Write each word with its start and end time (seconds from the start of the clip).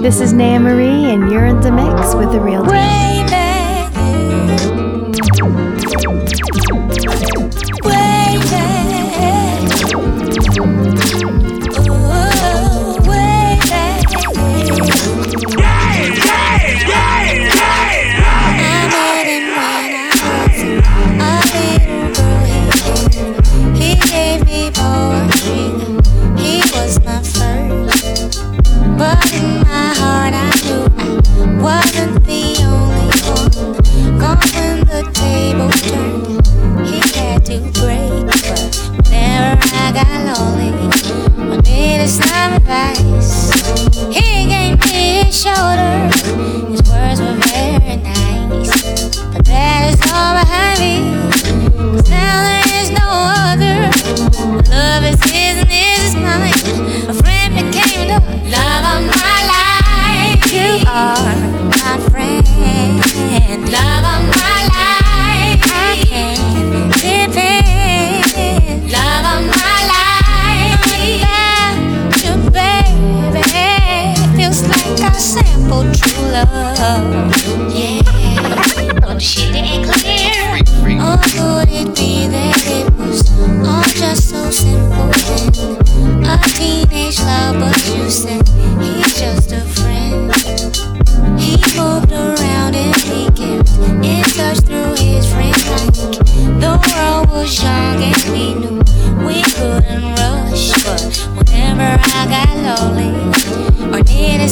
This 0.00 0.22
is 0.22 0.32
Naya 0.32 0.58
Marie, 0.58 1.10
and 1.10 1.30
you're 1.30 1.44
in 1.44 1.60
the 1.60 1.70
mix 1.70 2.14
with 2.14 2.32
the 2.32 2.40
real 2.40 2.64
deal. 2.64 3.09
advice. 42.70 43.50
He 44.14 44.46
gave 44.46 44.78
me 44.78 45.24
his 45.24 45.42
shoulder. 45.42 46.08
His 46.70 46.82
words 46.88 47.20
were 47.20 47.36
very 47.50 47.96
nice. 47.96 48.70
But 49.32 49.44
that 49.44 49.90
is 49.90 50.00
all 50.12 50.32
behind 50.38 50.78
me. 50.78 50.94
Cause 51.76 52.08
now 52.08 52.36
there 52.46 52.68
is 52.80 52.90
no 52.90 53.08
other. 53.50 53.76
Love 54.70 55.04
is 55.04 55.20
his 55.30 55.58
and 55.58 55.70
his 55.70 56.00
is 56.04 56.14
mine. 56.14 56.54
A 57.10 57.14
friend 57.14 57.54
became 57.54 58.08
the 58.08 58.20
love 58.54 58.84
of 58.94 59.00
my 59.18 59.38
life. 59.54 60.52
You 60.52 60.70
are 60.86 61.34
my 61.82 61.98
friend. 62.10 62.46
Love 63.70 64.04
of 64.14 64.22
my 64.36 64.59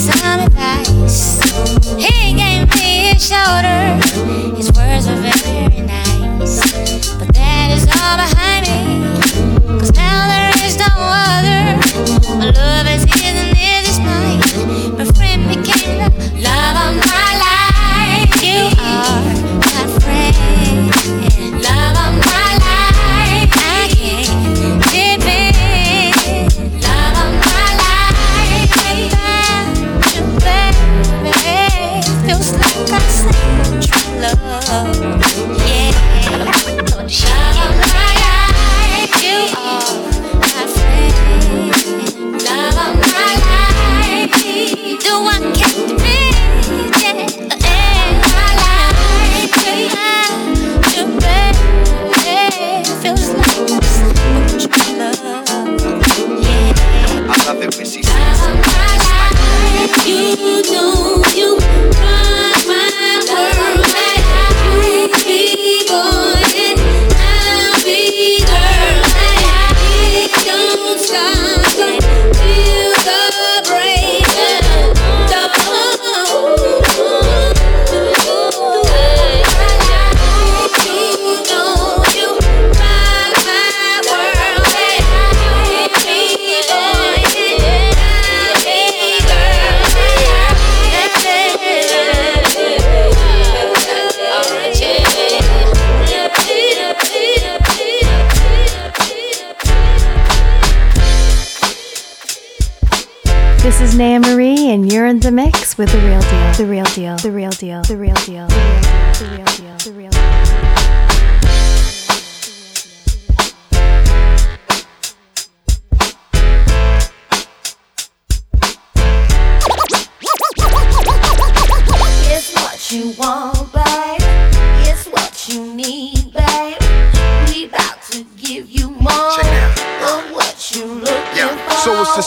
with 0.08 0.87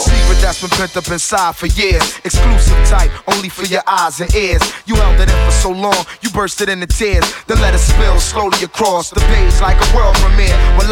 secret 0.01 0.39
that's 0.41 0.62
been 0.62 0.69
pent 0.72 0.97
up 0.97 1.07
inside 1.09 1.56
for 1.56 1.67
years. 1.67 2.19
Exclusive 2.25 2.78
type, 2.88 3.12
only 3.34 3.50
for 3.50 3.66
your 3.66 3.84
eyes 3.88 4.19
and 4.19 4.34
ears. 4.35 4.62
You 4.85 4.95
held 4.95 5.19
it 5.19 5.29
in 5.29 5.39
for 5.45 5.51
so 5.51 5.72
long, 5.72 6.06
you 6.22 6.29
bursted 6.29 6.69
into 6.69 6.88
tears. 6.88 7.25
Then 7.47 7.62
let 7.62 7.73
it 7.73 7.79
spill 7.79 8.19
slowly 8.19 8.63
across 8.63 9.09
the 9.09 9.22
page 9.31 9.53
like 9.61 9.78
a 9.78 9.95
world 9.95 10.16
premiere. 10.17 10.57
We're 10.78 10.91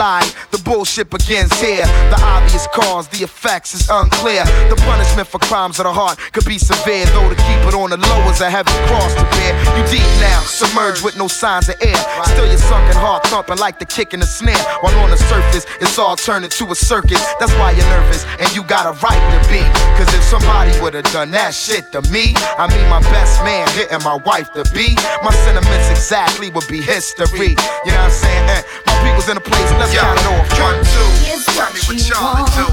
the 0.51 0.61
bullshit 0.63 1.09
begins 1.09 1.53
here. 1.59 1.85
The 2.09 2.19
obvious 2.23 2.67
cause, 2.73 3.07
the 3.09 3.23
effects 3.23 3.73
is 3.73 3.89
unclear. 3.89 4.43
The 4.69 4.75
punishment 4.87 5.27
for 5.27 5.39
crimes 5.39 5.79
of 5.79 5.85
the 5.85 5.93
heart 5.93 6.17
could 6.31 6.45
be 6.45 6.57
severe, 6.57 7.05
though 7.13 7.29
to 7.29 7.35
keep 7.35 7.61
it 7.67 7.73
on 7.73 7.89
the 7.89 7.97
low 7.97 8.21
is 8.29 8.41
a 8.41 8.49
heavy 8.49 8.71
cross 8.87 9.13
to 9.15 9.25
bear. 9.35 9.53
You 9.77 9.83
deep 9.91 10.07
now, 10.19 10.41
submerged 10.41 11.03
with 11.03 11.17
no 11.17 11.27
signs 11.27 11.69
of 11.69 11.75
air. 11.81 12.01
Still 12.31 12.47
your 12.47 12.57
sunken 12.57 12.95
heart 12.95 13.23
thumping 13.27 13.57
like 13.57 13.79
the 13.79 13.85
kick 13.85 14.13
in 14.13 14.19
the 14.19 14.25
snare. 14.25 14.63
While 14.81 14.97
on 14.99 15.09
the 15.09 15.17
surface, 15.17 15.65
it's 15.81 15.97
all 15.99 16.15
turning 16.15 16.49
to 16.49 16.71
a 16.71 16.75
circus. 16.75 17.21
That's 17.39 17.53
why 17.59 17.71
you're 17.71 17.89
nervous 17.89 18.25
and 18.39 18.53
you 18.55 18.63
got 18.63 18.85
a 18.87 18.98
right 19.03 19.23
to 19.31 19.39
be. 19.49 19.61
Cause 19.95 20.11
if 20.13 20.23
somebody 20.23 20.71
would've 20.81 21.07
done 21.11 21.31
that 21.31 21.53
shit 21.53 21.91
to 21.91 22.01
me, 22.11 22.33
I 22.57 22.67
mean 22.67 22.87
my 22.89 23.01
best 23.11 23.43
man 23.43 23.67
getting 23.75 24.03
my 24.03 24.15
wife 24.25 24.51
to 24.53 24.63
be, 24.71 24.95
my 25.23 25.31
sentiments 25.45 25.89
exactly 25.89 26.49
would 26.49 26.67
be 26.67 26.81
history. 26.81 27.55
You 27.85 27.91
know 27.91 28.03
what 28.03 28.11
I'm 28.11 28.11
saying? 28.11 28.49
Eh, 28.49 28.61
my 28.87 28.95
people's 29.03 29.29
in 29.29 29.37
a 29.37 29.43
place, 29.43 29.71
let's 29.79 29.93
Yo, 29.93 30.01
count 30.01 30.19
it 30.19 30.27
off. 30.27 30.47
One, 30.59 30.79
two, 30.83 31.09
tell 31.55 31.71
me 31.71 31.79
what 31.87 31.99
y'all 32.07 32.43
do. 32.55 32.65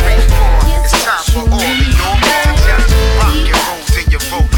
Three, 0.00 0.20
four, 0.32 0.56
it's 0.84 0.96
time 1.04 1.24
for 1.32 1.44
all 1.48 1.60
the 1.60 1.88
normal 2.00 2.24
to 2.24 2.64
just 2.64 2.88
rock 3.20 3.36
and 3.36 3.52
roll 3.52 3.80
till 3.92 4.06
you 4.08 4.20
vote 4.32 4.53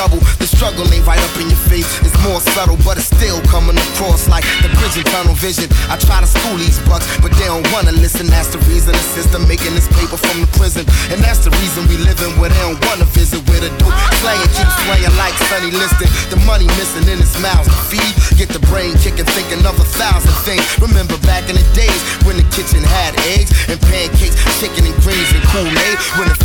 double. 0.00 0.24
The 0.40 0.48
struggle 0.48 0.88
ain't 0.88 1.04
right 1.04 1.20
up 1.20 1.36
in 1.36 1.52
your 1.52 1.60
face. 1.68 1.84
It's 2.00 2.16
more 2.24 2.40
subtle, 2.56 2.80
but 2.88 2.96
it's 2.96 3.12
still 3.12 3.36
coming 3.52 3.76
across 3.76 4.32
like 4.32 4.48
the 4.64 4.72
prison 4.80 5.04
tunnel 5.12 5.36
vision. 5.36 5.68
I 5.92 6.00
try 6.00 6.24
to 6.24 6.30
school 6.30 6.56
these 6.56 6.80
bucks, 6.88 7.04
but 7.20 7.36
they 7.36 7.44
don't 7.44 7.68
wanna 7.68 7.92
listen. 7.92 8.24
That's 8.32 8.48
the 8.48 8.64
reason 8.64 8.96
the 8.96 9.04
system 9.12 9.44
making 9.44 9.76
this 9.76 9.92
paper 10.00 10.16
from 10.16 10.40
the 10.40 10.48
prison. 10.56 10.88
And 11.12 11.20
that's 11.20 11.44
the 11.44 11.52
reason 11.60 11.84
we 11.84 12.00
living 12.00 12.32
where 12.40 12.48
they 12.48 12.62
don't 12.64 12.80
wanna 12.88 13.04
visit 13.12 13.44
with 13.52 13.60
a 13.60 13.68
dope 13.76 13.92
slaying 14.24 14.48
keeps 14.56 14.72
swaying 14.88 15.12
like 15.20 15.36
Sonny 15.52 15.68
Liston. 15.68 16.08
The 16.32 16.40
money 16.48 16.64
missing 16.80 17.04
in 17.04 17.20
his 17.20 17.36
mouth 17.44 17.68
feed. 17.92 18.16
Get 18.40 18.48
the 18.56 18.62
brain 18.72 18.96
kicking, 19.04 19.28
thinking 19.36 19.60
of 19.68 19.76
a 19.76 19.84
thousand 20.00 20.32
things. 20.48 20.64
Remember 20.80 21.20
back 21.28 21.52
in 21.52 21.60
the 21.60 21.66
days 21.76 22.00
when 22.24 22.40
the 22.40 22.46
kitchen 22.56 22.80
had 22.80 23.12
eggs 23.36 23.52
and 23.68 23.76
pancakes, 23.92 24.40
chicken 24.56 24.88
and 24.88 24.96
greens 25.04 25.28
and 25.36 25.44
Kool-Aid. 25.52 25.96
When 26.16 26.32
the 26.32 26.39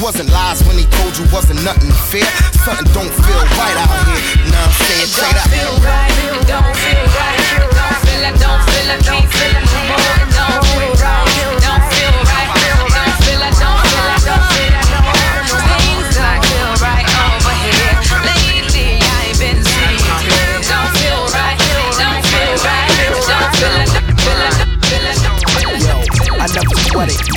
Wasn't 0.00 0.30
lies 0.30 0.64
when 0.64 0.78
he 0.78 0.86
told 0.86 1.18
you 1.18 1.26
wasn't 1.30 1.62
nothing 1.62 1.92
fair. 2.08 2.24
Something 2.64 2.90
don't 2.94 3.12
feel 3.12 3.44
right 3.60 3.76
out 3.76 4.08
here. 4.08 4.50
Now 4.50 4.64
I'm 4.64 4.72
saying 4.72 5.06
straight 5.06 5.36
up. 5.36 5.44
Don't 5.44 5.52
feel 5.52 5.76
right. 5.84 6.10
It 6.10 6.46
don't 6.48 6.74
feel 6.74 7.04
right. 7.20 7.36
Don't 7.68 8.00
feel 8.08 8.24
it. 8.24 8.40
Don't 8.40 8.62
feel 8.64 8.90
it. 8.90 9.04
Can't 9.04 9.30
feel 9.30 9.56
it 9.56 9.66
no 9.68 10.24
more. 10.24 10.29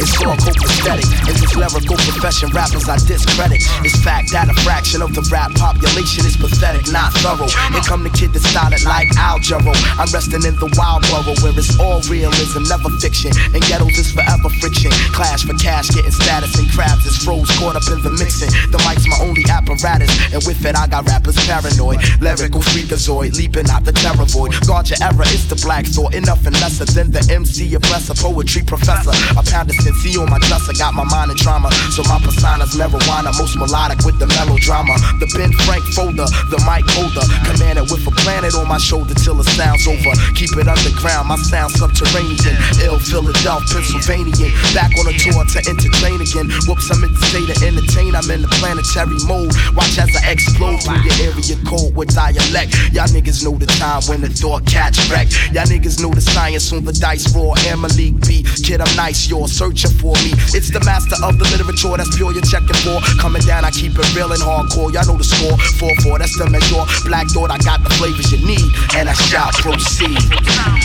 It's 0.03 0.19
all 0.19 0.35
copacetic. 0.35 1.07
In 1.25 1.35
this 1.39 1.55
lyrical 1.55 1.95
profession, 1.95 2.51
rappers 2.51 2.87
I 2.87 2.99
discredit. 3.07 3.63
It's 3.87 3.95
fact 4.03 4.31
that 4.35 4.51
a 4.51 4.55
fraction 4.61 5.01
of 5.01 5.15
the 5.15 5.23
rap 5.31 5.55
population 5.55 6.27
is 6.27 6.35
pathetic, 6.37 6.91
not 6.91 7.15
thorough. 7.23 7.49
Here 7.71 7.83
come 7.87 8.03
the 8.03 8.11
kid 8.11 8.35
that 8.35 8.43
started 8.43 8.83
like 8.83 9.09
Al 9.17 9.39
Jarreau. 9.39 9.73
I'm 9.97 10.11
resting 10.11 10.43
in 10.43 10.55
the 10.59 10.69
wild 10.75 11.07
borough 11.09 11.39
where 11.41 11.55
it's 11.55 11.73
all 11.79 12.03
realism, 12.11 12.67
never 12.67 12.91
fiction. 12.99 13.31
And 13.55 13.63
ghettos 13.65 13.97
is 13.97 14.11
forever 14.11 14.51
friction. 14.59 14.91
Clash 15.15 15.47
for 15.47 15.55
cash, 15.57 15.89
getting 15.89 16.11
status 16.13 16.53
and 16.59 16.69
crabs 16.75 17.07
is 17.07 17.17
froze, 17.23 17.49
caught 17.57 17.79
up 17.79 17.87
in 17.89 18.03
the 18.03 18.13
mixing. 18.19 18.51
The 18.69 18.79
mic's 18.83 19.07
my 19.07 19.17
only 19.23 19.43
apparatus, 19.47 20.11
and 20.35 20.43
with 20.43 20.59
it 20.67 20.75
I 20.75 20.85
got 20.87 21.07
rappers 21.07 21.39
paranoid. 21.47 22.03
Lyrical 22.19 22.61
freakazoid, 22.61 23.39
leaping 23.39 23.71
out 23.71 23.87
the 23.87 23.95
terror 23.95 24.27
void. 24.27 24.53
Guard 24.67 24.91
your 24.91 24.99
error, 24.99 25.27
it's 25.31 25.47
the 25.47 25.57
black 25.63 25.87
thought, 25.87 26.13
enough 26.13 26.45
and 26.45 26.55
lesser 26.59 26.85
than 26.85 27.11
the 27.11 27.23
MC 27.31 27.73
oppressor, 27.73 28.13
poetry 28.13 28.61
professor 28.63 28.83
professor. 28.83 29.39
A 29.39 29.43
pound 29.43 29.69
of 29.69 29.77
sensi 29.93 30.17
on 30.17 30.29
my 30.29 30.39
dresser, 30.39 30.73
got 30.73 30.93
my 30.93 31.03
mind 31.05 31.31
in 31.31 31.37
trauma. 31.37 31.71
So 31.91 32.03
my 32.03 32.19
persona's 32.19 32.75
marijuana, 32.75 33.31
most 33.37 33.57
melodic 33.57 34.05
with 34.05 34.17
the 34.19 34.27
melodrama. 34.27 34.95
The 35.19 35.29
Ben 35.33 35.51
Frank 35.65 35.83
folder, 35.93 36.25
the 36.49 36.59
mic 36.65 36.85
holder. 36.97 37.25
Commanded 37.45 37.89
with 37.91 38.05
a 38.07 38.11
planet 38.23 38.55
on 38.55 38.67
my 38.67 38.77
shoulder 38.77 39.13
till 39.13 39.35
the 39.35 39.43
sound's 39.43 39.87
over. 39.87 40.13
Keep 40.35 40.57
it 40.57 40.67
underground, 40.67 41.27
my 41.27 41.37
sound 41.37 41.71
subterranean. 41.73 42.57
Ill 42.83 42.99
Philadelphia, 42.99 43.61
Pennsylvania. 43.69 44.49
Back 44.73 44.91
on 44.97 45.07
a 45.07 45.15
tour 45.17 45.43
to 45.45 45.59
entertain 45.69 46.19
again. 46.21 46.49
Whoops, 46.65 46.89
I'm 46.89 47.03
in 47.03 47.13
the 47.13 47.21
state 47.29 47.49
of 47.49 47.59
entertain. 47.61 48.15
I'm 48.15 48.29
in 48.29 48.41
the 48.41 48.51
planetary 48.59 49.19
mode. 49.29 49.53
Watch 49.75 49.97
as 49.97 50.09
I 50.17 50.33
explode 50.33 50.81
through 50.81 51.01
your 51.05 51.33
area 51.33 51.55
code 51.65 51.95
with 51.95 52.13
dialect. 52.13 52.73
Y'all 52.93 53.09
niggas 53.09 53.43
know 53.43 53.55
the 53.55 53.67
time 53.79 54.01
when 54.07 54.21
the 54.21 54.29
thought 54.29 54.65
catch 54.65 54.97
wreck. 55.09 55.29
Y'all 55.53 55.67
niggas 55.67 56.01
know 56.01 56.11
the 56.13 56.21
science 56.21 56.71
on 56.73 56.83
the 56.83 56.93
dice 56.93 57.29
roll. 57.35 57.55
Amelie 57.69 58.11
B. 58.25 58.43
Kid, 58.63 58.81
I'm 58.81 58.95
nice, 58.95 59.27
you're 59.29 59.47
searching 59.47 59.82
for 59.89 60.15
me. 60.23 60.31
It's 60.53 60.69
the 60.71 60.79
master 60.85 61.15
of 61.23 61.39
the 61.39 61.45
literature, 61.51 61.97
that's 61.97 62.15
pure 62.15 62.31
you're 62.31 62.43
checking 62.43 62.77
for. 62.85 63.01
Coming 63.19 63.41
down, 63.41 63.65
I 63.65 63.71
keep 63.71 63.97
it 63.97 64.15
real 64.15 64.31
and 64.31 64.41
hardcore. 64.41 64.93
Y'all 64.93 65.05
know 65.07 65.17
the 65.17 65.23
score. 65.23 65.57
4-4, 65.79 66.19
that's 66.19 66.37
the 66.37 66.47
measure. 66.49 66.85
Black 67.05 67.27
Thought, 67.27 67.51
I 67.51 67.57
got 67.59 67.83
the 67.83 67.89
flavors 67.95 68.31
you 68.31 68.37
need, 68.45 68.71
and 68.95 69.09
I 69.09 69.13
shall 69.13 69.51
proceed. 69.51 70.19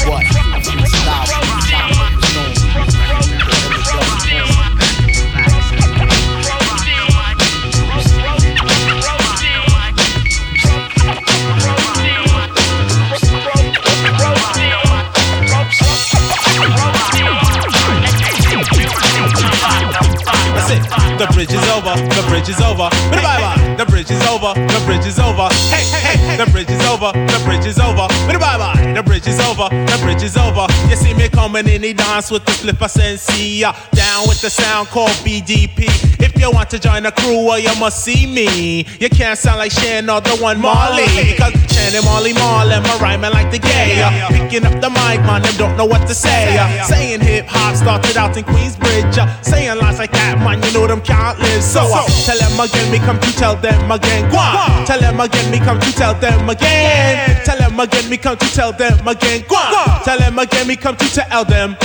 What? 0.09 0.25
Bridge 22.49 22.61
is 22.61 22.65
over. 22.65 22.89
The 23.77 23.85
bridge 23.85 24.11
is 24.11 24.27
over, 24.27 24.55
the 24.55 24.83
bridge 24.87 25.07
is 25.07 25.19
over. 25.19 25.49
Hey, 25.69 25.85
hey, 25.85 26.17
hey. 26.17 26.37
The 26.37 26.51
bridge 26.51 26.71
is 26.71 26.81
over, 26.89 27.13
the 27.13 27.43
bridge 27.45 27.67
is 27.67 27.79
over. 27.79 28.09
The 28.95 29.03
bridge 29.05 29.18
is 29.27 29.41
over, 29.41 29.69
the 29.69 29.99
bridge 30.03 30.23
is 30.23 30.37
over. 30.37 30.67
You 30.89 30.97
see 30.97 31.15
me 31.15 31.29
coming 31.29 31.67
in 31.69 31.83
the 31.83 31.95
dance 31.95 32.31
with 32.31 32.45
the 32.45 32.53
flipper 32.53 32.89
sensei. 32.89 33.61
Down 33.93 34.29
with 34.29 34.41
the 34.41 34.51
sound 34.51 34.89
called 34.89 35.11
BDP. 35.25 35.89
If 36.21 36.39
you 36.39 36.51
want 36.51 36.71
to 36.71 36.79
join 36.79 37.03
the 37.03 37.13
crew, 37.13 37.47
well, 37.47 37.59
you 37.59 37.75
must 37.81 38.05
see 38.05 38.27
me. 38.27 38.87
You 39.01 39.09
can't 39.09 39.39
sound 39.39 39.59
like 39.59 39.73
Shan 39.73 40.09
or 40.11 40.21
the 40.21 40.37
one 40.39 40.61
Marley. 40.61 41.35
Cause 41.37 41.53
Shan 41.73 41.95
and 41.95 42.05
Marley 42.05 42.33
Marley, 42.35 42.79
my 42.81 42.99
rhyming 43.01 43.33
like 43.33 43.51
the 43.51 43.59
gay. 43.59 44.05
Picking 44.29 44.65
up 44.65 44.81
the 44.81 44.91
mic, 44.91 45.21
man, 45.27 45.45
and 45.45 45.57
don't 45.59 45.77
know 45.77 45.87
what 45.87 46.07
to 46.07 46.15
say. 46.15 46.55
Saying 46.87 47.21
hip 47.21 47.47
hop 47.49 47.77
started 47.77 48.17
out 48.17 48.37
in 48.37 48.45
Queensbridge. 48.45 49.17
Saying 49.45 49.79
lines 49.79 49.99
like 49.99 50.13
that, 50.13 50.39
man, 50.39 50.63
you 50.63 50.73
know 50.73 50.87
them 50.87 51.01
can't 51.01 51.39
live. 51.39 51.63
So, 51.63 51.81
uh, 51.83 52.07
tell 52.25 52.39
them 52.39 52.61
again, 52.61 52.93
me 52.93 52.99
come 52.99 53.19
to 53.19 53.33
tell 53.33 53.57
them 53.57 53.91
again. 53.91 54.31
Tell 54.87 55.01
them 55.01 55.21
again, 55.21 55.51
me 55.51 55.59
come 55.59 55.81
to 55.81 55.93
tell 55.93 56.15
them 56.15 56.49
again. 56.49 57.45
Tell 57.45 57.59
them 57.59 57.81
again, 57.81 58.11
me 58.11 58.17
come 58.17 58.37
to 58.37 58.47
tell 58.53 58.73
them 58.73 59.08
again. 59.09 59.45
Go 59.49 59.57
on. 59.57 60.05
Tell 60.05 60.19
them 60.19 60.39
again, 60.39 60.67
me 60.69 60.77
come 60.77 60.97
to 60.97 61.09
tell 61.09 61.45
them. 61.45 61.77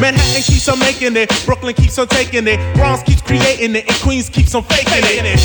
Manhattan 0.00 0.42
keeps 0.42 0.68
on 0.68 0.78
making 0.78 1.16
it, 1.16 1.28
Brooklyn 1.44 1.74
keeps 1.74 1.98
on 1.98 2.06
taking 2.06 2.46
it, 2.46 2.58
Bronx 2.76 3.02
keeps 3.02 3.20
creating 3.20 3.74
it, 3.74 3.88
and 3.88 3.96
Queens 4.00 4.28
keeps 4.28 4.54
on 4.54 4.62
faking 4.62 5.02
it. 5.02 5.40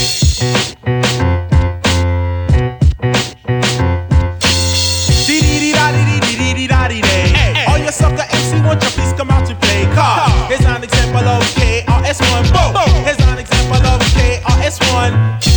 All 7.67 7.79
your 7.79 7.91
sucker 7.91 8.25
MC 8.29 8.61
want 8.61 8.81
your 8.83 8.91
please 8.91 9.13
come 9.13 9.31
out 9.31 9.47
to 9.47 9.55
play 9.55 9.85
car. 9.95 10.29
Here's 10.47 10.65
an 10.65 10.83
example 10.83 11.25
of 11.25 11.41
KRS-One. 11.57 12.45
Here's 13.03 13.19
an 13.19 13.39
example 13.39 13.81
of 13.81 14.01
KRS-One. 14.13 15.13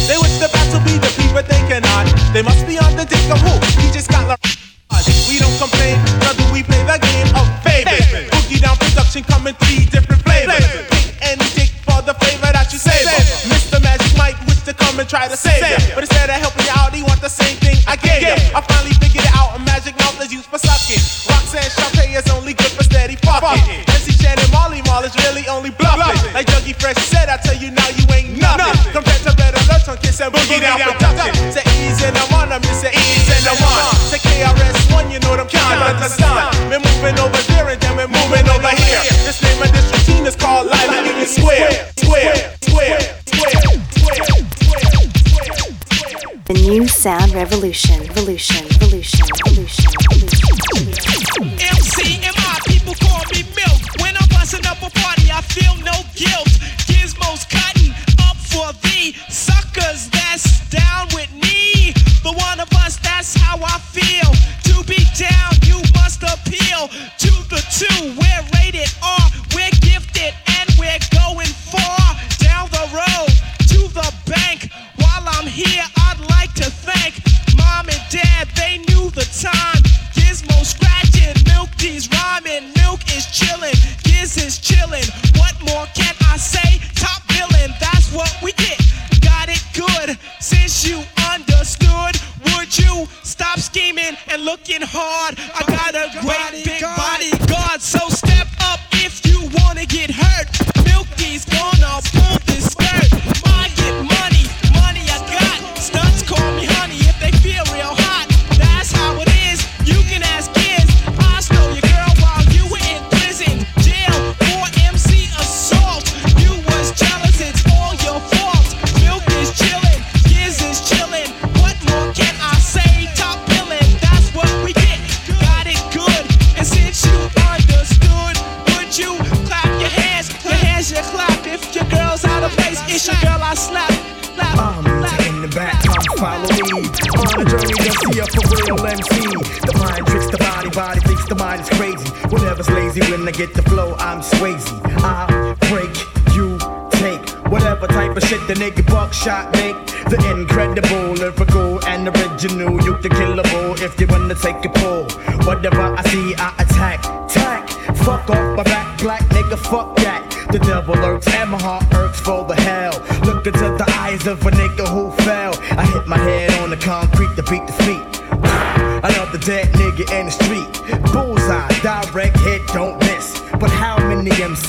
They 0.09 0.17
wish 0.17 0.39
the 0.41 0.49
battle 0.53 0.81
be 0.81 0.97
the 0.97 1.31
but 1.35 1.47
they 1.47 1.61
cannot. 1.69 2.07
They 2.33 2.41
must 2.41 2.67
be 2.67 2.79
on 2.79 2.97
the 2.97 3.05
dick 3.05 3.29
of 3.31 3.39
who? 3.41 3.83
He 3.83 3.93
just 3.93 4.09
got 4.09 4.27
like. 4.27 4.76
We 5.29 5.39
don't 5.43 5.57
complain, 5.59 5.99
do 6.39 6.45
we 6.53 6.63
play 6.63 6.83
the 6.87 6.99
game 7.03 7.29
of 7.35 7.47
favorites. 7.67 8.07
Boogie 8.31 8.61
down 8.63 8.77
production 8.79 9.25
coming 9.25 9.55
three 9.67 9.85
different 9.87 10.23
flavors. 10.23 10.63
Pick 10.89 11.07
any 11.23 11.47
dick 11.59 11.71
for 11.83 12.01
the 12.07 12.15
flavor 12.15 12.51
that 12.55 12.71
you 12.73 12.79
savor. 12.79 13.11
Mr. 13.51 13.83
Magic 13.83 14.13
might 14.17 14.39
wish 14.47 14.63
to 14.65 14.73
come 14.75 14.99
and 15.01 15.09
try 15.09 15.27
to 15.29 15.37
save 15.37 15.61
you, 15.67 15.95
but 15.95 16.05
instead 16.07 16.31
of 16.31 16.37
helping 16.39 16.65
you 16.65 16.75
out, 16.79 16.95
he 16.95 17.03
want 17.03 17.21
the 17.21 17.29
same 17.33 17.57
thing 17.59 17.77
I 17.87 17.97
gave 17.97 18.23
you. 18.23 18.35
I 18.55 18.61
finally 18.63 18.95
figured 19.03 19.25
it 19.27 19.35
out. 19.35 19.57
A 19.57 19.61
magic 19.67 19.99
mouth 19.99 20.17
is 20.23 20.33
used 20.33 20.47
for 20.47 20.59
sucking. 20.59 21.03
Roxanne 21.29 21.71
Shante 21.75 22.07
is 22.15 22.27
only 22.31 22.55
good 22.55 22.71
for 22.73 22.85
steady 22.85 23.17
fucking. 23.27 23.83
MC 23.91 24.13
Shan 24.15 24.39
and 24.39 24.51
Marley 24.53 24.83
Marl 24.87 25.03
is 25.05 25.15
really 25.27 25.49
only 25.49 25.71
bluffing. 25.75 26.15
Like 26.33 26.47
Dougie 26.47 26.77
Fresh 26.79 27.03
said, 27.03 27.29
I 27.29 27.37
tell 27.43 27.59
you 27.59 27.71
now 27.75 27.89
you 27.99 28.07
ain't 28.15 28.39
nothing. 28.39 28.93
Compared 28.95 29.23
to 29.27 29.35
Better 29.35 29.61
Lunch 29.69 29.89
on 29.91 29.99
Kiss 29.99 30.21
and 30.23 30.33
Boogie 30.33 30.61
Down 30.63 30.79
Production. 30.95 31.35
We're 35.87 36.81
moving 36.81 37.17
over 37.21 37.39
there 37.47 37.69
and 37.69 37.81
then 37.81 37.97
we're 37.97 38.09
moving 38.09 38.49
over 38.49 38.71
here. 38.75 39.03
This 39.23 39.41
name 39.41 39.63
of 39.63 39.71
this 39.71 39.87
routine 39.93 40.27
is 40.27 40.35
called 40.35 40.67
Union 40.67 41.27
Square. 41.27 41.71
Square, 41.97 42.57
square, 42.67 42.99
square, 43.27 43.63
square. 43.95 44.27
The 46.47 46.55
new 46.55 46.89
sound 46.89 47.35
revolution, 47.35 48.01
revolution, 48.01 48.67
revolution, 48.67 49.27
revolution. 49.45 49.66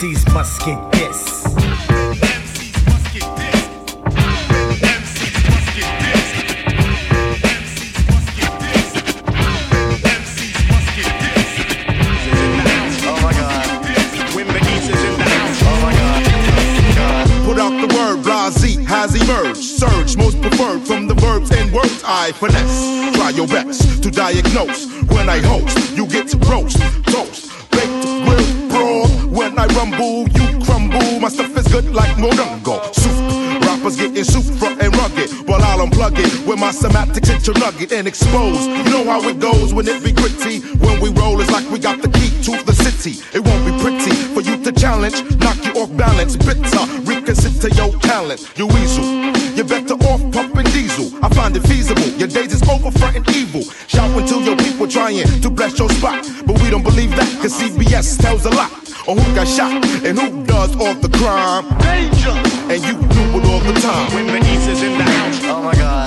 MCs 0.07 0.33
must 0.33 0.61
get 0.65 0.91
this. 0.91 1.43
Put 17.43 17.57
out 17.59 17.81
the 17.81 17.93
word, 17.95 18.23
Blase 18.23 18.77
has 18.87 19.15
emerged. 19.15 19.57
Surge, 19.57 20.17
most 20.17 20.41
preferred 20.41 20.81
from 20.85 21.07
the 21.07 21.15
verbs 21.15 21.51
and 21.51 21.71
words 21.73 22.03
I 22.05 22.31
finesse. 22.33 23.15
Try 23.15 23.29
your 23.31 23.47
best 23.47 24.03
to 24.03 24.11
diagnose. 24.11 24.85
When 25.09 25.29
I 25.29 25.39
host, 25.39 25.95
you 25.95 26.07
get 26.07 26.27
to 26.29 26.37
roast, 26.37 26.77
toast. 27.05 27.46
I 29.67 29.75
rumble, 29.75 30.27
you 30.29 30.65
crumble. 30.65 31.19
My 31.19 31.29
stuff 31.29 31.55
is 31.57 31.67
good 31.67 31.93
like 31.93 32.15
Morongo. 32.17 32.93
Soup. 32.93 33.63
Rappers 33.63 33.97
getting 33.97 34.23
super 34.23 34.67
and 34.67 34.95
rugged 34.95 35.29
while 35.47 35.61
I'll 35.61 35.85
unplug 35.85 36.17
it 36.17 36.47
with 36.47 36.59
my 36.59 36.71
semantics 36.71 37.27
hit 37.27 37.57
nugget 37.57 37.91
and 37.91 38.07
expose. 38.07 38.67
You 38.67 38.83
know 38.85 39.03
how 39.03 39.21
it 39.27 39.39
goes 39.39 39.73
when 39.73 39.87
it 39.87 40.03
be 40.03 40.11
gritty. 40.11 40.59
When 40.77 41.01
we 41.01 41.09
roll, 41.09 41.39
it's 41.41 41.51
like 41.51 41.69
we 41.69 41.79
got 41.79 42.01
the 42.01 42.09
key 42.09 42.29
to 42.43 42.63
the 42.63 42.73
city. 42.73 43.19
It 43.33 43.43
won't 43.43 43.65
be 43.65 43.73
pretty 43.83 44.11
for 44.33 44.41
you 44.41 44.63
to 44.63 44.71
challenge, 44.71 45.21
knock 45.37 45.57
you 45.65 45.73
off 45.81 45.95
balance, 45.97 46.35
bitter 46.35 46.85
opposite 47.27 47.75
your 47.75 47.91
talent, 47.99 48.51
you 48.55 48.67
weasel. 48.67 49.03
You 49.55 49.63
better 49.63 49.95
off 49.95 50.21
pumping 50.31 50.65
diesel. 50.71 51.11
I 51.23 51.29
find 51.29 51.55
it 51.57 51.61
feasible. 51.61 52.07
Your 52.17 52.27
days 52.27 52.53
is 52.53 52.63
over 52.69 52.91
fronting 52.91 53.25
evil. 53.35 53.63
Shout 53.87 54.09
until 54.17 54.41
your 54.41 54.55
people 54.55 54.87
trying 54.87 55.25
to 55.41 55.49
bless 55.49 55.77
your 55.77 55.89
spot. 55.89 56.25
But 56.45 56.61
we 56.61 56.69
don't 56.69 56.83
believe 56.83 57.11
that, 57.17 57.27
cause 57.41 57.59
CBS 57.59 58.17
tells 58.21 58.45
a 58.45 58.51
lot 58.51 58.71
on 59.07 59.17
who 59.17 59.35
got 59.35 59.47
shot 59.47 59.73
and 60.05 60.17
who 60.17 60.45
does 60.45 60.75
all 60.79 60.95
the 60.95 61.09
crime. 61.17 61.67
Danger! 61.79 62.31
And 62.71 62.83
you 62.83 62.93
do 62.93 63.23
it 63.37 63.45
all 63.45 63.59
the 63.59 63.79
time. 63.81 64.13
When 64.13 64.27
Benice 64.27 64.67
is 64.67 64.83
in 64.83 64.97
the 64.97 65.03
house. 65.03 65.39
Oh 65.43 65.61
my 65.63 65.73
god. 65.73 66.06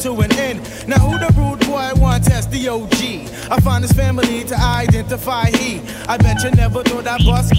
to 0.00 0.12
an 0.20 0.32
end. 0.32 0.60
Now 0.88 0.98
who 0.98 1.18
the 1.18 1.32
rude 1.36 1.60
boy 1.66 1.90
wants 2.00 2.28
Test 2.28 2.50
the 2.50 2.68
OG? 2.68 3.50
I 3.50 3.60
find 3.60 3.82
his 3.82 3.92
family 3.92 4.44
to 4.44 4.56
identify 4.58 5.50
he. 5.50 5.80
I 6.08 6.16
bet 6.16 6.42
you 6.42 6.50
never 6.52 6.82
thought 6.82 7.06
I 7.06 7.18
bust. 7.18 7.54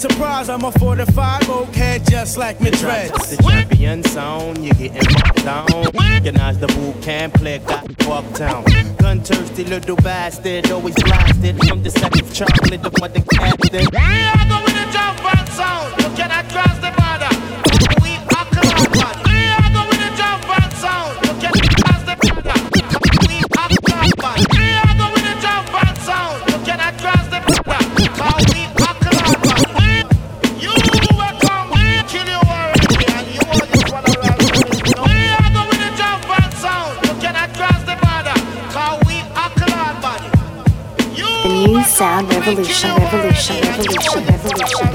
Surprise, 0.00 0.48
I'm 0.48 0.64
a 0.64 0.72
45 0.72 1.50
oak 1.50 1.74
head 1.74 2.08
just 2.08 2.38
like 2.38 2.60
me 2.60 2.70
dreads. 2.70 3.36
The 3.36 3.42
champion 3.42 4.02
sound, 4.04 4.64
you 4.64 4.72
getting 4.74 5.02
fucked 5.02 5.44
down. 5.44 5.66
Organize 5.72 6.58
the 6.58 6.68
boot 6.68 7.02
camp, 7.02 7.34
play 7.34 7.58
got 7.58 7.86
fucked 8.02 8.38
down. 8.38 8.64
Gun 8.96 9.20
thirsty 9.20 9.64
little 9.64 9.96
bastard, 9.96 10.70
always 10.70 10.94
blasted. 10.94 11.58
from 11.68 11.82
the 11.82 11.90
the 11.90 12.22
of 12.24 12.34
chocolate, 12.34 12.82
the 12.82 12.90
mother 13.00 13.20
captain. 13.32 14.41
Revolution, 42.46 42.90
revolution, 42.96 43.56
revolution, 43.62 44.24
revolution, 44.26 44.92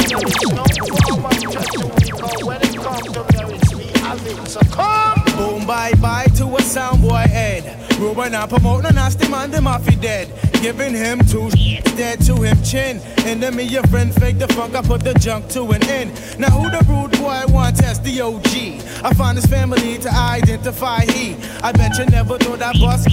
Boom, 5.37 5.65
bye 5.65 5.93
bye 6.01 6.25
to 6.35 6.43
a 6.43 6.59
soundboy 6.59 7.25
head. 7.25 7.63
Ruben, 7.99 8.35
I 8.35 8.45
promote 8.47 8.85
a 8.85 8.93
nasty 8.93 9.29
man, 9.29 9.51
them 9.51 9.67
off 9.67 9.87
he 9.87 9.95
dead. 9.95 10.27
Giving 10.61 10.93
him 10.93 11.19
two 11.19 11.49
dead 11.95 12.19
to 12.25 12.35
him 12.35 12.61
chin. 12.63 12.99
And 13.19 13.39
me, 13.55 13.63
your 13.63 13.83
friend, 13.83 14.13
fake 14.13 14.39
the 14.39 14.47
funk, 14.49 14.75
I 14.75 14.81
put 14.81 15.03
the 15.03 15.13
junk 15.13 15.47
to 15.49 15.63
an 15.71 15.83
end. 15.83 16.11
Now 16.37 16.49
who 16.49 16.69
the 16.69 16.83
rude 16.85 17.11
boy 17.11 17.43
want 17.53 17.77
test 17.77 18.03
the 18.03 18.21
OG? 18.21 19.05
I 19.05 19.13
find 19.13 19.37
his 19.37 19.45
family 19.45 19.97
to 19.99 20.11
identify 20.11 21.05
he. 21.05 21.35
I 21.63 21.71
bet 21.71 21.97
you 21.97 22.05
never 22.07 22.37
thought 22.37 22.61
I 22.61 22.73
bust. 22.73 23.07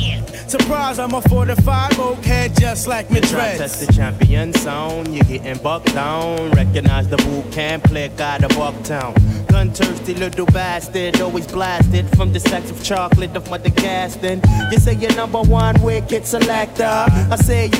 Surprise, 0.47 0.99
I'm 0.99 1.15
a 1.15 1.23
45 1.23 1.99
oak 1.99 2.25
head 2.25 2.55
just 2.59 2.87
like 2.87 3.11
me 3.11 3.21
to 3.21 3.27
test 3.27 3.87
the 3.87 3.93
champion 3.93 4.53
sound, 4.53 5.15
you're 5.15 5.25
getting 5.25 5.63
bucked 5.63 5.95
down. 5.95 6.51
Recognize 6.51 7.09
the 7.09 7.17
boot 7.17 7.51
camp 7.51 7.85
click 7.85 8.21
out 8.21 8.45
of 8.45 8.51
Bucktown. 8.53 9.15
Gun 9.49 9.71
thirsty 9.71 10.15
little 10.15 10.47
bastard, 10.47 11.21
always 11.21 11.47
blasted 11.47 12.09
from 12.17 12.33
the 12.33 12.41
sacks 12.41 12.71
of 12.71 12.83
chocolate 12.85 13.35
of 13.37 13.49
mother 13.51 13.71
casting. 13.71 14.43
You 14.71 14.79
say 14.79 14.95
you're 14.95 15.15
number 15.15 15.41
one 15.41 15.81
wicked 15.83 16.27
selector. 16.27 16.85
I 16.85 17.37
say 17.37 17.71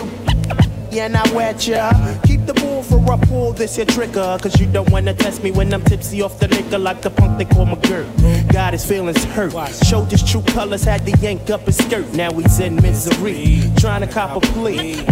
you 0.91 1.01
and 1.01 1.17
I 1.17 1.33
wet 1.35 1.67
ya. 1.67 1.93
Keep 2.25 2.34
the 2.55 2.61
bull 2.61 2.83
for 2.83 3.13
a 3.13 3.19
pull, 3.19 3.53
this 3.53 3.77
your 3.77 3.87
trigger. 3.87 4.39
Cause 4.41 4.61
you 4.61 4.67
don't 4.67 4.91
wanna 4.91 5.15
test 5.15 5.43
me 5.43 5.51
when 5.51 5.73
I'm 5.73 5.83
tipsy 5.83 6.23
off 6.23 6.39
the 6.39 6.49
liquor 6.49 6.79
like 6.79 7.03
the 7.03 7.11
punk 7.11 7.39
they 7.39 7.45
call 7.45 7.67
McGirt. 7.67 8.53
Got 8.53 8.73
his 8.73 8.85
feelings 8.85 9.25
hurt. 9.25 9.53
Showed 9.85 10.11
his 10.11 10.23
true 10.23 10.43
colors, 10.43 10.85
had 10.85 11.05
to 11.07 11.13
yank 11.19 11.51
up 11.51 11.63
his 11.63 11.77
skirt. 11.77 12.13
Now 12.15 12.33
he's 12.33 12.61
in 12.61 12.77
misery. 12.77 13.63
Trying 13.79 14.01
to 14.03 14.07
cop 14.07 14.37
a 14.37 14.41
plea. 14.53 15.05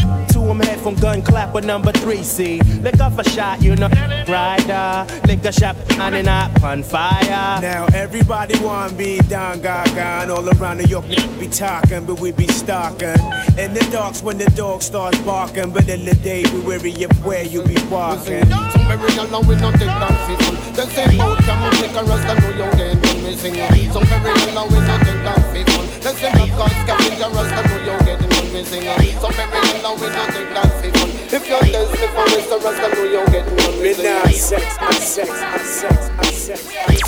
To 0.42 0.49
him 0.49 0.58
head 0.58 0.80
from 0.80 0.96
gun 0.96 1.22
clapper 1.22 1.61
number 1.61 1.92
three. 1.92 2.25
See, 2.25 2.61
lick 2.82 2.99
off 3.00 3.16
a 3.16 3.22
shot, 3.30 3.62
you 3.62 3.76
know. 3.76 3.88
Rider, 4.26 5.06
lick 5.28 5.44
a 5.44 5.52
shot, 5.52 5.76
and 6.00 6.26
up 6.26 6.64
on 6.64 6.82
fire. 6.82 7.61
Now 7.62 7.87
everybody 7.94 8.58
want 8.58 8.99
be 8.99 9.18
down 9.28 9.61
gaga 9.61 10.32
all 10.32 10.49
around 10.49 10.78
New 10.78 10.87
York 10.87 11.04
niggas 11.04 11.38
be 11.38 11.46
talking, 11.46 12.04
but 12.06 12.18
we 12.18 12.32
be 12.32 12.49
stalking. 12.49 13.22
In 13.57 13.72
the 13.72 13.87
darks 13.92 14.20
when 14.20 14.37
the 14.37 14.50
dog 14.57 14.83
starts 14.83 15.16
barking, 15.20 15.70
but 15.70 15.88
in 15.88 16.05
the 16.05 16.14
day 16.16 16.42
we 16.52 16.59
weary 16.59 17.05
of 17.05 17.24
where 17.24 17.44
you 17.44 17.62
be 17.62 17.78
walking. 17.88 18.44
Some 18.50 18.88
very 18.88 19.14
along 19.18 19.46
with 19.46 19.61
no 19.61 19.70
take 19.70 19.94
down 20.02 20.16
season. 20.26 20.57
The 20.74 20.87
same 20.87 21.20
oh, 21.20 21.28
old 21.28 21.38
can 21.38 21.70
make 21.81 21.94
a 21.94 22.02
rust 22.02 22.26
and 22.26 22.42
know 22.42 22.66
you 22.66 22.70
then 22.78 23.00
when 23.00 23.24
we 23.24 23.37
sing. 23.37 23.55
Along 23.61 24.72
with 24.72 24.87
no 24.88 24.98
take 25.07 25.22
down 25.22 25.40
season. 25.55 26.00
The 26.02 26.12
same 26.18 26.40
old 26.40 26.50
cause 26.59 26.72
can 26.83 26.98
make 26.98 27.20
a 27.20 27.31
rust 27.31 27.52
and 27.55 27.87
know 27.87 27.92
you 27.92 28.05
getting 28.05 28.28
when 28.28 28.32
we 28.53 28.65
sing. 28.65 28.83
Some 29.21 29.33
very 29.33 29.81
along 29.81 30.01
with 30.01 30.12
no 30.12 30.27
take 30.27 30.53
down 30.53 30.69
season. 30.83 31.09
If 31.33 31.49
you're 31.49 31.65
thirsty 31.65 32.07
for 32.12 32.25
Mr. 32.29 32.61
Rust, 32.62 32.81
I 32.83 32.88
know 32.93 33.05
you're 33.05 33.27
getting 33.27 33.57
when 33.57 33.81
we 33.81 33.95
sing. 33.95 34.05
Midnight 34.05 34.35
sex, 34.35 34.77
I 34.79 34.93
sex, 34.93 35.31
I 35.31 35.59
sex, 35.59 36.11
I 36.19 36.25
sex. 36.27 36.69
Hey 36.69 36.99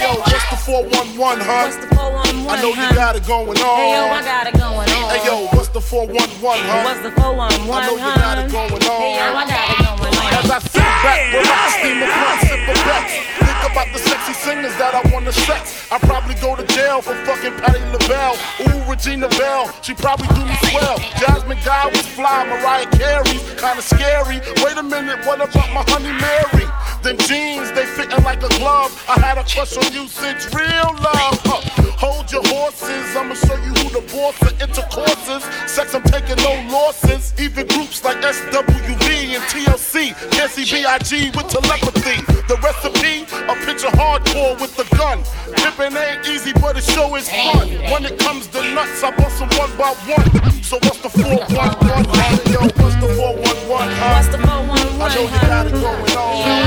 yo, 0.00 0.16
what's 0.16 0.48
the 0.48 0.56
411, 0.56 1.44
huh? 1.44 1.68
What's 1.68 1.76
the 1.76 1.88
411? 1.94 2.48
I 2.48 2.62
know 2.62 2.72
you 2.72 2.88
got 2.94 3.16
it 3.16 3.26
going 3.26 3.58
on. 3.60 3.76
Hey 3.76 3.92
yo, 3.92 4.08
I 4.08 4.22
got 4.24 4.46
it 4.46 4.54
going 4.56 4.88
on. 4.88 5.10
Hey 5.12 5.20
yo, 5.26 5.46
what's 5.52 5.68
the 5.68 5.80
411, 5.80 6.24
huh? 6.40 6.80
What's 6.84 7.00
the 7.04 7.12
411? 7.12 7.68
I 7.68 7.84
know 7.84 7.96
you 8.00 8.08
got 8.16 8.38
it 8.40 8.48
going 8.48 8.72
on. 8.72 9.00
Hey 9.04 9.20
yo, 9.20 9.36
I 9.36 9.44
got 9.44 9.68
it 9.68 9.84
going 9.84 10.16
on. 10.16 10.32
As 10.32 10.48
I 10.48 10.58
sit 10.64 10.80
back, 10.80 11.28
relax, 11.28 11.76
steam 11.76 12.00
a 12.00 12.08
blunt, 12.08 12.40
sip 12.48 12.64
a 12.64 12.74
bet. 12.88 13.04
Think 13.44 13.60
about 13.68 13.88
the 13.92 14.00
sexy 14.24 14.50
singers 14.50 14.74
that 14.76 14.94
I 14.94 15.02
wanna 15.12 15.32
sex. 15.32 15.90
I 15.92 15.98
probably 15.98 16.34
go 16.36 16.56
to 16.56 16.64
jail 16.74 17.02
for 17.02 17.14
fucking 17.26 17.52
Patti 17.60 17.80
LaBelle. 17.92 18.36
Ooh, 18.64 18.90
Regina 18.90 19.28
Belle, 19.28 19.68
she 19.82 19.94
probably 19.94 20.28
do 20.28 20.44
me 20.44 20.56
swell. 20.70 20.98
Jasmine 21.20 21.58
Guy 21.64 21.86
was 21.88 22.06
fly, 22.08 22.44
Mariah 22.48 22.88
Carey's 22.92 23.42
kinda 23.60 23.82
scary. 23.82 24.40
Wait 24.64 24.76
a 24.76 24.82
minute, 24.82 25.24
what 25.26 25.40
about 25.40 25.68
my 25.72 25.84
honey 25.88 26.12
Mary? 26.12 26.66
Them 27.02 27.18
jeans, 27.28 27.70
they 27.72 27.84
fitting 27.84 28.24
like 28.24 28.42
a 28.42 28.48
glove. 28.60 28.92
I 29.08 29.20
had 29.20 29.36
a 29.36 29.44
crush 29.44 29.76
on 29.76 29.92
you 29.92 30.08
since 30.08 30.48
real 30.54 30.90
love. 31.04 31.36
Uh, 31.44 31.60
hold 32.00 32.32
your 32.32 32.44
horses, 32.46 33.16
I'ma 33.16 33.34
show 33.34 33.56
you 33.56 33.72
who 33.76 34.00
the 34.00 34.04
boss 34.12 34.40
of 34.40 34.56
intercourses. 34.60 35.44
Sex, 35.66 35.94
I'm 35.94 36.02
taking 36.04 36.36
no 36.36 36.54
losses. 36.72 37.34
Even 37.38 37.66
groups 37.66 38.02
like 38.04 38.22
SWV 38.22 39.36
and 39.36 39.44
TLC 39.52 40.16
can't 40.32 40.54
B.I.G. 40.54 41.30
with 41.36 41.48
telepathy. 41.48 42.24
The 42.48 42.56
recipe, 42.62 43.24
a 43.48 43.54
pinch 43.64 43.84
of 43.84 43.92
picture 43.92 43.96
hardcore 44.14 44.60
with 44.60 44.76
the 44.76 44.84
gun. 44.96 45.22
Pippin' 45.56 45.96
ain't 45.96 46.26
easy, 46.28 46.52
but 46.60 46.76
it 46.76 46.84
show 46.84 47.14
is 47.16 47.28
fun. 47.28 47.68
When 47.90 48.04
it 48.04 48.18
comes 48.18 48.46
to 48.48 48.62
nuts, 48.74 49.02
I 49.02 49.10
bust 49.16 49.38
them 49.38 49.48
one 49.58 49.76
by 49.76 49.94
one. 50.06 50.52
So 50.62 50.76
what's 50.82 51.00
the 51.00 51.08
411? 51.08 51.50
huh? 51.50 52.52
Yo, 52.52 52.60
what's 52.60 52.96
the 52.96 53.08
411? 53.14 53.66
huh? 53.68 54.14
What's 54.14 54.28
the 54.28 54.38
411? 54.38 55.02
I 55.02 55.14
know 55.14 55.22
you 55.22 55.40
got 55.48 55.66
it 55.66 55.72
going 55.72 56.16
on. 56.16 56.63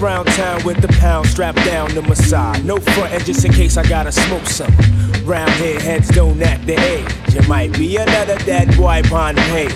Around 0.00 0.26
town 0.26 0.62
with 0.64 0.80
the 0.80 0.88
pound 0.88 1.26
strapped 1.26 1.64
down 1.64 1.90
to 1.90 2.02
my 2.02 2.14
side. 2.14 2.64
No 2.64 2.76
frontin' 2.76 3.20
just 3.24 3.44
in 3.44 3.52
case 3.52 3.76
I 3.76 3.82
gotta 3.88 4.12
smoke 4.12 4.46
some. 4.46 4.72
Round 5.24 5.50
here, 5.52 5.78
heads 5.80 6.08
don't 6.08 6.40
act 6.42 6.66
the 6.66 6.74
age. 6.74 7.34
You 7.34 7.42
might 7.48 7.72
be 7.72 7.96
another 7.96 8.38
dead 8.38 8.76
boy 8.76 9.00
upon 9.00 9.34
the 9.34 9.42
page. 9.42 9.72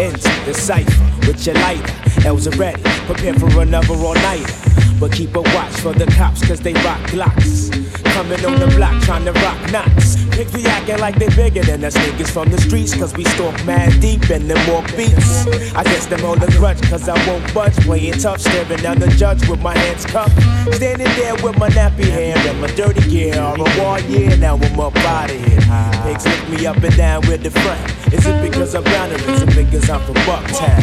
Into 0.00 0.44
the 0.44 0.54
cipher 0.54 1.26
with 1.26 1.46
your 1.46 1.54
lighter. 1.56 2.26
L's 2.26 2.46
are 2.46 2.56
ready, 2.56 2.82
prepare 3.06 3.34
for 3.34 3.60
another 3.60 3.94
all 3.94 4.14
nighter. 4.14 4.52
But 4.98 5.12
keep 5.12 5.34
a 5.36 5.40
watch 5.40 5.72
for 5.74 5.92
the 5.92 6.06
cops, 6.06 6.46
cause 6.46 6.60
they 6.60 6.74
rock 6.74 7.00
glocks. 7.10 7.85
Coming 8.16 8.46
on 8.46 8.58
the 8.58 8.66
block 8.68 9.02
trying 9.02 9.26
to 9.26 9.32
rock 9.44 9.60
knots. 9.70 10.16
Pigs 10.34 10.50
be 10.50 10.64
acting 10.64 10.98
like 11.00 11.18
they 11.18 11.28
bigger 11.36 11.62
than 11.62 11.84
us 11.84 11.94
niggas 11.98 12.30
from 12.30 12.50
the 12.50 12.58
streets, 12.58 12.94
cause 12.94 13.14
we 13.14 13.24
stalk 13.24 13.52
mad 13.66 14.00
deep 14.00 14.30
and 14.30 14.48
them 14.48 14.56
walk 14.72 14.86
beats. 14.96 15.46
I 15.76 15.84
guess 15.84 16.06
them 16.06 16.20
hold 16.20 16.42
a 16.42 16.46
grudge, 16.52 16.80
cause 16.88 17.10
I 17.10 17.16
won't 17.28 17.44
budge. 17.52 17.76
Playing 17.84 18.14
tough, 18.14 18.40
staring 18.40 18.80
down 18.80 19.00
the 19.00 19.08
judge 19.08 19.46
with 19.46 19.60
my 19.60 19.76
hands 19.76 20.06
cupped. 20.06 20.32
Standing 20.72 21.12
there 21.20 21.34
with 21.44 21.58
my 21.58 21.68
nappy 21.68 22.08
hair 22.08 22.38
and 22.38 22.58
my 22.58 22.68
dirty 22.68 23.06
gear. 23.10 23.38
All 23.38 23.54
the 23.54 23.68
war, 23.78 24.00
yeah, 24.08 24.34
now 24.36 24.56
I'm 24.56 24.80
up 24.80 24.96
out 24.96 25.30
of 25.30 25.36
here. 25.36 25.60
Pigs 26.02 26.24
lift 26.24 26.48
me 26.48 26.64
up 26.64 26.82
and 26.82 26.96
down 26.96 27.20
with 27.28 27.42
the 27.42 27.50
front. 27.50 28.14
Is 28.14 28.24
it 28.24 28.40
because 28.40 28.74
I'm 28.74 28.86
is 28.86 29.42
it 29.42 29.54
because 29.54 29.90
I'm 29.90 30.00
from 30.06 30.14
Bucktown? 30.24 30.80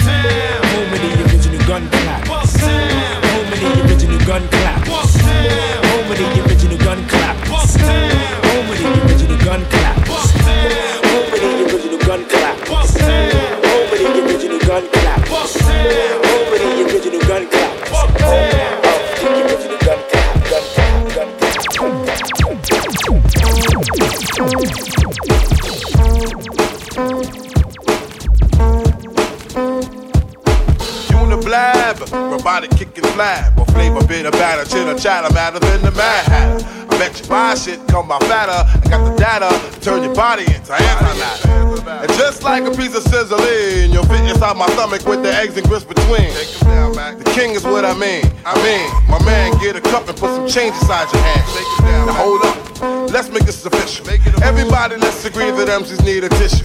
Home 0.69 0.93
of 0.93 1.01
the 1.01 1.33
original 1.33 1.65
gun 1.65 1.89
clappers. 1.89 2.61
Home 2.61 3.51
of 3.51 3.59
the 3.59 3.91
original 3.91 4.19
gun 4.27 4.47
clappers. 4.49 5.72
Of 6.13 6.19
the 6.19 6.25
original 6.45 6.77
gun 6.77 7.07
clappers. 7.07 7.73
Home 7.81 8.69
of 8.69 8.77
the 8.77 8.85
original 9.03 9.37
gun 9.39 9.65
clappers. 9.65 10.29
Home 10.45 11.25
of 11.25 11.39
the 11.41 11.47
original 11.73 11.97
gun 12.05 12.21
clappers. 12.29 12.91
Home 13.01 13.81
of 13.81 13.97
the 13.97 14.05
original 14.21 14.59
gun 14.59 14.83
clappers. 14.93 15.53
Home 15.57 16.53
of 16.53 16.59
the 16.61 16.85
original 16.85 17.21
gun 17.21 17.47
clappers. 17.49 18.13
Home 18.21 18.53
of 18.83 19.01
the 19.17 19.29
original 19.41 19.79
gun 19.79 19.99
clap, 20.11 20.37
gun 20.49 20.69
clap, 21.09 21.33
flab, 33.09 33.57
or 33.57 33.65
flavor 33.65 34.05
bit 34.07 34.25
of 34.25 34.33
batter, 34.33 34.63
chitter 34.69 34.97
chatter, 34.97 35.33
matter 35.33 35.59
than 35.59 35.81
the 35.81 35.91
mad 35.91 36.25
hatter. 36.25 36.65
I 36.89 36.97
bet 36.97 37.19
you 37.19 37.27
buy 37.27 37.55
shit, 37.55 37.85
come 37.87 38.07
by 38.07 38.19
fatter. 38.19 38.51
I 38.51 38.89
got 38.89 39.09
the 39.09 39.15
data, 39.17 39.81
turn 39.81 40.03
your 40.03 40.15
body 40.15 40.43
into 40.43 40.71
antimatter. 40.73 41.72
And 41.85 42.09
just 42.13 42.43
like 42.43 42.63
a 42.63 42.71
piece 42.71 42.95
of 42.95 43.03
sizzling, 43.03 43.91
you'll 43.91 44.05
fit 44.05 44.21
inside 44.21 44.55
my 44.55 44.67
stomach 44.67 45.05
with 45.05 45.21
the 45.21 45.33
eggs 45.33 45.57
and 45.57 45.67
grits 45.67 45.83
between. 45.83 46.31
The 46.31 47.31
king 47.35 47.51
is 47.51 47.63
what 47.63 47.83
I 47.83 47.93
mean. 47.93 48.23
I 48.45 48.55
mean, 48.63 48.87
my 49.09 49.23
man, 49.25 49.57
get 49.59 49.75
a 49.75 49.81
cup 49.81 50.07
and 50.07 50.17
put 50.17 50.33
some 50.35 50.47
change 50.47 50.75
inside 50.75 51.11
your 51.11 51.21
hand. 51.21 52.07
Now 52.07 52.13
hold 52.13 52.41
up, 52.43 53.11
let's 53.11 53.29
make 53.29 53.43
this 53.43 53.65
official. 53.65 54.07
Everybody, 54.41 54.95
let's 54.97 55.25
agree 55.25 55.51
that 55.51 55.67
MCs 55.67 56.03
need 56.05 56.23
a 56.23 56.29
tissue. 56.29 56.63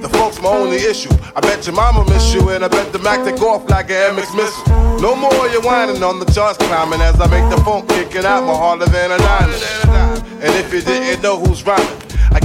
The 0.00 0.08
folks 0.08 0.40
my 0.40 0.48
only 0.48 0.76
issue. 0.76 1.10
I 1.34 1.40
bet 1.40 1.66
your 1.66 1.74
mama 1.74 2.04
miss 2.08 2.34
you, 2.34 2.48
and 2.50 2.64
I 2.64 2.68
bet 2.68 2.92
the 2.92 2.98
Mac 2.98 3.24
take 3.24 3.40
off 3.40 3.68
like 3.70 3.90
an 3.90 4.16
MX 4.16 4.36
missile. 4.36 5.00
No 5.00 5.16
more 5.16 5.48
you 5.48 5.60
whining 5.62 6.02
on 6.02 6.20
the 6.20 6.26
charts 6.26 6.58
climbing 6.58 7.00
as 7.00 7.20
I 7.20 7.26
make 7.28 7.48
the 7.50 7.62
funk 7.64 7.88
kicking 7.88 8.24
out 8.24 8.44
more 8.44 8.56
harder 8.56 8.86
than 8.86 9.12
a 9.12 9.18
diamond. 9.18 9.62
And 10.44 10.54
if 10.56 10.72
you 10.72 10.82
didn't 10.82 11.22
know 11.22 11.38
who's 11.38 11.64
rhyming, 11.64 11.86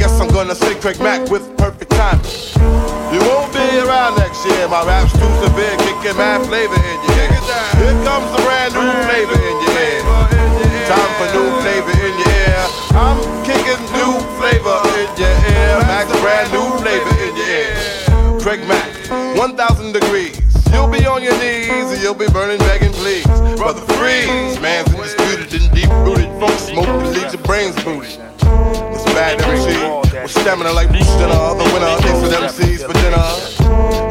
guess 0.01 0.19
I'm 0.19 0.33
gonna 0.33 0.55
say 0.55 0.73
Craig 0.81 0.97
Mack 0.97 1.29
with 1.29 1.45
perfect 1.61 1.91
timing. 1.93 2.25
You 3.13 3.21
won't 3.21 3.53
be 3.53 3.61
around 3.85 4.17
next 4.17 4.41
year. 4.49 4.65
My 4.67 4.81
rap's 4.81 5.13
too 5.13 5.29
severe, 5.45 5.77
kicking 5.77 6.17
mad 6.17 6.41
flavor 6.49 6.73
in 6.73 6.97
your 7.05 7.13
head. 7.21 7.37
Here 7.77 7.93
comes 8.01 8.25
the 8.33 8.41
brand 8.41 8.73
new 8.73 8.89
flavor 9.05 9.37
in 9.37 9.55
your 9.61 9.75
head. 9.77 10.01
Time 10.89 11.11
for 11.21 11.29
new 11.37 11.49
flavor 11.61 11.93
in 12.01 12.13
your 12.17 12.33
ear. 12.33 12.65
I'm 12.97 13.21
kicking 13.45 13.81
new 13.93 14.17
flavor 14.41 14.73
in 14.97 15.09
your 15.21 15.35
ear. 15.53 15.85
Max, 15.85 16.09
brand 16.17 16.49
new 16.49 16.65
flavor 16.81 17.13
in 17.21 17.37
your 17.37 17.49
ear. 17.61 18.41
Craig 18.41 18.65
Mack, 18.65 18.89
1,000 19.37 19.93
degrees. 19.93 20.41
You'll 20.73 20.89
be 20.89 21.05
on 21.05 21.21
your 21.21 21.37
knees 21.37 21.93
and 21.93 22.01
you'll 22.01 22.17
be 22.17 22.27
burning, 22.33 22.57
begging, 22.57 22.93
please. 22.93 23.27
Brother 23.53 23.85
Freeze, 23.93 24.57
man's 24.65 24.89
undisputed 24.95 25.61
and 25.61 25.69
deep 25.75 25.89
rooted 26.01 26.31
funk 26.41 26.57
smoke 26.57 26.89
leaves 27.13 27.35
your 27.35 27.43
brains 27.43 27.75
booted. 27.83 28.30
It's 28.93 29.05
bad 29.15 29.41
MC 29.41 29.73
with 30.21 30.31
stamina 30.31 30.71
like 30.73 30.89
Bruce 30.89 31.07
Jenner, 31.17 31.55
the 31.55 31.65
winner. 31.73 31.95
For 32.21 32.27
them 32.27 32.43
MCs 32.43 32.85
for 32.85 32.93
dinner. 32.93 33.25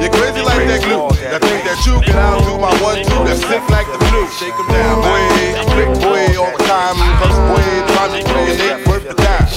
You're 0.01 0.11
crazy 0.11 0.43
like 0.43 0.67
that 0.67 0.81
glue. 0.83 1.07
I 1.07 1.39
think 1.39 1.63
that 1.69 1.79
you 1.87 2.01
can 2.01 2.17
outdo 2.17 2.59
my 2.59 2.73
one 2.83 3.05
two 3.05 3.23
that's 3.25 3.41
sick 3.45 3.63
like 3.71 3.87
the 3.87 4.01
flu. 4.09 4.27
Shake 4.39 4.57
'em 4.57 4.69
down, 4.73 4.97
boy. 5.05 5.23
Big 5.77 5.91
boy 6.01 6.25
all 6.41 6.53
the 6.57 6.65
time. 6.65 6.97
First 7.21 7.41
boy, 7.51 7.65
time 7.95 8.11
to 8.17 8.21
play 8.25 8.47
and 8.53 8.61
ain't 8.61 8.89
worth 8.89 9.07
the 9.07 9.15
dime. 9.15 9.49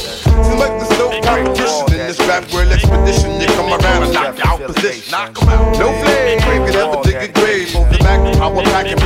Seems 0.43 0.59
like 0.59 0.73
there's 0.77 0.93
competition 1.21 1.85
in 1.91 2.07
this 2.07 2.19
rap 2.27 2.43
world 2.53 2.71
expedition. 2.71 3.41
You 3.41 3.47
come 3.53 3.69
around 3.69 4.03
and 4.03 4.13
knock 4.13 4.39
out 4.45 4.59
position. 4.65 5.11
Knock 5.11 5.37
'em 5.41 5.49
out. 5.49 5.77
No 5.77 5.91
flame, 6.01 6.39
grave 6.41 6.65
could 6.65 6.75
ever 6.75 7.01
dig 7.03 7.15
a 7.15 7.27
grave. 7.27 7.73
Both 7.73 7.89
the 7.91 7.97
back, 7.99 8.21
power 8.37 8.63
pack 8.63 8.87
and 8.87 8.99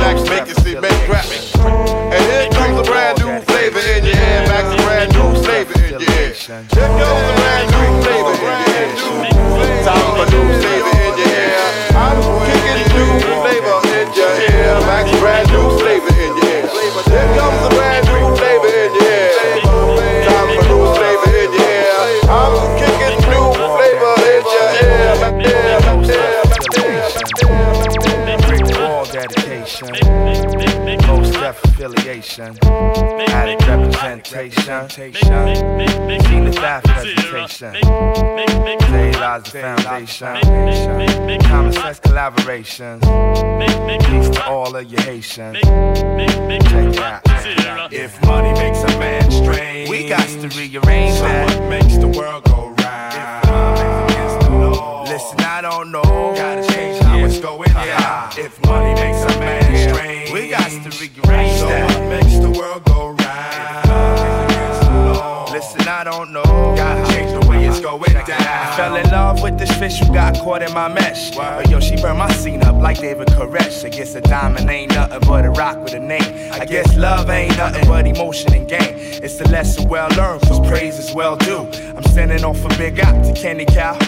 it 0.48 0.56
see, 0.62 0.78
make 0.80 1.08
rap. 1.08 1.26
And 2.14 2.22
here 2.30 2.48
comes 2.56 2.78
a 2.78 2.84
brand 2.84 3.18
new 3.20 3.40
flavor 3.44 3.80
in 3.80 4.04
your 4.04 4.16
ear. 4.16 4.40
Max, 4.48 4.64
a 4.72 4.76
brand 4.84 5.12
new 5.12 5.28
flavor 5.44 5.76
in 5.84 6.00
your 6.00 6.00
ear. 6.00 6.32
Here 6.48 6.92
goes 6.96 7.24
a 7.28 7.34
brand 7.36 7.68
new 7.74 7.86
flavor 8.02 8.34
in 8.48 8.90
your 8.96 9.18
ear. 9.28 9.84
Time 9.84 10.08
for 10.16 10.26
new 10.32 10.46
flavor 10.62 10.94
in 11.04 11.14
your 11.20 11.28
ear. 11.28 11.60
I'm 11.92 12.18
kicking 12.48 12.88
new 12.96 13.10
flavor 13.42 13.76
in 13.98 14.08
your 14.16 14.32
ear. 14.48 14.80
Max, 14.88 15.04
brand 15.20 15.46
new 15.52 15.66
flavor 15.78 16.12
in 16.24 16.32
your 16.36 16.48
ear. 16.48 16.64
Here 17.12 17.28
comes 17.36 17.60
a 17.66 17.70
brand 17.76 18.07
dedication, 29.28 29.88
most 31.06 31.32
def 31.34 31.64
affiliation, 31.64 32.58
added 32.62 33.60
representation, 33.66 34.90
seen 34.90 36.44
the 36.44 36.52
staff 36.52 36.82
presentation, 36.84 37.72
today 37.74 39.12
lies 39.12 39.42
the 39.44 39.50
foundation, 39.60 41.40
common 41.42 41.72
sense 41.72 42.00
collaboration, 42.00 43.00
peace 43.00 44.30
to 44.30 44.44
all 44.46 44.74
of 44.74 44.90
your 44.90 45.00
Haitians. 45.02 45.58
Check 45.60 46.96
out. 46.98 47.92
If 47.92 48.22
money 48.26 48.52
makes 48.52 48.82
a 48.82 48.98
man 48.98 49.30
strange, 49.30 49.88
we 49.88 50.08
got 50.08 50.26
to 50.28 50.48
rearrange 50.48 51.14
so 51.16 51.22
that. 51.22 51.60
what 51.60 51.70
makes 51.70 51.96
the 51.96 52.08
world 52.08 52.44
go 52.44 52.74
round? 52.82 54.08
Listen, 55.08 55.40
I 55.40 55.60
don't 55.62 55.90
know. 55.90 56.02
Gotta 56.02 56.66
change 56.72 57.07
going 57.40 57.72
down. 57.72 58.32
If 58.36 58.64
money 58.66 58.94
makes 58.94 59.22
a 59.22 59.38
man 59.38 59.94
strange, 59.94 60.32
we 60.32 60.50
got 60.50 60.68
to 60.70 60.90
rearrange 60.98 61.58
so 61.58 61.68
that. 61.68 61.88
what 61.88 62.08
makes 62.08 62.38
the 62.38 62.50
world 62.50 62.84
go 62.84 63.10
round? 63.10 63.48
Listen, 65.52 65.88
I 65.88 66.04
don't 66.04 66.32
know. 66.32 66.42
Gotta 66.42 67.12
change 67.12 67.32
the 67.32 67.48
way 67.48 67.66
it's 67.66 67.80
going 67.80 68.12
down. 68.12 68.30
I 68.30 68.74
fell 68.76 68.94
in 68.96 69.10
love 69.10 69.42
with 69.42 69.58
this 69.58 69.70
fish 69.78 69.98
who 69.98 70.06
got 70.12 70.34
caught 70.36 70.62
in 70.62 70.72
my 70.72 70.88
mesh. 70.88 71.34
But 71.34 71.68
yo, 71.68 71.80
she 71.80 71.96
burned 71.96 72.18
my 72.18 72.30
scene 72.32 72.62
up 72.62 72.76
like 72.80 73.00
David 73.00 73.28
Koresh. 73.28 73.84
I 73.84 73.88
guess 73.88 74.14
a 74.14 74.20
diamond 74.20 74.70
ain't 74.70 74.94
nothing 74.94 75.20
but 75.28 75.44
a 75.44 75.50
rock 75.50 75.82
with 75.82 75.94
a 75.94 76.00
name. 76.00 76.52
I 76.52 76.64
guess 76.64 76.96
love 76.96 77.28
ain't 77.30 77.56
nothing 77.56 77.86
but 77.88 78.06
emotion 78.06 78.52
and 78.54 78.68
game. 78.68 78.94
It's 79.22 79.40
a 79.40 79.48
lesson 79.48 79.88
well 79.88 80.08
learned, 80.10 80.42
cause 80.42 80.60
praise 80.68 80.98
is 80.98 81.12
well 81.12 81.36
due. 81.36 81.68
I'm 81.96 82.04
sending 82.04 82.44
off 82.44 82.64
a 82.64 82.68
big 82.78 83.00
out 83.00 83.24
to 83.24 83.32
Kenny 83.32 83.64
Cow. 83.64 83.98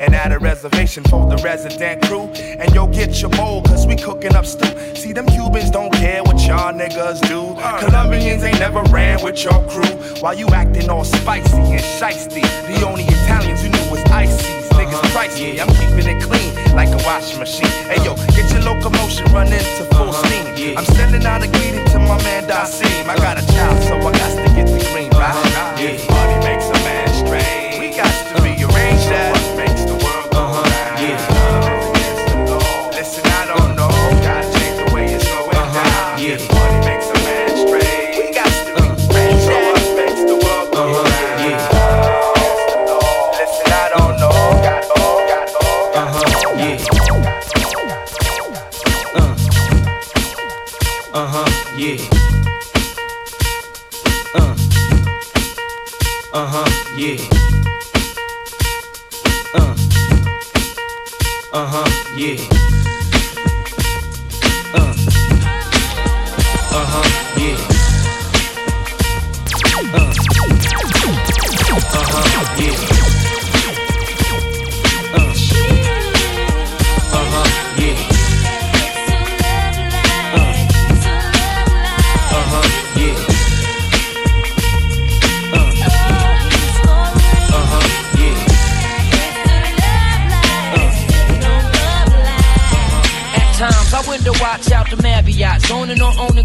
And 0.00 0.14
at 0.14 0.32
a 0.32 0.38
reservation 0.38 1.04
for 1.04 1.28
the 1.28 1.36
resident 1.44 2.02
crew. 2.04 2.24
And 2.58 2.74
yo, 2.74 2.86
get 2.86 3.20
your 3.20 3.30
bowl, 3.30 3.62
cause 3.62 3.86
we 3.86 3.96
cooking 3.96 4.34
up 4.34 4.46
stew. 4.46 4.94
See, 4.94 5.12
them 5.12 5.26
Cubans 5.26 5.70
don't 5.70 5.92
care 5.92 6.22
what 6.22 6.40
y'all 6.46 6.72
niggas 6.72 7.20
do. 7.28 7.54
Colombians 7.84 8.42
ain't 8.42 8.58
never 8.58 8.82
ran 8.84 9.22
with 9.22 9.44
your 9.44 9.62
crew. 9.68 9.94
While 10.20 10.34
you 10.34 10.48
acting 10.48 10.88
all 10.88 11.04
spicy 11.04 11.56
and 11.56 11.84
shisty. 11.98 12.42
The 12.66 12.86
only 12.86 13.04
Italians 13.04 13.62
you 13.62 13.70
knew 13.70 13.90
was 13.90 14.02
icy. 14.10 14.60
Niggas 14.80 14.94
uh-huh. 14.94 15.18
pricey. 15.18 15.60
I'm 15.60 15.68
keeping 15.76 16.16
it 16.16 16.22
clean 16.22 16.74
like 16.74 16.88
a 16.88 17.00
washing 17.04 17.38
machine. 17.38 17.68
Hey 17.84 18.02
yo, 18.04 18.12
uh-huh. 18.12 18.26
get 18.32 18.50
your 18.52 18.62
locomotion 18.62 19.26
running 19.32 19.60
to 19.76 19.84
full 19.92 20.08
uh-huh. 20.08 20.24
steam. 20.24 20.78
I'm 20.78 20.84
sending 20.84 21.26
out 21.26 21.42
a 21.42 21.48
greeting 21.48 21.84
to 21.92 21.98
my 21.98 22.16
man 22.24 22.44
Dasim. 22.44 23.08
I 23.08 23.16
got 23.16 23.36
a 23.36 23.46
child, 23.52 23.82
so 23.84 23.96
I 23.96 24.12
got 24.12 24.32
to 24.36 24.54
get 24.54 24.66
the 24.66 24.80
green, 24.92 25.10
right? 25.10 25.36
Yeah, 25.80 26.09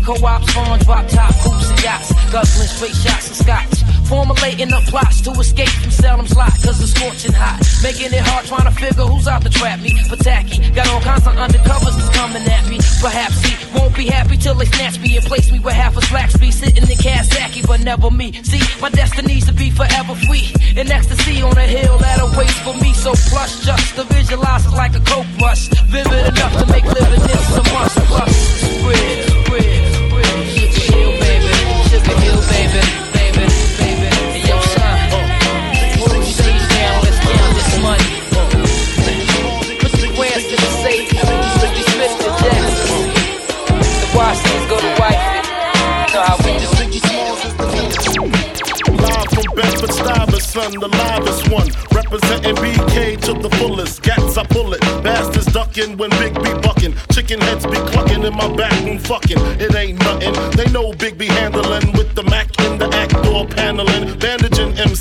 co-ops, 0.05 0.53
farms, 0.53 0.85
drop 0.85 1.07
top 1.07 1.33
coops 1.41 1.69
and 1.69 1.81
yachts, 1.81 2.13
guzzling 2.31 2.69
straight 2.69 2.95
shots 2.95 3.29
of 3.31 3.35
scotch. 3.35 3.81
Formulating 4.05 4.71
up 4.71 4.83
plots 4.83 5.19
to 5.21 5.31
escape 5.31 5.73
from 5.81 5.89
Salem's 5.89 6.35
lot, 6.37 6.53
cause 6.61 6.77
it's 6.79 6.93
scorching 6.93 7.33
hot. 7.33 7.57
Making 7.81 8.13
it 8.13 8.21
hard 8.21 8.45
trying 8.45 8.69
to 8.69 8.75
figure 8.77 9.01
who's 9.01 9.27
out 9.27 9.41
to 9.41 9.49
trap 9.49 9.81
me. 9.81 9.97
Tacky, 10.21 10.57
got 10.71 10.87
all 10.89 11.01
kinds 11.01 11.25
of 11.27 11.33
undercovers 11.33 11.97
that's 11.97 12.09
coming 12.15 12.41
at 12.45 12.69
me. 12.69 12.77
Perhaps 13.01 13.41
he 13.41 13.53
won't 13.77 13.95
be 13.95 14.05
happy 14.05 14.37
till 14.37 14.53
they 14.53 14.65
snatch 14.65 14.99
me 14.99 15.17
and 15.17 15.25
place 15.25 15.51
me 15.51 15.59
where 15.59 15.73
half 15.73 15.97
a 15.97 16.01
slacks 16.01 16.37
be 16.37 16.51
sitting 16.51 16.83
in 16.83 16.97
Kazaki, 16.97 17.65
but 17.65 17.81
never 17.81 18.09
me. 18.11 18.31
See, 18.43 18.61
my 18.81 18.89
destiny's 18.89 19.45
to 19.45 19.53
be 19.53 19.69
forever 19.71 20.15
free. 20.29 20.53
In 20.77 20.91
ecstasy 20.91 21.41
on 21.41 21.57
a 21.57 21.65
hill 21.65 21.97
that 21.97 22.21
awaits 22.21 22.59
for 22.61 22.73
me. 22.77 22.93
So 22.93 23.13
plush, 23.29 23.65
just 23.65 23.95
to 23.95 24.03
visualize 24.05 24.65
it 24.65 24.71
like 24.71 24.95
a 24.95 25.01
coke 25.01 25.25
rush. 25.41 25.69
Vivid 25.89 26.27
enough 26.29 26.53
to 26.61 26.65
make 26.71 26.85
living 26.85 27.21
this 27.25 27.57
a 27.57 27.63
must. 27.73 27.97
Plus, 28.09 28.55
the 50.79 50.87
livest 50.87 51.49
one. 51.51 51.67
Representing 51.91 52.55
BK 52.55 53.19
to 53.21 53.33
the 53.33 53.49
fullest. 53.57 54.01
Gats, 54.01 54.37
I 54.37 54.45
pull 54.45 54.73
it. 54.73 54.81
Bastards 55.03 55.45
ducking 55.47 55.97
when 55.97 56.09
Big 56.11 56.33
B 56.35 56.53
bucking. 56.61 56.95
Chicken 57.11 57.39
heads 57.41 57.65
be 57.65 57.77
clucking 57.91 58.23
in 58.23 58.33
my 58.33 58.53
back 58.55 58.73
room 58.83 58.99
fucking. 58.99 59.39
It 59.59 59.73
ain't 59.75 59.99
nothing. 59.99 60.33
They 60.51 60.71
know 60.71 60.93
Big 60.93 61.17
B 61.17 61.27
handling 61.27 61.91
with 61.93 62.15
the 62.15 62.23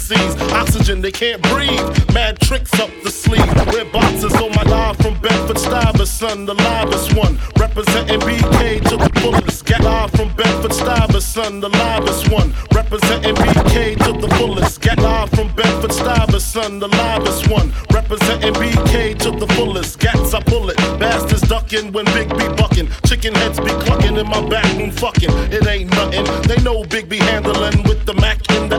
MCs. 0.04 0.52
Oxygen, 0.52 1.00
they 1.00 1.10
can't 1.10 1.42
breathe. 1.42 2.12
Mad 2.12 2.38
tricks 2.40 2.72
up 2.80 2.90
the 3.02 3.10
sleeve. 3.10 3.46
Red 3.72 3.90
boxes 3.92 4.34
on 4.34 4.50
my 4.52 4.62
live 4.64 4.96
from 4.96 5.18
Bedford 5.20 5.58
Stuyvesant, 5.58 6.46
the 6.46 6.54
livest 6.54 7.14
one. 7.16 7.38
Representing 7.58 8.20
BK 8.20 8.80
to 8.88 8.96
the 8.96 9.20
fullest. 9.20 9.64
Get 9.64 9.82
live 9.82 10.10
from 10.10 10.34
Bedford 10.34 10.72
Stuyvesant, 10.72 11.60
the 11.60 11.68
livest 11.68 12.30
one. 12.30 12.52
Representing 12.74 13.34
BK 13.34 13.96
to 14.04 14.12
the 14.12 14.28
fullest. 14.36 14.80
Get 14.80 14.98
live 14.98 15.30
from 15.30 15.48
Bedford 15.54 15.92
Stuyvesant, 15.92 16.80
the 16.80 16.88
livest 16.88 17.48
one. 17.50 17.72
Representing 17.90 18.54
BK 18.54 19.18
to 19.20 19.30
the 19.30 19.46
fullest. 19.54 19.98
Gats 20.00 20.34
I 20.34 20.42
pull 20.42 20.70
it. 20.70 20.76
Bastards 20.98 21.42
ducking 21.42 21.92
when 21.92 22.04
Big 22.06 22.28
B 22.28 22.48
bucking. 22.56 22.88
Chicken 23.06 23.34
heads 23.34 23.58
be 23.58 23.70
clucking 23.84 24.16
in 24.16 24.28
my 24.28 24.46
back 24.48 24.66
room 24.76 24.90
fucking. 24.90 25.30
It 25.50 25.66
ain't 25.66 25.90
nothing. 25.90 26.24
They 26.42 26.60
know 26.62 26.84
Big 26.84 27.08
B 27.08 27.18
handling 27.18 27.82
with 27.84 28.04
the 28.04 28.14
Mac 28.14 28.38
in 28.52 28.68
the 28.68 28.73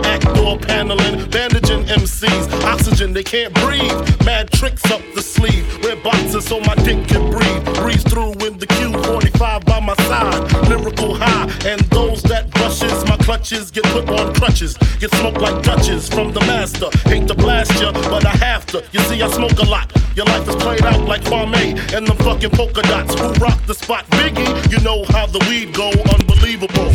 paneling. 0.59 1.29
Bandaging 1.29 1.83
MCs, 1.85 2.51
oxygen, 2.63 3.13
they 3.13 3.23
can't 3.23 3.53
breathe. 3.55 4.25
Mad 4.25 4.51
tricks 4.51 4.85
up 4.91 5.01
the 5.13 5.21
sleeve. 5.21 5.65
Wear 5.83 5.95
boxes 5.97 6.45
so 6.45 6.59
my 6.61 6.75
dick 6.75 7.07
can 7.07 7.29
breathe. 7.29 7.63
Breeze 7.75 8.03
through 8.03 8.33
in 8.45 8.57
the 8.57 8.67
Q45 8.67 9.65
by 9.65 9.79
my 9.79 9.95
side. 10.07 10.69
Lyrical 10.69 11.15
high. 11.15 11.43
And 11.65 11.81
those 11.91 12.21
that 12.23 12.49
brushes 12.51 13.05
my 13.05 13.17
clutches 13.17 13.71
get 13.71 13.83
put 13.85 14.09
on 14.09 14.33
crutches. 14.35 14.77
Get 14.99 15.11
smoked 15.15 15.39
like 15.39 15.63
Dutches 15.63 16.07
from 16.07 16.31
the 16.33 16.41
master. 16.41 16.89
Hate 17.09 17.27
to 17.27 17.35
blast 17.35 17.79
ya, 17.81 17.91
but 17.91 18.25
I 18.25 18.35
have 18.37 18.65
to. 18.67 18.83
You 18.91 18.99
see, 19.01 19.21
I 19.21 19.29
smoke 19.29 19.57
a 19.59 19.65
lot. 19.69 19.91
Your 20.15 20.25
life 20.25 20.47
is 20.47 20.55
played 20.55 20.83
out 20.83 21.01
like 21.07 21.21
Kwame 21.21 21.77
and 21.95 22.07
the 22.07 22.15
fucking 22.23 22.51
polka 22.51 22.81
dots. 22.83 23.19
Who 23.19 23.33
rock 23.33 23.59
the 23.65 23.73
spot? 23.73 24.05
Biggie, 24.11 24.71
you 24.71 24.79
know 24.83 25.03
how 25.09 25.25
the 25.25 25.39
weed 25.49 25.73
go. 25.73 25.89
Unbelievable. 26.13 26.93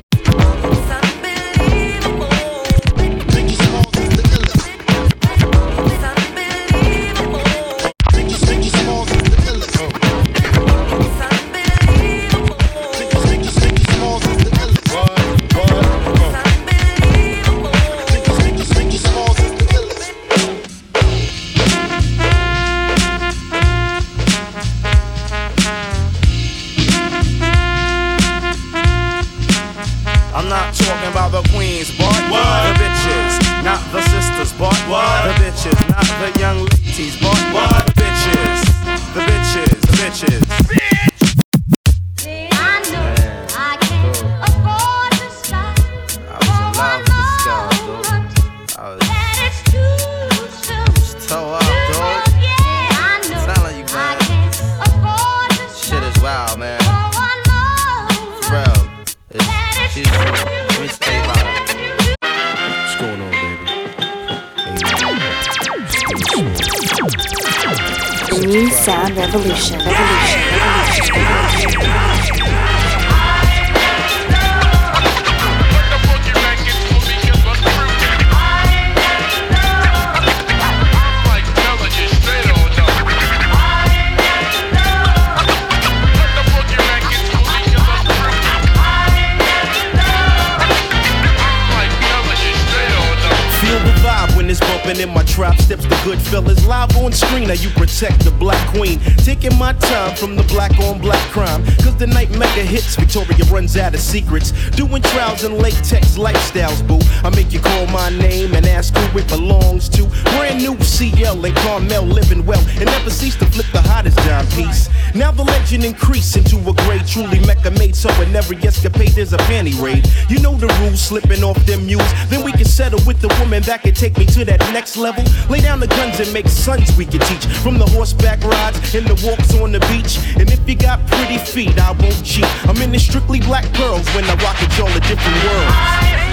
From 100.16 100.36
the 100.36 100.42
black 100.44 100.78
on 100.80 100.98
black 100.98 101.20
crime. 101.30 101.64
Cause 101.82 101.96
the 101.96 102.06
night 102.06 102.30
mega 102.30 102.62
hits. 102.62 102.96
Victoria 102.96 103.44
runs 103.50 103.76
out 103.76 103.94
of 103.94 104.00
secrets. 104.00 104.52
Doing 104.70 105.02
trials 105.02 105.44
and 105.44 105.58
latex 105.58 106.16
lifestyles, 106.16 106.86
boo. 106.86 106.98
I 107.24 107.30
make 107.34 107.52
you 107.52 107.59
my 108.00 108.08
name 108.16 108.54
and 108.54 108.64
ask 108.66 108.96
who 108.96 109.18
it 109.18 109.28
belongs 109.28 109.86
to. 109.86 110.06
Brand 110.36 110.56
new 110.62 110.74
CL 110.80 111.44
and 111.44 111.56
Carmel 111.56 112.04
living 112.04 112.46
well. 112.46 112.64
And 112.78 112.86
never 112.86 113.10
cease 113.10 113.36
to 113.36 113.44
flip 113.44 113.66
the 113.72 113.82
hottest 113.82 114.16
dime 114.18 114.46
piece. 114.56 114.88
Now 115.14 115.30
the 115.32 115.44
legend 115.44 115.84
increase 115.84 116.34
into 116.34 116.56
a 116.70 116.72
great, 116.84 117.06
truly 117.06 117.40
mecca 117.40 117.70
made. 117.72 117.94
So 117.94 118.08
in 118.22 118.34
every 118.34 118.56
escapade, 118.56 119.10
there's 119.10 119.34
a 119.34 119.42
panty 119.48 119.76
raid. 119.82 120.08
You 120.30 120.38
know 120.40 120.54
the 120.54 120.68
rules, 120.80 121.00
slipping 121.02 121.44
off 121.44 121.58
them 121.66 121.84
mules. 121.84 122.10
Then 122.30 122.42
we 122.42 122.52
can 122.52 122.64
settle 122.64 123.00
with 123.06 123.20
the 123.20 123.28
woman 123.38 123.62
that 123.64 123.82
can 123.82 123.92
take 123.92 124.16
me 124.16 124.24
to 124.36 124.46
that 124.46 124.60
next 124.72 124.96
level. 124.96 125.24
Lay 125.50 125.60
down 125.60 125.78
the 125.78 125.88
guns 125.88 126.20
and 126.20 126.32
make 126.32 126.48
sons 126.48 126.96
we 126.96 127.04
can 127.04 127.20
teach. 127.20 127.44
From 127.64 127.78
the 127.78 127.86
horseback 127.86 128.42
rides 128.42 128.94
and 128.94 129.06
the 129.06 129.16
walks 129.26 129.52
on 129.60 129.72
the 129.72 129.80
beach. 129.92 130.16
And 130.40 130.50
if 130.50 130.66
you 130.66 130.74
got 130.74 131.06
pretty 131.06 131.36
feet, 131.36 131.78
I 131.78 131.92
won't 131.92 132.24
cheat. 132.24 132.48
I'm 132.66 132.80
in 132.80 132.92
the 132.92 132.98
strictly 132.98 133.40
black 133.40 133.66
pearls 133.74 134.08
when 134.14 134.24
I 134.24 134.34
rock 134.36 134.56
it, 134.64 134.72
y'all 134.78 134.88
a 134.88 135.00
different 135.00 135.38
world. 135.44 136.30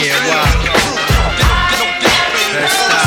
Yeah, 0.00 0.14
wow. 0.28 0.44
For 2.68 2.97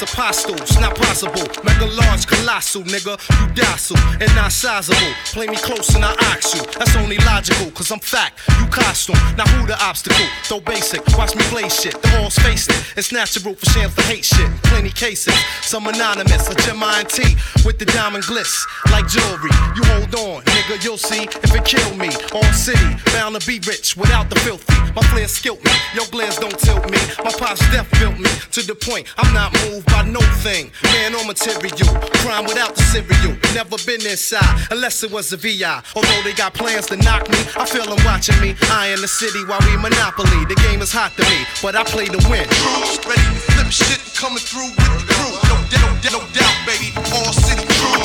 this 0.00 0.12
apostle, 0.12 0.54
it's 0.54 0.78
not 0.78 0.94
possible. 0.94 1.46
Mega 1.64 1.86
large, 1.86 2.26
colossal, 2.26 2.82
nigga. 2.82 3.16
You 3.40 3.54
docile 3.54 3.96
and 4.20 4.34
not 4.34 4.52
sizable. 4.52 5.12
Play 5.32 5.46
me 5.46 5.56
close 5.56 5.94
and 5.94 6.04
I 6.04 6.12
ox 6.32 6.54
you. 6.54 6.62
That's 6.78 6.96
only 6.96 7.16
logical, 7.18 7.70
cause 7.70 7.90
I'm 7.90 8.00
fact. 8.00 8.40
You 8.60 8.66
costume. 8.66 9.16
Now 9.36 9.46
who 9.46 9.66
the 9.66 9.76
obstacle? 9.82 10.26
Though 10.48 10.60
basic, 10.60 11.00
watch 11.16 11.34
me 11.34 11.42
play 11.44 11.68
shit. 11.68 12.00
The 12.02 12.20
all's 12.20 12.36
face 12.36 12.68
it. 12.68 12.76
It's 12.96 13.12
natural 13.12 13.54
for 13.54 13.66
shams 13.70 13.94
to 13.94 14.02
hate 14.02 14.24
shit. 14.24 14.50
Plenty 14.64 14.90
cases. 14.90 15.34
Some 15.62 15.86
anonymous, 15.86 16.48
a 16.48 16.54
and 16.76 17.08
T 17.08 17.36
with 17.64 17.78
the 17.78 17.86
diamond 17.86 18.24
glitz. 18.24 18.66
Like 18.90 19.08
jewelry. 19.08 19.50
You 19.76 19.84
hold 19.92 20.14
on, 20.14 20.42
nigga, 20.44 20.82
you'll 20.84 20.98
see 20.98 21.24
if 21.24 21.54
it 21.54 21.64
kill 21.64 21.96
me. 21.96 22.10
All 22.32 22.52
city, 22.52 22.96
bound 23.12 23.40
to 23.40 23.46
be 23.46 23.60
rich 23.66 23.96
without 23.96 24.28
the 24.28 24.36
filthy. 24.40 24.74
My 24.94 25.02
flair 25.08 25.28
skilled 25.28 25.62
me. 25.64 25.70
Your 25.94 26.06
glares 26.06 26.36
don't 26.36 26.58
tilt 26.58 26.90
me. 26.90 26.98
My 27.24 27.32
pops 27.32 27.60
death 27.70 27.88
built 27.98 28.18
me 28.18 28.30
to 28.52 28.62
the 28.62 28.74
point 28.74 29.06
I'm 29.16 29.32
not 29.32 29.52
moved 29.64 29.85
by 29.86 30.02
no 30.02 30.20
thing. 30.42 30.70
Man 30.94 31.14
or 31.14 31.24
material. 31.24 31.90
Crime 32.22 32.44
without 32.44 32.74
the 32.74 32.82
cereal. 32.82 33.36
Never 33.54 33.76
been 33.86 34.04
inside 34.06 34.68
unless 34.70 35.02
it 35.02 35.10
was 35.10 35.32
a 35.32 35.36
VI. 35.36 35.82
Although 35.94 36.22
they 36.22 36.32
got 36.32 36.54
plans 36.54 36.86
to 36.86 36.96
knock 36.96 37.28
me, 37.28 37.38
I 37.56 37.64
feel 37.66 37.84
them 37.84 38.02
watching 38.04 38.38
me. 38.40 38.54
I 38.70 38.88
in 38.94 39.00
the 39.00 39.08
city 39.08 39.44
while 39.44 39.60
we 39.66 39.76
monopoly. 39.76 40.44
The 40.46 40.56
game 40.66 40.82
is 40.82 40.92
hot 40.92 41.12
to 41.16 41.22
me, 41.30 41.46
but 41.62 41.76
I 41.76 41.84
play 41.84 42.06
to 42.06 42.20
win. 42.28 42.46
Crews 42.48 42.98
ready 43.06 43.22
to 43.22 43.40
flip 43.52 43.70
shit 43.70 44.00
coming 44.16 44.42
through 44.42 44.70
with 44.72 45.06
the 45.06 45.12
crew. 45.12 45.34
No, 45.48 45.56
doubt, 45.68 45.92
no, 46.04 46.18
no 46.18 46.20
doubt, 46.32 46.56
baby. 46.64 46.88
All 47.12 47.32
city 47.32 47.64
crew. 47.68 48.02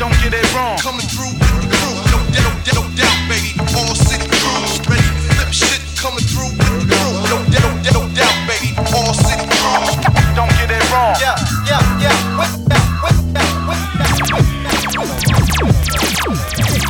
Don't 0.00 0.16
get 0.24 0.32
it 0.34 0.46
wrong. 0.54 0.78
Coming 0.78 1.06
through 1.06 1.34
with 1.36 1.54
the 1.60 1.68
crew. 1.68 1.96
No, 2.10 2.18
no, 2.32 2.50
no 2.74 2.82
doubt, 2.96 3.18
baby. 3.28 3.52
All 3.76 3.94
city 3.94 4.26
crews 4.26 4.72
ready 4.88 5.04
to 5.04 5.22
flip 5.36 5.52
shit 5.52 5.80
coming 6.00 6.24
through 6.24 6.50
with 6.56 6.88
the 6.88 6.96
crew. 6.96 7.12
No, 7.28 7.38
no, 7.54 7.68
no 7.92 8.02
doubt, 8.16 8.36
baby. 8.48 8.72
All 8.96 9.12
city 9.14 9.29
wrong. 10.90 11.14
Yeah, 11.20 11.36
yeah, 11.66 12.02
yeah. 12.02 12.38
With 12.38 12.68
that, 12.68 12.84
with 13.02 13.34
that, 13.34 13.50
with 13.68 13.82
that. 13.98 14.10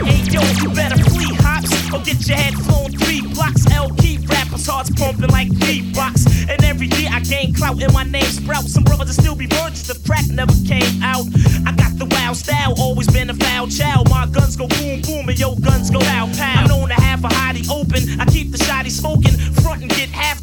Hey 0.05 0.23
yo, 0.33 0.41
you 0.61 0.69
better 0.75 0.97
flee 1.11 1.35
hops 1.41 1.71
or 1.93 2.01
get 2.01 2.27
your 2.27 2.37
head 2.37 2.55
flown 2.55 2.93
three 2.93 3.21
blocks. 3.35 3.67
L 3.73 3.91
key 3.97 4.19
rappers 4.27 4.67
hearts 4.67 4.91
pumping 4.91 5.31
like 5.31 5.49
beatbox. 5.49 6.27
And 6.49 6.65
every 6.65 6.89
year 6.89 7.11
I 7.13 7.21
gain 7.21 7.55
clout 7.55 7.83
and 7.83 7.93
my 7.93 8.05
name 8.05 8.25
sprout. 8.25 8.65
Some 8.65 8.85
brothers 8.85 9.17
will 9.17 9.23
still 9.23 9.37
be 9.37 9.47
virgins 9.47 9.91
if 9.91 10.05
crack 10.05 10.27
never 10.29 10.53
came 10.67 11.03
out. 11.03 11.27
I 11.67 11.73
got 11.77 11.99
the 11.99 12.07
wild 12.11 12.37
style, 12.37 12.75
always 12.79 13.09
been 13.09 13.31
a 13.31 13.35
foul 13.35 13.69
child. 13.69 14.09
My 14.09 14.27
guns 14.27 14.57
go 14.57 14.67
boom 14.67 15.03
boom 15.03 15.29
and 15.29 15.39
yo 15.39 15.55
guns 15.57 15.91
go 15.91 16.01
pow 16.01 16.27
pow. 16.37 16.63
I'm 16.63 16.69
known 16.69 16.89
to 16.89 16.95
have 16.95 17.25
a 17.25 17.29
hottie 17.29 17.69
open. 17.71 18.21
I 18.21 18.25
keep 18.27 18.51
the 18.51 18.59
shotty 18.59 18.91
smoking. 18.91 19.37
Front 19.63 19.83
and 19.83 19.91
get 19.91 20.09
half 20.09 20.40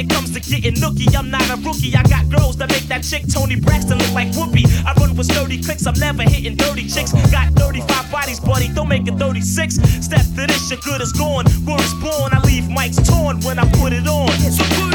it 0.00 0.08
comes 0.08 0.32
to 0.32 0.40
getting 0.40 0.74
nookie, 0.80 1.14
I'm 1.14 1.30
not 1.30 1.44
a 1.50 1.56
rookie. 1.60 1.94
I 1.94 2.02
got 2.04 2.28
girls 2.30 2.56
that 2.56 2.70
make 2.70 2.88
that 2.88 3.04
chick 3.04 3.24
Toni 3.28 3.60
Braxton 3.60 3.98
look 3.98 4.12
like 4.12 4.28
Whoopi. 4.32 4.64
I 4.86 4.94
run 4.94 5.14
with 5.14 5.26
sturdy 5.26 5.62
clicks, 5.62 5.86
I'm 5.86 5.98
never 5.98 6.22
hitting 6.22 6.56
dirty 6.56 6.88
chicks. 6.88 7.12
Got 7.30 7.52
35 7.52 8.10
bodies, 8.10 8.40
buddy, 8.40 8.68
don't 8.68 8.88
make 8.88 9.06
it 9.06 9.14
36. 9.14 9.76
Step 9.76 10.24
to 10.36 10.46
this, 10.46 10.70
your 10.70 10.80
good 10.80 11.02
is 11.02 11.12
gone. 11.12 11.44
Words 11.66 11.94
born, 12.00 12.32
I 12.32 12.40
leave 12.44 12.64
mics 12.64 12.96
torn 13.04 13.40
when 13.40 13.58
I 13.58 13.68
put 13.76 13.92
it 13.92 14.06
on. 14.08 14.30
So 14.50 14.64
put 14.80 14.89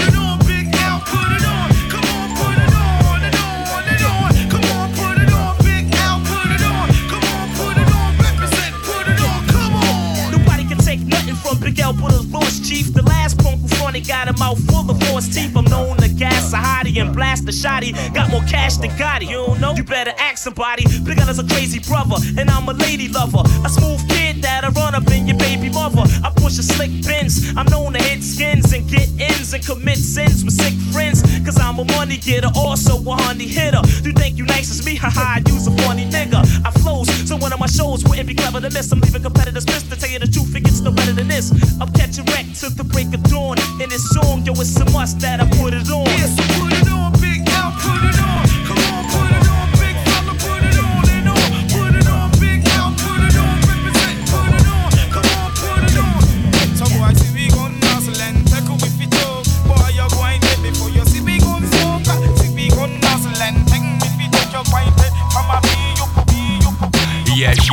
got 14.08 14.28
a 14.28 14.34
mouth 14.38 14.60
full 14.70 14.90
of 14.90 15.00
false 15.04 15.28
teeth. 15.28 15.56
I'm 15.56 15.66
known 15.66 15.98
to 15.98 16.10
gas 16.10 16.54
a 16.54 16.58
hottie 16.58 17.02
and 17.02 17.14
blast 17.14 17.44
a 17.44 17.52
shotty. 17.52 17.92
Got 18.14 18.30
more 18.30 18.44
cash 18.44 18.78
than 18.78 18.92
Gotti. 18.92 19.28
You 19.28 19.46
don't 19.46 19.60
know? 19.60 19.74
You 19.74 19.84
better 19.84 20.14
ask 20.18 20.44
somebody. 20.44 20.84
Big 21.04 21.18
as 21.20 21.40
a 21.40 21.44
crazy 21.44 21.80
brother, 21.80 22.18
and 22.38 22.50
I'm 22.50 22.68
a 22.70 22.74
lady 22.74 23.08
lover. 23.08 23.44
A 23.66 23.70
smooth 23.70 24.08
kid 24.10 24.42
that'll 24.42 24.72
run 24.72 24.96
up 24.96 25.10
in 25.12 25.28
your 25.28 25.38
baby 25.38 25.70
mother. 25.70 26.04
I 26.24 26.32
push 26.36 26.58
a 26.60 26.64
slick 26.64 26.92
Benz. 27.04 27.56
I'm 27.58 27.66
known 27.68 27.94
to 27.94 28.02
hit 28.02 28.24
skins 28.24 28.74
and 28.74 28.88
get 28.90 29.10
ins 29.20 29.54
and 29.54 29.66
commit 29.66 29.98
sins 29.98 30.44
with 30.44 30.54
sick 30.54 30.74
friends. 30.94 31.22
Cause 31.44 31.60
I'm 31.60 31.80
a 31.80 31.86
money 31.86 32.18
getter, 32.18 32.50
also 32.56 32.98
a 32.98 33.16
honey 33.16 33.48
hitter. 33.48 33.82
You 34.04 34.14
think 34.14 34.38
you 34.38 34.46
nice 34.46 34.70
as 34.72 34.86
me? 34.86 34.96
Haha, 35.04 35.42
use 35.48 35.68
a 35.68 35.72
funny 35.84 36.06
nigga. 36.06 36.42
I 36.66 36.72
flows, 36.72 37.10
so 37.28 37.36
one 37.38 37.54
of 37.54 37.60
my 37.60 37.68
shows 37.68 38.04
wouldn't 38.04 38.28
be 38.28 38.36
clever 38.36 38.62
to 38.62 38.70
miss. 38.70 38.92
I'm 38.92 39.00
leaving 39.00 39.24
competitors 39.24 39.66
pissed 39.66 39.90
to 39.92 40.00
tell 40.00 40.10
you 40.10 40.20
the 40.20 40.28
truth, 40.28 40.56
it 40.56 40.64
gets 40.64 40.82
no 40.82 40.92
better 40.92 41.14
than 41.14 41.28
this. 41.28 41.52
I'm 41.80 41.92
catching 41.94 42.26
wreck 42.26 42.46
to 42.62 42.70
the 42.70 42.84
break 42.84 43.14
of 43.14 43.24
dawn. 43.24 43.58
In 43.82 43.90
this 43.96 44.10
song, 44.10 44.44
yo, 44.44 44.52
it's 44.54 44.76
a 44.76 44.86
must 44.92 45.22
that 45.22 45.40
I 45.40 45.48
put 45.58 45.74
it 45.74 45.90
on. 45.90 46.06
Yeah, 46.06 46.28
so 46.28 46.44
put 46.60 46.74
it 46.74 46.88
on, 46.92 46.95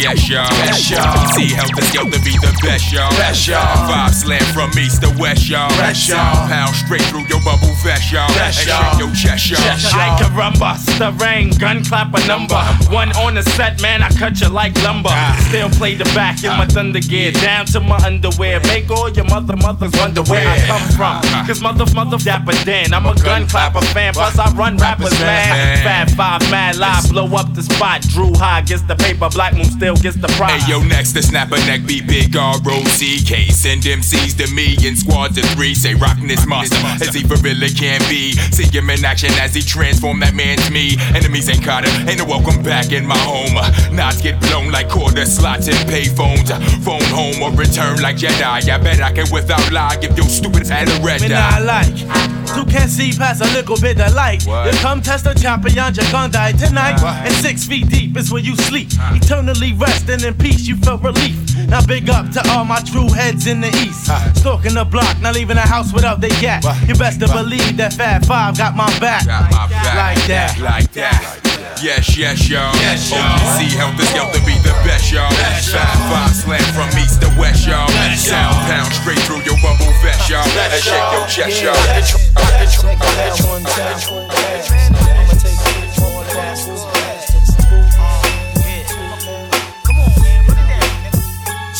Yes, 0.02 0.28
yes, 0.28 0.30
y'all. 0.30 0.50
Yes, 0.66 0.90
y'all. 0.90 1.28
See 1.38 1.54
help 1.54 1.78
us 1.78 1.92
to 1.94 2.20
be 2.26 2.34
the 2.42 2.50
best, 2.58 2.92
y'all. 2.92 3.08
Best, 3.10 3.46
y'all. 3.46 3.86
Five 3.86 4.12
slam 4.12 4.42
from 4.52 4.76
east 4.76 5.00
to 5.02 5.14
west, 5.16 5.48
y'all. 5.48 5.70
Best, 5.78 6.08
y'all. 6.08 6.48
Pounds 6.50 6.76
straight 6.78 7.02
through 7.02 7.22
your 7.30 7.38
bubble 7.46 7.70
vest, 7.86 8.10
y'all. 8.10 8.26
Best, 8.34 8.66
y'all. 8.66 8.82
shake 8.90 8.98
your 8.98 9.14
chest, 9.14 9.50
y'all. 9.50 9.62
Like 9.94 10.20
a 10.20 10.30
rumba, 10.34 10.74
stirring, 10.74 11.50
gun 11.50 11.84
clap 11.84 12.12
a 12.14 12.26
number. 12.26 12.58
One 12.90 13.14
on 13.14 13.36
the 13.36 13.44
set, 13.54 13.80
man, 13.80 14.02
I 14.02 14.10
cut 14.10 14.40
you 14.40 14.48
like 14.48 14.74
lumber. 14.82 15.10
Ah. 15.12 15.38
Still 15.48 15.70
play 15.70 15.94
the 15.94 16.04
back 16.18 16.42
in 16.42 16.50
my 16.58 16.66
thunder 16.66 16.98
gear, 16.98 17.30
down 17.30 17.66
to 17.66 17.78
my 17.78 17.96
underwear. 18.04 18.58
Make 18.66 18.90
all 18.90 19.08
your 19.08 19.26
mother 19.26 19.54
mothers 19.54 19.92
wonder 19.94 20.22
where 20.22 20.48
I 20.48 20.58
come 20.66 20.82
from. 20.98 21.22
Ah. 21.30 21.44
Cause 21.46 21.62
mother, 21.62 21.86
mother, 21.94 22.18
dapper 22.18 22.58
Dan. 22.64 22.92
I'm 22.92 23.06
a 23.06 23.14
gun 23.22 23.46
clapper 23.46 23.82
fan, 23.94 24.14
plus 24.14 24.36
I 24.36 24.50
run 24.56 24.78
rappers, 24.78 25.16
man. 25.20 25.78
Fat 25.84 26.10
five, 26.10 26.42
mad 26.50 26.74
live, 26.76 27.08
blow 27.08 27.30
up 27.36 27.54
the 27.54 27.62
spot. 27.62 28.02
Dru 28.02 28.34
Ha 28.34 28.62
gets 28.66 28.82
the 28.82 28.96
paper, 28.96 29.28
Black 29.30 29.54
Moon 29.54 29.64
still 29.64 29.91
gets 29.96 30.16
the 30.16 30.28
prize. 30.38 30.62
Hey 30.62 30.72
yo, 30.72 30.82
next 30.82 31.12
to 31.12 31.22
snap 31.22 31.50
a 31.52 31.58
neck, 31.66 31.86
be 31.86 32.00
big 32.00 32.36
R-O-C-K. 32.36 33.48
Send 33.48 33.82
MCs 33.82 34.36
to 34.38 34.52
me 34.54 34.76
in 34.86 34.96
squads 34.96 35.38
of 35.38 35.44
three. 35.56 35.74
Say 35.74 35.94
rockin' 35.94 36.28
this 36.28 36.46
monster 36.46 36.76
as 37.02 37.14
he 37.14 37.22
for 37.22 37.36
really 37.42 37.70
can 37.70 38.00
be. 38.08 38.32
See 38.52 38.64
him 38.64 38.90
in 38.90 39.04
action 39.04 39.30
as 39.40 39.54
he 39.54 39.62
transform 39.62 40.20
that 40.20 40.34
man 40.34 40.58
to 40.58 40.70
me. 40.72 40.96
Enemies 41.14 41.48
ain't 41.48 41.64
caught 41.64 41.86
him, 41.86 42.08
ain't 42.08 42.18
no 42.18 42.24
welcome 42.24 42.62
back 42.62 42.92
in 42.92 43.06
my 43.06 43.18
home. 43.18 43.54
Knots 43.94 44.22
get 44.22 44.40
blown 44.40 44.70
like 44.70 44.88
quarter 44.88 45.26
slots 45.26 45.68
and 45.68 45.88
pay 45.88 46.04
phones. 46.04 46.50
Phone 46.84 47.02
home 47.10 47.42
or 47.42 47.50
return 47.56 48.00
like 48.00 48.16
Jedi. 48.16 48.68
I 48.68 48.78
bet 48.78 49.00
I 49.00 49.12
can 49.12 49.26
without 49.32 49.70
lie 49.72 49.96
give 49.96 50.16
your 50.16 50.28
stupid 50.28 50.70
ass 50.70 50.88
a 50.88 51.02
red 51.02 51.22
eye. 51.22 51.28
not 51.28 51.62
like. 51.62 52.41
You 52.56 52.64
can't 52.64 52.90
see 52.90 53.12
past 53.12 53.40
a 53.40 53.48
little 53.54 53.76
bit 53.76 54.00
of 54.00 54.14
light. 54.14 54.44
What? 54.44 54.72
You 54.72 54.78
come 54.80 55.00
test 55.00 55.24
the 55.24 55.34
champion, 55.34 55.74
you're 55.94 56.12
gonna 56.12 56.32
die 56.32 56.52
tonight. 56.52 57.00
What? 57.02 57.26
And 57.26 57.34
six 57.34 57.64
feet 57.64 57.88
deep 57.88 58.16
is 58.16 58.30
where 58.30 58.42
you 58.42 58.56
sleep. 58.56 58.88
Eternally 59.12 59.72
resting 59.72 60.22
in 60.22 60.34
peace, 60.34 60.66
you 60.66 60.76
felt 60.76 61.02
relief. 61.02 61.36
Now 61.68 61.84
big 61.84 62.08
up 62.10 62.30
to 62.32 62.42
all 62.50 62.64
my 62.64 62.80
true 62.80 63.08
heads 63.08 63.46
in 63.46 63.60
the 63.60 63.68
east. 63.68 64.06
Stalking 64.36 64.74
the 64.74 64.84
block, 64.84 65.20
not 65.20 65.34
leaving 65.34 65.56
the 65.56 65.62
house 65.62 65.92
without 65.92 66.20
they 66.20 66.32
gat. 66.40 66.64
You 66.86 66.94
best 66.94 67.20
to 67.20 67.28
believe 67.28 67.76
that 67.76 67.94
Fat 67.94 68.24
Five 68.26 68.56
got 68.58 68.76
my 68.76 68.86
back. 68.98 69.26
My 69.26 69.66
back, 69.68 70.16
Like 70.16 70.26
that. 70.28 70.58
Like 70.60 70.92
that. 70.92 71.52
Yes, 71.82 72.16
yes, 72.16 72.48
y'all. 72.48 72.70
Yes, 72.78 73.10
oh, 73.10 73.16
y'all. 73.18 73.58
OPC 73.58 73.74
help 73.74 73.98
us 73.98 74.10
help 74.14 74.30
to 74.32 74.38
be 74.46 74.54
the 74.62 74.70
best, 74.86 75.10
y'all. 75.10 75.26
Five, 75.66 75.98
five 76.06 76.30
slam 76.30 76.62
from 76.78 76.86
east 77.00 77.20
to 77.22 77.28
west, 77.40 77.66
y'all. 77.66 77.88
Sound 78.14 78.54
pound 78.70 78.92
straight 78.94 79.18
through 79.26 79.42
your 79.42 79.58
bubble 79.58 79.90
vest, 79.98 80.30
y'all. 80.30 80.46
And 80.46 80.78
shake 80.78 81.10
your 81.10 81.26
chest, 81.26 81.62
y'all. 81.62 82.41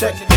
Check 0.03 0.20
it 0.20 0.31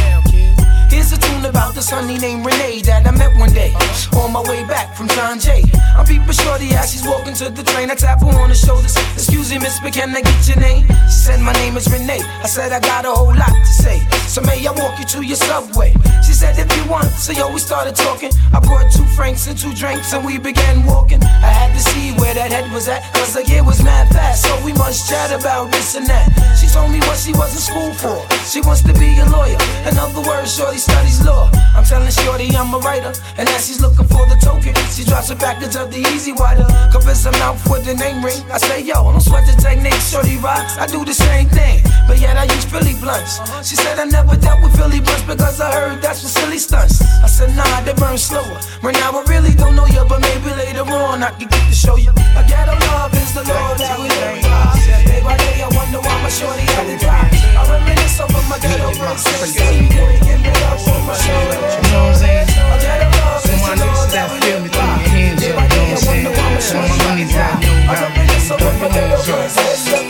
about 1.56 1.74
this 1.74 1.90
honey 1.90 2.18
named 2.18 2.46
Renee 2.46 2.82
that 2.84 3.08
I 3.08 3.12
met 3.12 3.32
one 3.40 3.54
day 3.54 3.72
on 4.20 4.34
my 4.34 4.44
way 4.44 4.68
back 4.68 4.94
from 4.94 5.08
John 5.16 5.40
Jay. 5.40 5.64
I'm 5.96 6.06
peeping 6.06 6.36
shorty 6.36 6.76
as 6.76 6.92
she's 6.92 7.08
walking 7.08 7.34
to 7.40 7.50
the 7.50 7.64
train. 7.64 7.90
I 7.90 7.96
tap 7.96 8.20
her 8.20 8.36
on 8.44 8.50
the 8.50 8.56
shoulders. 8.56 8.92
Excuse 9.16 9.52
me, 9.52 9.60
miss, 9.60 9.80
but 9.80 9.94
can 9.94 10.12
I 10.12 10.20
get 10.20 10.48
your 10.50 10.60
name? 10.60 10.84
She 11.08 11.20
said, 11.24 11.40
My 11.40 11.54
name 11.54 11.78
is 11.78 11.88
Renee. 11.88 12.20
I 12.44 12.48
said, 12.48 12.74
I 12.74 12.82
got 12.82 13.06
a 13.06 13.12
whole 13.12 13.32
lot 13.32 13.56
to 13.56 13.74
say. 13.84 14.04
So 14.28 14.42
may 14.42 14.60
I 14.68 14.72
walk 14.76 15.00
you 15.00 15.06
to 15.16 15.24
your 15.24 15.40
subway? 15.40 15.96
She 16.28 16.34
said, 16.36 16.60
If 16.60 16.68
you 16.76 16.92
want. 16.92 17.08
So 17.16 17.32
yo, 17.32 17.48
we 17.48 17.60
started 17.60 17.96
talking. 17.96 18.32
I 18.52 18.60
brought 18.60 18.92
two 18.92 19.08
franks 19.16 19.48
and 19.48 19.58
two 19.58 19.74
drinks 19.74 20.12
and 20.12 20.26
we 20.26 20.38
began 20.38 20.86
walking. 20.86 21.24
I 21.24 21.52
had 21.56 21.72
to 21.72 21.80
see 21.80 22.12
where 22.20 22.34
that 22.36 22.52
head 22.52 22.68
was 22.74 22.90
at. 22.90 23.00
Cause 23.16 23.34
the 23.34 23.48
year 23.48 23.64
was 23.64 23.82
mad 23.82 24.12
fast. 24.12 24.44
So 24.44 24.52
we 24.66 24.74
must 24.74 25.08
chat 25.10 25.32
about 25.32 25.72
this 25.72 25.96
and 25.96 26.06
that. 26.08 26.28
She 26.60 26.68
told 26.68 26.92
me 26.92 27.00
what 27.08 27.18
she 27.18 27.32
was 27.32 27.56
in 27.56 27.64
school 27.64 27.94
for. 27.96 28.20
She 28.44 28.60
wants 28.60 28.82
to 28.84 28.94
be 29.00 29.16
a 29.24 29.26
lawyer. 29.32 29.58
In 29.88 29.96
other 29.98 30.20
words, 30.28 30.54
Shorty 30.54 30.78
studies 30.78 31.24
law. 31.24 31.45
I'm 31.76 31.84
telling 31.84 32.12
Shorty 32.12 32.50
I'm 32.56 32.74
a 32.74 32.80
writer. 32.80 33.14
And 33.38 33.50
as 33.50 33.68
she's 33.68 33.82
looking 33.82 34.08
for 34.08 34.24
the 34.28 34.38
token, 34.42 34.74
she 34.92 35.04
drops 35.04 35.30
a 35.30 35.36
package 35.36 35.76
of 35.76 35.92
the 35.92 36.00
E-Z 36.00 36.34
Wider. 36.34 36.66
Covers 36.92 37.24
her 37.26 37.32
mouth 37.44 37.60
with 37.70 37.86
the 37.86 37.96
name 37.96 38.24
ring. 38.24 38.40
I 38.52 38.58
say, 38.58 38.82
yo, 38.82 39.06
I 39.06 39.12
don't 39.12 39.22
sweat 39.22 39.46
the 39.46 39.56
technique, 39.62 40.00
Shorty 40.00 40.38
rocks. 40.38 40.78
I 40.78 40.88
do 40.88 41.04
the 41.04 41.14
same 41.14 41.50
thing, 41.50 41.84
but 42.08 42.20
yet 42.20 42.38
I 42.38 42.46
use 42.46 42.66
Philly 42.66 42.96
blunts. 43.00 43.40
She 43.68 43.76
said 43.76 44.00
I 44.00 44.06
never 44.06 44.36
dealt 44.36 44.64
with 44.64 44.76
Philly 44.76 45.00
blunts 45.00 45.24
because 45.24 45.60
I 45.60 45.72
heard 45.72 46.02
that's 46.02 46.22
for 46.22 46.30
silly 46.30 46.58
stunts. 46.58 47.02
I 47.24 47.28
said, 47.28 47.56
nah, 47.56 47.82
they 47.82 47.94
burn 47.94 48.18
slower. 48.18 48.60
Right 48.82 48.96
now 48.96 49.12
I 49.12 49.24
really 49.28 49.54
don't 49.54 49.76
know 49.76 49.86
you, 49.88 50.04
but 50.08 50.22
maybe 50.22 50.50
later 50.56 50.88
on 50.88 51.24
I 51.24 51.32
can 51.32 51.48
get 51.48 51.64
to 51.68 51.76
show 51.76 51.98
you. 51.98 52.12
I 52.16 52.42
got 52.48 52.70
a 52.70 52.76
love 52.88 53.14
is 53.14 53.34
the 53.34 53.44
law 53.44 53.74
that 53.76 54.00
we 54.00 54.08
live 54.08 54.42
by. 54.44 54.80
Day 55.06 55.22
by 55.24 55.38
day 55.38 55.62
I 55.62 55.70
wonder 55.76 56.00
why 56.00 56.16
my 56.24 56.30
shorty 56.30 56.62
had 56.62 56.88
to 56.88 57.06
die. 57.06 57.35
I 58.18 58.22
reminisce 58.22 58.22
over 58.22 58.48
my 58.48 58.58
ghetto 58.60 58.92
verses. 58.94 59.54
Give 59.56 60.40
me 60.40 60.52
love 60.62 60.80
for 60.80 61.00
my 61.04 61.14
shorty. 61.16 61.56
You 61.56 61.92
know 61.92 62.08
what 62.08 62.16
I'm 62.16 62.16
saying? 62.16 62.48
So 62.48 63.52
my 63.60 63.76
niggas 63.76 64.12
that 64.12 64.32
feel 64.32 64.60
me, 64.62 64.70
throw 64.70 64.84
your 64.86 65.10
hands 65.12 65.44
up, 65.44 65.52
you 65.52 65.76
know 65.76 65.84
what 65.84 65.92
I'm 65.92 65.98
saying? 65.98 66.62
So 66.62 66.78
my 66.80 66.88
honeys 66.88 67.36
out 67.36 67.64
here, 67.64 67.84
throw 68.48 68.72
your 68.72 69.50
hands 69.50 69.94
up. 69.94 70.05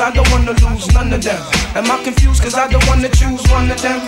I? 0.00 0.10
Don't 0.10 0.28
wanna 0.30 0.52
lose 0.52 0.92
none 0.94 1.12
of 1.12 1.22
them. 1.22 1.40
Am 1.76 1.90
I 1.90 2.02
confused? 2.02 2.42
Cause 2.42 2.54
I 2.54 2.68
don't 2.68 2.84
wanna 2.88 3.08
choose 3.10 3.42
one 3.50 3.70
of 3.70 3.80
them. 3.82 4.00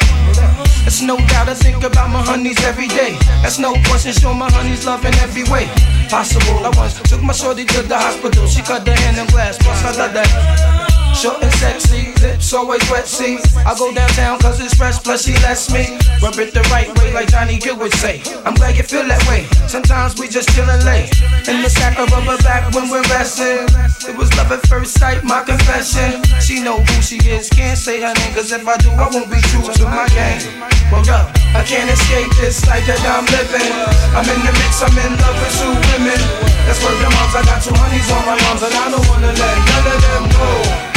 It's 0.86 1.02
no 1.02 1.16
doubt 1.16 1.48
I 1.48 1.54
think 1.54 1.84
about 1.84 2.10
my 2.10 2.22
honeys 2.22 2.58
every 2.64 2.88
day. 2.88 3.16
That's 3.42 3.58
no 3.58 3.74
question, 3.86 4.12
show 4.12 4.32
my 4.32 4.50
honeys 4.50 4.86
love 4.86 5.04
in 5.04 5.14
every 5.16 5.44
way. 5.44 5.66
Possible. 6.08 6.64
I 6.64 6.70
once 6.76 7.00
took 7.02 7.22
my 7.22 7.32
shorty 7.32 7.64
to 7.64 7.82
the 7.82 7.96
hospital. 7.96 8.46
She 8.46 8.62
cut 8.62 8.86
her 8.86 8.94
hand 8.94 9.18
in 9.18 9.26
glass, 9.26 9.58
plus 9.58 9.84
I 9.84 9.96
love 9.96 10.14
that. 10.14 10.81
Short 11.14 11.42
and 11.42 11.52
sexy, 11.54 12.10
lips 12.20 12.52
always 12.52 12.82
wet, 12.90 13.06
see. 13.06 13.38
I 13.62 13.76
go 13.78 13.92
downtown 13.94 14.40
cause 14.40 14.58
it's 14.60 14.74
fresh, 14.74 14.98
plus 14.98 15.24
she 15.24 15.32
lets 15.44 15.70
me 15.70 15.98
rub 16.20 16.38
it 16.40 16.52
the 16.52 16.64
right 16.72 16.88
way, 16.98 17.12
like 17.12 17.28
Johnny 17.28 17.58
Gill 17.58 17.78
would 17.78 17.94
say. 17.94 18.22
I'm 18.44 18.54
glad 18.54 18.76
you 18.76 18.82
feel 18.82 19.06
that 19.06 19.22
way. 19.28 19.46
Sometimes 19.68 20.18
we 20.18 20.26
just 20.26 20.48
chillin' 20.50 20.82
late. 20.84 21.12
In 21.46 21.62
the 21.62 21.70
sack 21.70 21.98
of 21.98 22.10
rubber 22.10 22.40
back 22.42 22.74
when 22.74 22.90
we're 22.90 23.06
resting. 23.12 23.68
It 24.08 24.16
was 24.18 24.34
love 24.34 24.50
at 24.50 24.66
first 24.66 24.98
sight, 24.98 25.22
my 25.22 25.44
confession. 25.44 26.24
She 26.40 26.58
know 26.58 26.80
who 26.80 27.02
she 27.02 27.22
is, 27.28 27.48
can't 27.48 27.78
say 27.78 28.00
her 28.00 28.14
name, 28.14 28.34
cause 28.34 28.50
if 28.50 28.66
I 28.66 28.76
do, 28.82 28.90
I 28.90 29.06
won't 29.06 29.30
be 29.30 29.38
true 29.52 29.62
to 29.62 29.84
my 29.86 30.08
game. 30.10 30.42
Well, 30.90 31.06
yo, 31.06 31.22
I 31.54 31.62
can't 31.62 31.86
escape 31.86 32.34
this 32.40 32.66
life 32.66 32.82
that 32.90 32.98
I'm 33.06 33.28
living. 33.30 33.70
I'm 34.16 34.26
in 34.26 34.40
the 34.42 34.52
mix, 34.58 34.82
I'm 34.82 34.96
in 34.96 35.12
love 35.22 35.38
with 35.38 35.54
two 35.54 35.70
women. 35.94 36.20
That's 36.66 36.82
where 36.82 36.96
the 36.98 37.08
moms, 37.14 37.34
I 37.38 37.42
got 37.46 37.62
two 37.62 37.74
honeys 37.78 38.10
on 38.10 38.26
my 38.26 38.36
arms, 38.50 38.62
and 38.66 38.74
I 38.74 38.90
don't 38.90 39.06
wanna 39.06 39.30
let 39.30 39.56
none 39.70 39.86
of 39.86 39.98
them 40.02 40.24
go. 40.34 40.91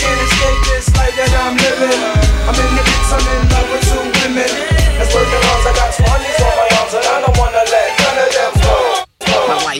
Can't 0.00 0.20
escape 0.24 0.60
this 0.72 0.88
life 0.96 1.12
that 1.12 1.32
I'm 1.44 1.60
living. 1.60 2.00
I'm 2.48 2.56
in 2.56 2.70
the 2.72 2.82
mix, 2.88 3.04
I'm 3.12 3.20
in 3.20 3.42
love 3.52 3.68
with 3.68 3.84
two 3.84 4.00
women. 4.00 4.50
That's 4.96 5.12
the 5.12 5.20
moms, 5.20 5.64
I 5.68 5.72
got 5.76 5.92
honeys 5.92 6.40
on 6.40 6.52
my 6.56 6.66
arms, 6.80 6.94
and 6.96 7.04
I 7.04 7.16
don't 7.20 7.36
wanna 7.36 7.64
let 7.68 7.88
none 8.00 8.18
of 8.24 8.30
them 8.32 8.52
go. 8.64 9.04
My 9.48 9.78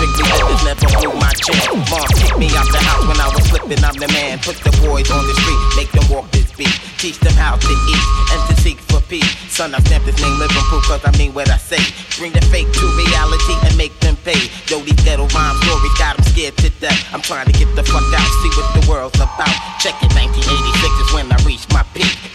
Heavy 0.00 0.26
hitters 0.36 0.64
never 0.64 0.86
blew 1.00 1.12
my 1.16 1.32
chance. 1.32 1.64
Mom 1.88 2.04
kicked 2.16 2.38
me 2.38 2.48
out 2.56 2.68
the 2.72 2.80
house 2.80 3.04
when 3.08 3.20
I 3.20 3.28
was 3.32 3.44
slipping. 3.48 3.80
I'm 3.84 3.96
the 3.96 4.08
man. 4.12 4.38
Put 4.40 4.56
the 4.60 4.72
boys 4.84 5.10
on 5.10 5.24
the 5.26 5.34
street, 5.40 5.60
make 5.76 5.90
them 5.92 6.04
walk 6.12 6.30
this 6.30 6.52
beat. 6.52 6.72
Teach 7.00 7.18
them 7.20 7.32
how 7.34 7.56
to 7.56 7.72
eat 7.72 8.04
and 8.32 8.40
to 8.48 8.54
seek 8.60 8.78
for 8.88 9.00
peace. 9.08 9.28
Son, 9.48 9.74
I 9.74 9.80
stamped 9.80 10.06
this 10.06 10.20
name 10.20 10.36
Liverpool 10.38 10.80
cause 10.84 11.00
I 11.04 11.12
mean 11.16 11.32
what 11.32 11.48
I 11.48 11.56
say. 11.56 11.80
Bring 12.20 12.32
the 12.32 12.40
fake 12.52 12.68
to 12.68 12.84
reality 12.96 13.56
and 13.64 13.76
make 13.76 13.92
them 14.00 14.16
pay. 14.24 14.40
Yo, 14.68 14.80
these 14.84 15.00
ghetto 15.04 15.24
rhyme 15.32 15.56
stories 15.64 15.96
got 15.96 16.16
them 16.16 16.24
scared 16.28 16.56
to 16.58 16.68
death. 16.80 17.00
I'm 17.12 17.22
trying 17.22 17.46
to 17.48 17.52
get 17.56 17.68
the 17.76 17.84
fuck 17.84 18.04
out, 18.12 18.29
world's 19.00 19.16
about. 19.16 19.48
Check 19.80 19.96
it, 20.02 20.12
1986 20.12 21.00
is 21.00 21.14
when 21.14 21.29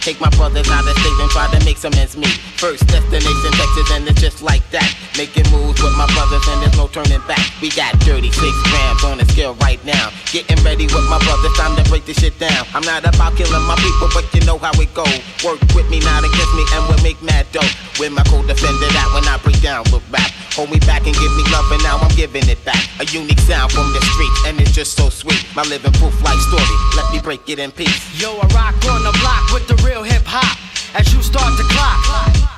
Take 0.06 0.20
my 0.20 0.30
brothers 0.38 0.70
out 0.70 0.86
of 0.86 0.94
state 1.02 1.18
and 1.18 1.30
try 1.30 1.50
to 1.50 1.58
make 1.64 1.76
some 1.76 1.92
ends 1.94 2.16
meet. 2.16 2.38
First 2.62 2.86
destination 2.86 3.50
Texas 3.58 3.90
and 3.90 4.06
it's 4.06 4.20
just 4.20 4.40
like 4.40 4.62
that. 4.70 4.86
Making 5.18 5.50
moves 5.50 5.82
with 5.82 5.98
my 5.98 6.06
brothers 6.14 6.46
and 6.46 6.62
there's 6.62 6.78
no 6.78 6.86
turning 6.86 7.18
back. 7.26 7.42
We 7.60 7.74
got 7.74 7.90
36 8.06 8.30
grams 8.70 9.02
on 9.02 9.18
the 9.18 9.26
scale 9.26 9.58
right 9.66 9.82
now. 9.84 10.14
Getting 10.30 10.62
ready 10.62 10.86
with 10.86 11.02
my 11.10 11.18
brothers, 11.26 11.50
time 11.58 11.74
to 11.74 11.82
break 11.90 12.06
this 12.06 12.22
shit 12.22 12.38
down. 12.38 12.70
I'm 12.70 12.86
not 12.86 13.02
about 13.02 13.34
killing 13.34 13.66
my 13.66 13.74
people, 13.82 14.06
but 14.14 14.22
you 14.30 14.46
know 14.46 14.58
how 14.62 14.70
it 14.78 14.94
go. 14.94 15.02
Work 15.42 15.58
with 15.74 15.90
me, 15.90 15.98
not 15.98 16.22
against 16.22 16.54
me, 16.54 16.62
and 16.70 16.86
we'll 16.86 17.02
make 17.02 17.18
mad 17.18 17.50
dough. 17.50 17.66
With 17.98 18.14
my 18.14 18.22
co-defender 18.30 18.86
that 18.94 19.10
when 19.10 19.26
I 19.26 19.42
break 19.42 19.58
down 19.58 19.90
with 19.90 20.06
rap. 20.14 20.30
Hold 20.56 20.70
me 20.70 20.78
back 20.88 21.04
and 21.04 21.12
give 21.12 21.32
me 21.36 21.44
love, 21.52 21.68
and 21.68 21.82
now 21.82 21.98
I'm 21.98 22.14
giving 22.16 22.48
it 22.48 22.62
back. 22.64 22.80
A 23.00 23.04
unique 23.12 23.40
sound 23.40 23.72
from 23.72 23.92
the 23.92 24.00
streets, 24.00 24.40
and 24.46 24.60
it's 24.60 24.72
just 24.72 24.96
so 24.96 25.10
sweet. 25.10 25.44
My 25.54 25.62
living 25.68 25.92
proof 26.00 26.16
like 26.22 26.38
story. 26.48 26.76
Let 26.96 27.12
me 27.12 27.20
break 27.20 27.44
it 27.48 27.58
in 27.58 27.72
peace. 27.72 28.00
Yo, 28.16 28.38
I 28.38 28.46
rock 28.56 28.78
on 28.88 29.04
the 29.04 29.12
block 29.20 29.52
with 29.52 29.68
the 29.68 29.76
real 29.84 29.95
hip 30.02 30.24
hop. 30.26 30.58
As 30.94 31.12
you 31.12 31.22
start 31.22 31.56
to 31.56 31.64
clock 31.72 32.00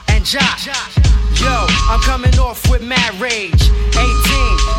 and 0.09 0.25
jock. 0.25 0.59
Yo, 1.39 1.55
I'm 1.87 2.01
coming 2.03 2.35
off 2.39 2.69
with 2.71 2.83
mad 2.83 3.15
rage. 3.21 3.71
18 3.95 4.03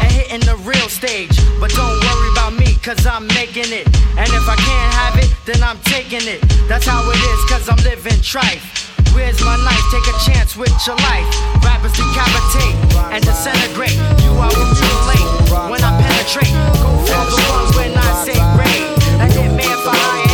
and 0.04 0.12
hitting 0.12 0.44
the 0.44 0.56
real 0.68 0.90
stage. 0.90 1.32
But 1.60 1.72
don't 1.72 2.00
worry 2.04 2.30
about 2.36 2.54
me, 2.54 2.76
cause 2.84 3.06
I'm 3.06 3.28
making 3.36 3.72
it. 3.72 3.88
And 4.20 4.28
if 4.28 4.46
I 4.48 4.56
can't 4.56 4.94
have 4.94 5.16
it, 5.24 5.32
then 5.46 5.64
I'm 5.64 5.80
taking 5.88 6.26
it. 6.28 6.42
That's 6.68 6.86
how 6.86 7.00
it 7.08 7.20
is, 7.32 7.40
cause 7.48 7.70
I'm 7.70 7.80
living 7.84 8.20
trife. 8.20 8.64
Where's 9.16 9.40
my 9.42 9.56
knife? 9.64 9.86
Take 9.92 10.08
a 10.12 10.18
chance 10.28 10.56
with 10.56 10.74
your 10.86 10.96
life. 10.96 11.28
Rappers 11.64 11.96
decapitate 11.96 12.76
and 13.14 13.24
disintegrate. 13.24 13.96
You 14.24 14.32
are 14.36 14.52
too 14.52 14.96
late 15.08 15.30
when 15.72 15.82
I 15.84 15.92
penetrate. 15.96 16.52
Go 16.80 16.92
for 17.08 17.24
the 17.24 17.40
ones 17.56 17.72
when 17.76 17.92
I 17.96 18.10
say 18.28 18.38
raid. 18.60 18.88
I 19.20 19.28
get 19.32 19.50
man 19.56 19.78
for 19.84 20.29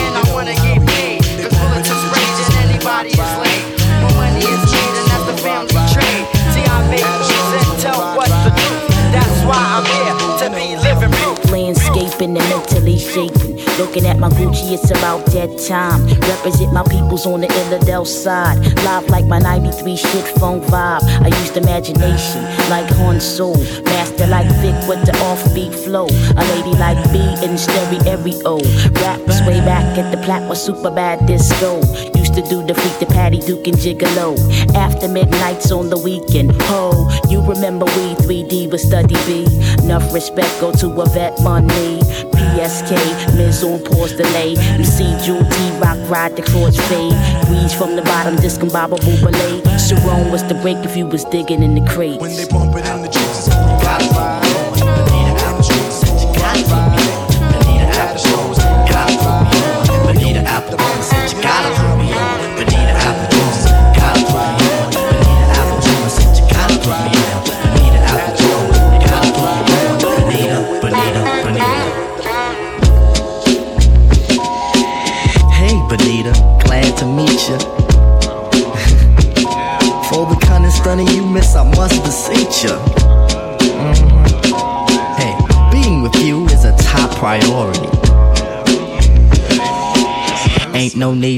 Landscaping 12.15 12.37
and 12.37 12.49
mentally 12.49 12.97
shaping. 12.97 13.55
Looking 13.77 14.05
at 14.05 14.17
my 14.19 14.29
Gucci, 14.29 14.71
it's 14.71 14.91
about 14.91 15.25
that 15.27 15.51
time. 15.67 16.05
Represent 16.21 16.71
my 16.71 16.83
peoples 16.83 17.25
on 17.25 17.41
the 17.41 17.47
Illidale 17.47 18.07
side. 18.07 18.57
Live 18.83 19.09
like 19.09 19.25
my 19.25 19.39
93 19.39 19.97
shit 19.97 20.27
phone 20.39 20.61
vibe. 20.61 21.03
I 21.21 21.27
used 21.27 21.57
imagination 21.57 22.43
like 22.69 22.89
Han 22.95 23.19
Soul. 23.19 23.57
Master 23.83 24.27
like 24.27 24.47
Vic 24.61 24.75
with 24.87 25.05
the 25.05 25.11
offbeat 25.27 25.73
flow. 25.83 26.07
A 26.07 26.43
lady 26.55 26.77
like 26.79 26.99
B 27.11 27.19
in 27.43 27.57
stereo. 27.57 28.59
Raps 29.01 29.41
way 29.45 29.59
back 29.61 29.97
at 29.97 30.11
the 30.11 30.21
plat 30.23 30.47
was 30.47 30.63
super 30.63 30.91
bad 30.91 31.25
disco. 31.25 31.81
Used 32.15 32.33
to 32.35 32.41
do 32.43 32.65
the 32.65 32.73
freak 32.73 32.99
the 32.99 33.07
Patty 33.07 33.39
Duke 33.39 33.67
and 33.67 33.77
Gigolo. 33.77 34.35
After 34.75 35.07
midnights 35.07 35.71
on 35.71 35.89
the 35.89 35.97
weekend. 35.97 36.51
Ho, 36.63 37.09
you 37.29 37.41
remember 37.41 37.85
we 37.85 38.15
3D 38.23 38.71
with 38.71 38.81
Steady 38.81 39.15
B. 39.27 39.45
Enough 39.83 40.13
respect 40.13 40.61
go 40.61 40.71
to 40.71 40.87
a 41.01 41.09
vet 41.09 41.39
money. 41.41 41.99
PSK, 42.55 43.35
Miz 43.35 43.63
on 43.63 43.83
pause 43.83 44.13
delay. 44.13 44.55
See 44.83 45.15
Jewel 45.23 45.45
T 45.49 45.71
Rock 45.79 45.97
ride 46.09 46.35
the 46.35 46.43
chords 46.43 46.79
fade. 46.87 47.13
Breeze 47.47 47.73
from 47.73 47.95
the 47.95 48.01
bottom, 48.03 48.35
discombobable 48.37 49.19
belay. 49.21 49.61
Sharon 49.77 50.31
was 50.31 50.43
the 50.43 50.55
break 50.55 50.77
if 50.85 50.95
you 50.95 51.05
was 51.05 51.23
digging 51.25 51.63
in 51.63 51.75
the 51.75 51.85
crates. 51.89 52.21
When 52.21 52.35
they 52.35 52.47
bump 52.47 52.75
it 52.75 52.85
in 52.87 53.01
the 53.01 53.09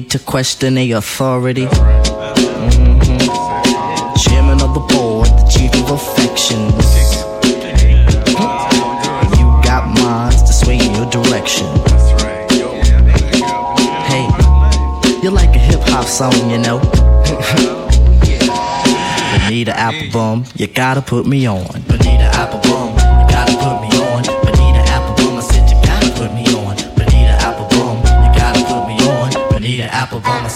need 0.07 0.11
to 0.11 0.19
question 0.19 0.75
the 0.75 0.91
authority. 0.93 1.65
Mhm. 1.65 3.19
Chairman 4.23 4.61
of 4.61 4.73
the 4.73 4.83
board, 4.93 5.27
the 5.39 5.45
chief 5.53 5.73
of 5.81 5.91
affections. 5.99 6.85
You 9.37 9.45
got 9.69 9.83
minds 10.03 10.41
to 10.47 10.53
sway 10.53 10.77
in 10.77 10.91
your 10.95 11.09
direction. 11.17 11.67
Hey, 14.11 14.25
you're 15.21 15.35
like 15.41 15.53
a 15.55 15.63
hip 15.69 15.81
hop 15.89 16.05
song, 16.05 16.37
you 16.51 16.57
know. 16.57 16.79
Bonita 19.47 19.73
Applebum, 19.87 20.45
you 20.59 20.67
gotta 20.67 21.01
put 21.01 21.25
me 21.25 21.47
on. 21.47 21.67
Bonita 21.89 22.27
Applebum, 22.41 22.76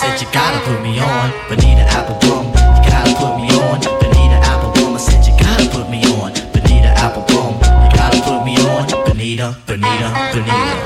said 0.02 0.20
you 0.20 0.28
gotta 0.34 0.60
put 0.66 0.82
me 0.82 1.00
on. 1.00 1.30
Bonita 1.48 1.86
Applebum, 1.94 2.46
you 2.50 2.90
gotta 2.90 3.14
put 3.22 3.38
me 3.38 3.48
on. 3.54 3.80
Bonita 4.02 4.38
Applebum, 4.50 4.96
I 4.96 4.98
said 4.98 5.22
you 5.28 5.34
gotta 5.38 5.70
put 5.70 5.90
me 5.92 6.02
on. 6.18 6.34
Bonita 6.54 6.90
Applebum, 7.06 7.54
you 7.84 7.90
gotta 7.96 8.20
put 8.26 8.44
me 8.44 8.58
on. 8.58 8.88
Bonita, 9.06 9.56
Bonita, 9.68 10.10
Bonita. 10.34 10.78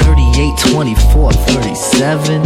38, 0.00 0.56
24, 0.72 1.32
37. 1.32 2.45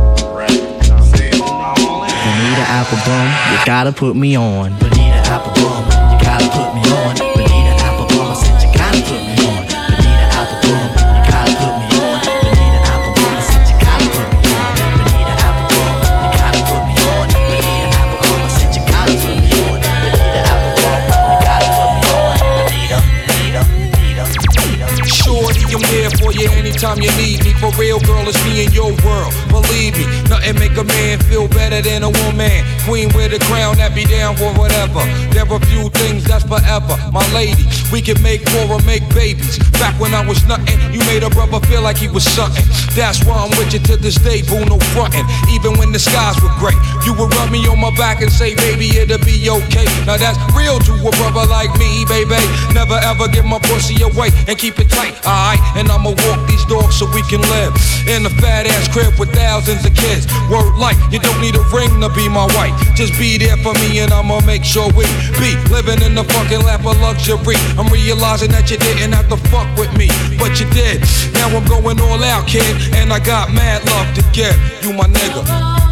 Bonita 2.81 2.95
Applebum, 2.95 3.27
you 3.51 3.57
gotta 3.65 3.91
put 3.91 4.15
me 4.15 4.35
on. 4.35 4.73
Bonita 4.79 5.21
Applebum, 5.29 5.85
you 6.11 6.17
gotta 6.17 6.49
put 6.49 6.73
me 6.73 6.81
on. 6.89 7.13
Bonita 7.13 7.77
Applebum, 7.77 8.25
I 8.25 8.33
said 8.33 8.57
you 8.57 8.73
gotta 8.73 8.97
put 9.05 9.21
me 9.21 9.37
on. 9.45 9.61
Bonita 9.69 10.25
Applebum, 10.41 10.89
you 11.13 11.21
gotta 11.29 11.53
put 11.61 11.77
me 11.77 11.85
on. 12.01 12.17
Bonita 12.41 12.81
Applebum, 12.89 13.37
I 13.37 13.45
said 13.45 13.69
you 13.69 13.77
gotta 13.85 14.09
put 14.09 14.33
me 14.33 14.49
on. 14.57 14.73
Bonita 14.97 15.33
Applebum, 15.45 15.93
you 16.25 16.33
gotta 16.41 16.57
put 16.65 16.81
me 16.89 16.97
on. 17.05 17.29
Bonita 17.29 18.01
Applebum, 18.01 18.41
I 18.41 18.49
said 18.49 18.73
you 18.73 18.81
gotta 18.89 19.13
put 19.21 19.37
me 19.37 19.53
on. 19.61 19.77
Bonita 19.77 20.41
Applebum, 20.41 21.21
you 21.21 21.37
gotta 21.45 21.69
put 21.77 21.93
me 21.93 22.09
on. 22.17 22.33
Bonita, 22.65 22.97
Bonita, 23.29 23.61
Bonita, 23.93 24.25
Bonita. 24.57 25.05
Shorty, 25.05 25.69
I'm 25.69 25.85
there 25.93 26.09
for 26.17 26.33
you 26.33 26.49
anytime 26.57 26.97
you 26.97 27.13
need 27.13 27.45
me. 27.45 27.53
For 27.61 27.69
real, 27.77 27.99
girl, 28.01 28.25
it's 28.25 28.41
me 28.43 28.65
in 28.65 28.73
your 28.73 28.89
world. 29.05 29.33
Believe 29.51 29.99
me, 29.99 30.05
nothing 30.31 30.55
make 30.57 30.75
a 30.79 30.83
man 30.83 31.19
feel 31.27 31.47
better 31.47 31.81
than 31.81 32.03
a 32.03 32.11
woman. 32.23 32.63
Queen 32.87 33.11
with 33.13 33.35
a 33.35 33.39
crown 33.51 33.75
that 33.77 33.93
be 33.93 34.05
down 34.05 34.35
for 34.35 34.51
whatever. 34.55 35.03
There 35.35 35.45
are 35.45 35.61
few 35.67 35.91
things 35.91 36.23
that's 36.23 36.47
forever. 36.47 36.95
My 37.11 37.25
lady, 37.35 37.67
we 37.91 38.01
can 38.01 38.15
make 38.23 38.41
more 38.55 38.79
or 38.79 38.81
make 38.87 39.03
babies. 39.13 39.59
Back 39.77 39.99
when 39.99 40.13
I 40.13 40.25
was 40.25 40.47
nothing, 40.47 40.79
you 40.93 40.99
made 41.11 41.23
a 41.23 41.29
brother 41.29 41.59
feel 41.67 41.81
like 41.81 41.97
he 41.97 42.07
was 42.07 42.23
something. 42.23 42.63
That's 42.95 43.23
why 43.27 43.35
I'm 43.43 43.51
with 43.59 43.73
you 43.73 43.79
to 43.91 43.97
this 43.97 44.15
day, 44.15 44.41
boo, 44.41 44.63
no 44.65 44.79
frontin'. 44.95 45.27
Even 45.51 45.77
when 45.77 45.91
the 45.91 45.99
skies 45.99 46.39
were 46.41 46.53
gray, 46.59 46.75
you 47.05 47.13
would 47.19 47.33
rub 47.35 47.51
me 47.51 47.67
on 47.67 47.79
my 47.79 47.91
back 47.95 48.21
and 48.21 48.31
say, 48.31 48.55
baby, 48.55 48.87
it'll 48.97 49.19
be 49.25 49.49
okay. 49.49 49.87
Now 50.07 50.17
that's 50.17 50.39
real 50.55 50.79
to 50.79 50.93
a 50.95 51.11
brother 51.19 51.45
like 51.51 51.71
me, 51.75 52.05
baby. 52.07 52.39
Never 52.73 52.95
ever 53.03 53.27
give 53.27 53.45
my 53.45 53.59
pussy 53.59 54.01
away 54.03 54.29
and 54.47 54.57
keep 54.57 54.79
it 54.79 54.89
tight, 54.89 55.15
alright? 55.27 55.59
And 55.75 55.89
I'ma 55.91 56.15
walk 56.15 56.47
these 56.47 56.63
dogs 56.65 56.95
so 56.95 57.05
we 57.11 57.21
can 57.27 57.41
live 57.41 57.73
in 58.07 58.25
a 58.25 58.31
fat 58.41 58.67
ass 58.67 58.87
crib 58.89 59.17
with 59.19 59.31
thousands 59.51 59.85
of 59.85 59.93
kids. 59.93 60.25
Word 60.49 60.77
like, 60.77 60.95
you 61.11 61.19
don't 61.19 61.41
need 61.41 61.55
a 61.55 61.65
ring 61.75 61.99
to 61.99 62.07
be 62.15 62.29
my 62.29 62.47
wife. 62.55 62.71
Just 62.95 63.11
be 63.19 63.37
there 63.37 63.57
for 63.57 63.73
me 63.83 63.99
and 63.99 64.13
I'ma 64.13 64.39
make 64.45 64.63
sure 64.63 64.87
we 64.95 65.03
be 65.43 65.51
living 65.67 66.01
in 66.07 66.15
the 66.15 66.23
fucking 66.23 66.63
lap 66.63 66.85
of 66.85 66.95
luxury. 67.01 67.59
I'm 67.77 67.91
realizing 67.91 68.51
that 68.51 68.71
you 68.71 68.77
didn't 68.77 69.11
have 69.11 69.27
to 69.27 69.35
fuck 69.51 69.67
with 69.75 69.91
me, 69.97 70.07
but 70.39 70.57
you 70.59 70.69
did. 70.71 71.01
Now 71.33 71.51
I'm 71.51 71.67
going 71.67 71.99
all 71.99 72.23
out, 72.23 72.47
kid, 72.47 72.95
and 72.95 73.11
I 73.11 73.19
got 73.19 73.51
mad 73.51 73.83
love 73.91 74.07
to 74.15 74.23
give. 74.31 74.55
You 74.83 74.93
my 74.93 75.07
nigga. 75.07 75.90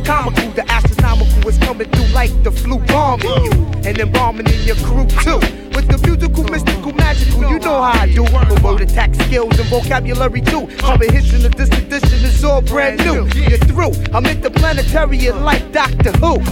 Comical. 0.00 0.50
The 0.50 0.70
astronomical 0.70 1.48
is 1.48 1.58
coming 1.58 1.88
through 1.90 2.12
like 2.14 2.30
the 2.42 2.50
flu 2.50 2.78
bombing 2.86 3.44
you. 3.44 3.52
And 3.84 3.98
embalming 3.98 4.46
in 4.48 4.62
your 4.62 4.76
crew 4.76 5.06
too. 5.06 5.40
With 5.74 5.88
the 5.88 5.98
musical, 6.04 6.44
mystical, 6.44 6.92
magical, 6.92 7.48
you 7.48 7.58
know 7.60 7.80
how 7.82 8.00
I 8.02 8.06
do. 8.12 8.24
But 8.24 8.62
word 8.62 8.80
attack 8.82 9.14
skills 9.14 9.58
and 9.58 9.68
vocabulary 9.68 10.40
too. 10.40 10.66
Comprehension 10.78 11.46
of 11.46 11.54
this 11.54 11.70
edition 11.70 12.24
is 12.24 12.44
all 12.44 12.60
brand 12.60 12.98
new. 13.04 13.26
You're 13.40 13.58
through. 13.58 13.92
I'm 14.12 14.24
interplanetarian 14.24 15.42
like 15.42 15.72
Doctor 15.72 16.12
Who. 16.12 16.42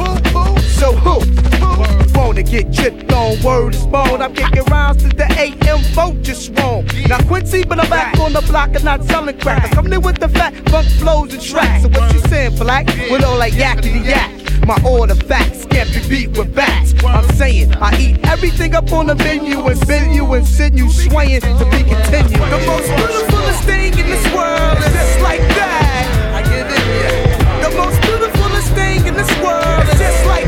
So 0.63 0.93
who? 0.93 2.08
Wanna 2.19 2.43
get 2.43 2.73
chipped 2.73 3.13
on 3.13 3.41
word 3.43 3.77
is 3.77 3.87
bone. 3.87 4.21
I'm 4.21 4.35
kicking 4.35 4.65
rounds 4.65 5.05
to 5.05 5.09
the 5.09 5.27
AM 5.39 5.79
vote 5.95 6.21
just 6.23 6.51
wrong. 6.59 6.85
Now 7.09 7.21
Quincy, 7.29 7.63
but 7.63 7.79
I'm 7.79 7.89
back 7.89 8.19
on 8.19 8.33
the 8.33 8.43
block 8.43 8.75
and 8.75 8.85
not 8.85 9.05
selling 9.05 9.39
crack. 9.39 9.63
I'm 9.63 9.71
coming 9.71 9.93
in 9.93 10.03
with 10.03 10.19
the 10.19 10.29
fat 10.29 10.53
funk 10.69 10.89
flows 10.99 11.33
and 11.33 11.41
tracks. 11.41 11.85
So 11.85 11.89
what 11.89 12.13
you 12.13 12.19
saying, 12.29 12.57
black? 12.57 12.87
With 13.09 13.23
all 13.23 13.39
like 13.39 13.53
yakety 13.53 14.05
yak. 14.05 14.35
My 14.67 14.77
order 14.85 15.15
facts 15.15 15.65
can't 15.67 15.89
be 15.95 16.01
beat 16.09 16.37
with 16.37 16.53
bats. 16.55 16.93
I'm 17.05 17.27
saying 17.37 17.73
I 17.77 17.97
eat 17.97 18.27
everything 18.27 18.75
up 18.75 18.93
on 18.93 19.07
the 19.07 19.15
menu 19.15 19.61
and 19.61 19.87
bend 19.87 20.13
you 20.13 20.27
and 20.35 20.47
send 20.47 20.77
you 20.77 20.91
swaying 20.91 21.43
to 21.43 21.65
be 21.71 21.85
continued. 21.85 22.43
The 22.51 22.63
most 22.67 22.89
beautifulest 22.99 23.63
thing 23.63 23.97
in 23.97 24.07
this 24.07 24.27
world 24.35 24.79
is 24.79 24.93
just 24.93 25.21
like 25.21 25.41
that. 25.55 26.35
I 26.35 26.43
get 26.43 26.67
it, 26.67 26.85
yeah. 26.99 27.69
The 27.69 27.77
most 27.77 28.03
beautifulest 28.03 28.73
thing 28.75 29.07
in 29.07 29.15
this 29.15 29.31
world 29.41 29.87
is 29.87 29.99
just 30.01 30.27
like 30.27 30.48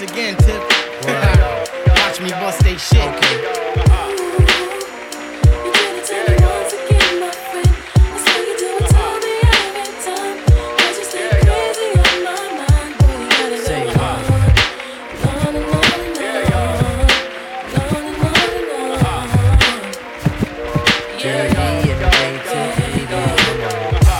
Once 0.00 0.12
again, 0.12 0.36
Tip, 0.36 0.60
watch 1.98 2.20
me 2.20 2.30
bust 2.30 2.60
they 2.62 2.76
shit. 2.76 3.02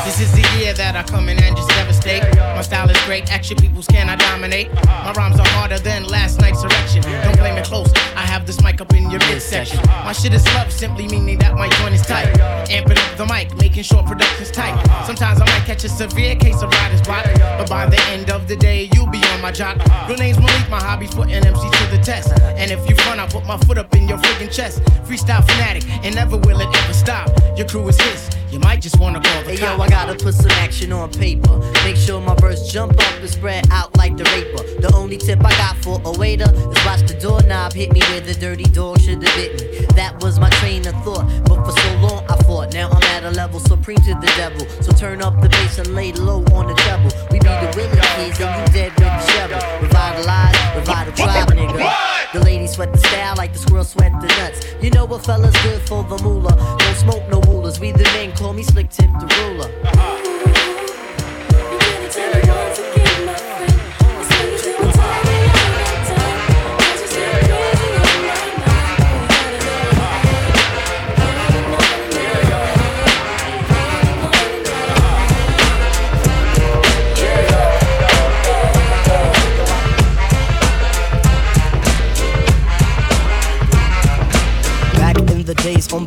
This 0.05 0.20
is 0.20 0.33
the 0.33 0.59
year 0.59 0.74
that 0.74 0.97
I 0.97 1.05
come 1.05 1.29
in 1.29 1.41
and 1.41 1.57
just 1.57 1.68
devastate. 1.68 2.24
My 2.37 2.62
style 2.62 2.91
is 2.91 3.01
great, 3.05 3.31
action 3.31 3.57
peoples 3.57 3.78
can 3.99 4.09
I 4.09 4.14
dominate. 4.14 4.72
My 5.05 5.12
rhymes 5.12 5.40
are 5.40 5.49
harder 5.59 5.78
than 5.78 6.05
last 6.05 6.40
night's 6.40 6.62
erection. 6.62 7.03
Don't 7.24 7.36
blame 7.36 7.59
it 7.59 7.64
close, 7.64 7.90
I 8.14 8.22
have 8.22 8.46
this 8.46 8.62
mic 8.62 8.80
up 8.80 8.92
in 8.94 9.11
your 9.11 9.18
midsection. 9.26 9.80
My 10.07 10.12
shit 10.12 10.32
is 10.32 10.46
love, 10.55 10.70
simply 10.70 11.09
meaning 11.09 11.38
that 11.40 11.55
my 11.55 11.68
joint 11.78 11.94
is 11.94 12.03
tight. 12.03 12.28
Amping 12.70 12.99
up 13.05 13.16
the 13.16 13.26
mic, 13.26 13.57
making 13.57 13.82
sure 13.82 14.03
production's 14.05 14.53
tight. 14.53 14.76
Sometimes 15.05 15.40
I 15.40 15.46
might 15.46 15.64
catch 15.66 15.82
a 15.82 15.88
severe 15.88 16.36
case 16.36 16.62
of 16.62 16.70
writer's 16.70 17.03
block, 17.03 17.24
but 17.59 17.68
by 17.68 17.86
the 17.86 18.01
end 18.14 18.30
of 18.30 18.46
the 18.46 18.55
day, 18.55 18.88
you'll 18.94 19.11
be 19.11 19.22
on 19.39 19.43
my 19.43 19.53
jock. 19.53 19.76
Your 20.09 20.18
name's 20.18 20.39
Malik, 20.39 20.68
my 20.68 20.80
hobby's 20.80 21.14
putting 21.14 21.34
MC 21.34 21.70
to 21.70 21.97
the 21.97 22.03
test. 22.03 22.32
And 22.43 22.70
if 22.70 22.89
you 22.89 22.97
front, 22.97 23.20
I'll 23.20 23.28
put 23.28 23.47
my 23.47 23.57
foot 23.59 23.78
up 23.78 23.95
in 23.95 24.09
your 24.09 24.18
friggin' 24.18 24.53
chest. 24.53 24.82
Freestyle 25.07 25.45
fanatic, 25.47 25.84
and 26.05 26.14
never 26.14 26.36
will 26.36 26.61
it 26.61 26.68
ever 26.76 26.93
stop. 26.93 27.30
Your 27.57 27.66
crew 27.66 27.89
is 27.89 28.01
his, 28.01 28.30
you 28.51 28.59
might 28.59 28.80
just 28.80 28.99
wanna 28.99 29.20
call 29.20 29.43
the 29.43 29.51
Hey 29.51 29.61
yo. 29.61 29.76
I 29.78 29.89
gotta 29.89 30.14
put 30.14 30.34
some 30.34 30.51
action 30.53 30.93
on 30.93 31.11
paper. 31.11 31.59
Make 31.84 31.97
sure 31.97 32.20
my 32.20 32.34
verse 32.36 32.70
jump 32.72 32.93
up 32.93 33.20
and 33.20 33.28
spread 33.28 33.66
out 33.70 33.97
like 33.97 34.16
the 34.16 34.24
raper. 34.24 34.62
The 34.80 34.91
only 34.95 35.18
tip 35.18 35.45
I 35.45 35.51
got 35.51 35.76
for 35.78 36.01
a 36.05 36.12
waiter 36.18 36.51
is 36.51 36.86
watch 36.86 37.03
the 37.07 37.16
doorknob 37.20 37.72
hit 37.72 37.93
me 37.93 38.01
where 38.09 38.20
the 38.20 38.34
dirty 38.34 38.64
dog 38.64 39.01
should 39.01 39.22
have 39.22 39.36
bit 39.36 39.61
me. 39.61 39.86
That 39.97 40.22
was 40.22 40.39
my 40.39 40.49
train 40.61 40.86
of 40.86 40.95
thought, 41.05 41.26
but 41.45 41.64
for 41.64 41.72
so 41.72 41.95
long 41.99 42.24
I 42.28 42.43
fought. 42.45 42.72
Now 42.72 42.89
I'm 42.89 43.03
at 43.14 43.24
a 43.24 43.30
level 43.30 43.61
supreme 43.61 43.99
to 43.99 44.14
the 44.14 44.32
devil. 44.36 44.66
So 44.82 44.93
turn 44.93 45.20
up 45.20 45.41
the 45.43 45.49
bass 45.49 45.78
and 45.78 45.95
lay 45.95 46.12
low 46.12 46.43
on 46.55 46.68
the 46.68 46.74
treble. 46.74 47.11
We 47.30 47.41
be 47.41 47.49
the 47.49 47.72
willing 47.76 48.01
kids 48.16 48.41
and 48.41 48.55
you 48.61 48.72
dead 48.72 48.93
with 48.97 49.26
the 49.26 49.28
shovel. 49.33 49.59
Revitalize, 49.81 50.76
revive 50.76 51.07
the 51.07 51.12
tribe, 51.12 51.49
nigga. 51.49 52.33
The 52.33 52.41
ladies 52.41 52.72
sweat 52.72 52.93
the 52.93 52.99
style 52.99 53.35
like 53.37 53.53
the 53.53 53.59
squirrel 53.59 53.85
sweat 53.85 54.12
the 54.20 54.29
nuts. 54.39 54.61
You 54.83 54.91
know 54.91 55.05
what 55.05 55.24
fella's 55.24 55.57
good 55.62 55.81
for 55.89 56.05
the 56.05 56.22
moolah. 56.22 56.57
Don't 56.79 56.97
smoke 56.97 57.29
no 57.29 57.41
rulers. 57.51 57.81
We 57.81 57.93
the 57.93 58.05
men 58.14 58.33
call 58.33 58.53
me 58.53 58.62
slick 58.62 58.91
tip 58.91 59.11
the 59.20 59.26
ruler. 59.41 59.70
Uh-huh. 59.85 60.18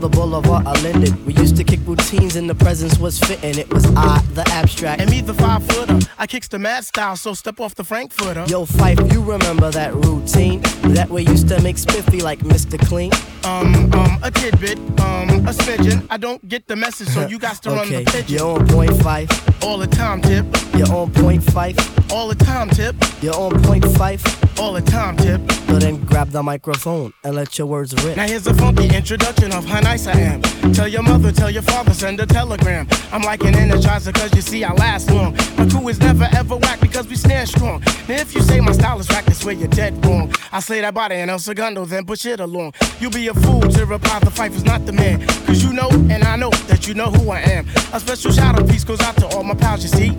The 0.01 0.10
boulevard, 0.21 0.67
I. 0.67 0.81
We 1.25 1.33
used 1.33 1.55
to 1.57 1.63
kick 1.63 1.79
routines 1.85 2.35
and 2.35 2.49
the 2.49 2.53
presence 2.55 2.99
was 2.99 3.19
fitting. 3.19 3.57
It 3.57 3.71
was 3.73 3.85
I, 3.95 4.19
the 4.33 4.47
abstract. 4.49 5.01
And 5.01 5.09
me, 5.09 5.21
the 5.21 5.33
five 5.33 5.65
footer. 5.67 5.99
I 6.19 6.27
kicks 6.27 6.47
the 6.47 6.59
mad 6.59 6.85
style, 6.85 7.15
so 7.15 7.33
step 7.33 7.59
off 7.59 7.73
the 7.73 7.83
Frankfurter. 7.83 8.45
Yo, 8.47 8.65
Fife, 8.65 8.99
you 9.11 9.21
remember 9.23 9.71
that 9.71 9.93
routine? 9.93 10.61
That 10.93 11.09
way 11.09 11.23
used 11.23 11.47
to 11.47 11.59
make 11.61 11.77
spiffy 11.77 12.21
like 12.21 12.39
Mr. 12.39 12.77
Clean. 12.87 13.11
Um, 13.43 13.91
um, 13.93 14.19
a 14.21 14.29
tidbit, 14.29 14.77
um, 14.99 15.29
a 15.47 15.53
smidgen. 15.53 16.05
I 16.09 16.17
don't 16.17 16.47
get 16.47 16.67
the 16.67 16.75
message, 16.75 17.07
so 17.07 17.27
you 17.27 17.39
got 17.39 17.61
to 17.63 17.71
run 17.71 17.89
the 17.89 18.03
pigeon. 18.11 18.37
you're 18.37 18.59
on 18.59 18.67
point 18.67 18.95
five. 19.01 19.29
All 19.63 19.77
the 19.77 19.87
time, 19.87 20.21
tip. 20.21 20.45
You're 20.75 20.93
on 20.93 21.11
point 21.11 21.43
five. 21.43 21.75
All 22.11 22.27
the 22.27 22.35
time, 22.35 22.69
tip. 22.69 22.95
You're 23.21 23.35
on 23.35 23.61
point 23.63 23.85
five. 23.97 24.21
All 24.59 24.73
the 24.73 24.81
time, 24.81 25.17
tip. 25.17 25.41
So 25.71 25.79
then 25.79 26.03
grab 26.03 26.29
the 26.29 26.43
microphone 26.43 27.13
and 27.23 27.35
let 27.35 27.57
your 27.57 27.67
words 27.67 27.93
rip. 28.03 28.17
Now 28.17 28.27
here's 28.27 28.45
a 28.45 28.53
funky 28.53 28.93
introduction 28.95 29.53
of 29.53 29.65
how 29.65 29.79
nice 29.79 30.05
I 30.11 30.19
am. 30.19 30.41
Tell 30.73 30.87
your 30.87 31.03
mother, 31.03 31.31
tell 31.31 31.49
your 31.49 31.63
father, 31.63 31.93
send 31.93 32.19
a 32.19 32.25
telegram. 32.25 32.87
I'm 33.11 33.21
like 33.21 33.43
an 33.43 33.53
energizer, 33.53 34.13
cause 34.13 34.33
you 34.33 34.41
see 34.41 34.63
I 34.63 34.73
last 34.73 35.09
long. 35.09 35.35
My 35.57 35.67
crew 35.67 35.87
is 35.89 35.99
never 35.99 36.27
ever 36.33 36.55
whack 36.55 36.79
because 36.79 37.07
we 37.07 37.15
stand 37.15 37.49
strong. 37.49 37.81
Now 38.07 38.15
if 38.15 38.33
you 38.33 38.41
say 38.41 38.59
my 38.59 38.71
style 38.71 38.99
is 38.99 39.09
whack, 39.09 39.25
that's 39.25 39.43
where 39.43 39.53
you're 39.53 39.67
dead 39.67 40.03
wrong. 40.05 40.33
I 40.51 40.59
slay 40.59 40.81
that 40.81 40.93
body 40.93 41.15
in 41.15 41.29
El 41.29 41.39
Segundo, 41.39 41.85
then 41.85 42.05
push 42.05 42.25
it 42.25 42.39
along. 42.39 42.73
You'll 42.99 43.11
be 43.11 43.27
a 43.27 43.33
fool 43.33 43.61
to 43.61 43.85
reply 43.85 44.19
the 44.19 44.31
fight 44.31 44.51
is 44.53 44.63
not 44.63 44.85
the 44.85 44.91
man. 44.91 45.25
Cause 45.45 45.63
you 45.63 45.73
know, 45.73 45.89
and 45.89 46.23
I 46.23 46.35
know 46.35 46.51
that 46.69 46.87
you 46.87 46.93
know 46.93 47.09
who 47.11 47.31
I 47.31 47.39
am. 47.39 47.67
A 47.93 47.99
special 47.99 48.31
shout 48.31 48.59
out 48.59 48.69
piece 48.69 48.83
goes 48.83 49.01
out 49.01 49.17
to 49.17 49.27
all 49.27 49.43
my 49.43 49.55
pals, 49.55 49.83
you 49.83 49.89
see. 49.89 50.09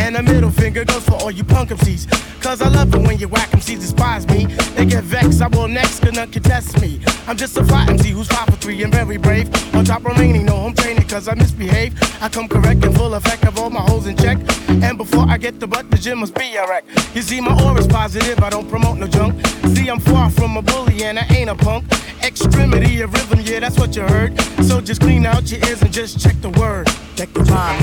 And 0.00 0.16
a 0.16 0.22
middle 0.22 0.50
finger 0.50 0.84
goes 0.84 1.04
for 1.04 1.14
all 1.14 1.30
you 1.30 1.44
punk 1.44 1.70
MCs. 1.70 2.42
Cause 2.42 2.60
I 2.60 2.68
love 2.68 2.94
it 2.94 3.00
when 3.06 3.18
you 3.18 3.28
whack 3.28 3.50
MCs, 3.50 3.80
despise 3.80 4.26
me. 4.28 4.46
They 4.74 4.84
get 4.84 5.04
vexed, 5.04 5.40
I 5.40 5.48
will 5.48 5.68
next, 5.68 6.00
can 6.00 6.14
none 6.14 6.30
contest 6.30 6.80
me. 6.80 7.00
I'm 7.26 7.36
just 7.36 7.56
a 7.56 7.64
fly 7.64 7.86
MC 7.88 8.10
who's 8.10 8.28
five 8.28 8.46
for 8.46 8.56
three 8.56 8.82
and 8.82 8.92
very 8.92 9.16
brave. 9.16 9.41
On 9.74 9.84
top 9.84 10.04
remaining, 10.04 10.46
no 10.46 10.56
home 10.56 10.74
training, 10.74 11.06
cause 11.08 11.28
I 11.28 11.34
misbehave. 11.34 11.94
I 12.22 12.28
come 12.28 12.48
correct 12.48 12.84
and 12.84 12.94
full 12.94 13.14
effect 13.14 13.44
of 13.46 13.58
all 13.58 13.70
my 13.70 13.80
holes 13.80 14.06
in 14.06 14.16
check. 14.16 14.38
And 14.68 14.98
before 14.98 15.26
I 15.28 15.38
get 15.38 15.60
the 15.60 15.66
butt, 15.66 15.90
the 15.90 15.98
gym 15.98 16.18
must 16.18 16.34
be 16.34 16.54
a 16.56 16.66
wreck. 16.68 16.84
You 17.14 17.22
see, 17.22 17.40
my 17.40 17.54
aura's 17.62 17.86
positive, 17.86 18.38
I 18.40 18.50
don't 18.50 18.68
promote 18.68 18.98
no 18.98 19.06
junk. 19.06 19.44
See, 19.74 19.88
I'm 19.88 20.00
far 20.00 20.30
from 20.30 20.56
a 20.56 20.62
bully 20.62 21.04
and 21.04 21.18
I 21.18 21.26
ain't 21.34 21.50
a 21.50 21.54
punk. 21.54 21.84
Extremity 22.22 23.00
of 23.00 23.12
rhythm, 23.12 23.40
yeah, 23.40 23.60
that's 23.60 23.78
what 23.78 23.96
you 23.96 24.02
heard. 24.02 24.40
So 24.64 24.80
just 24.80 25.00
clean 25.00 25.26
out 25.26 25.50
your 25.50 25.60
ears 25.68 25.82
and 25.82 25.92
just 25.92 26.20
check 26.20 26.40
the 26.40 26.50
word. 26.50 26.86
Check 27.16 27.32
the 27.32 27.44
time. 27.44 27.80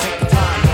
Check 0.00 0.20
the 0.20 0.26
time. 0.26 0.71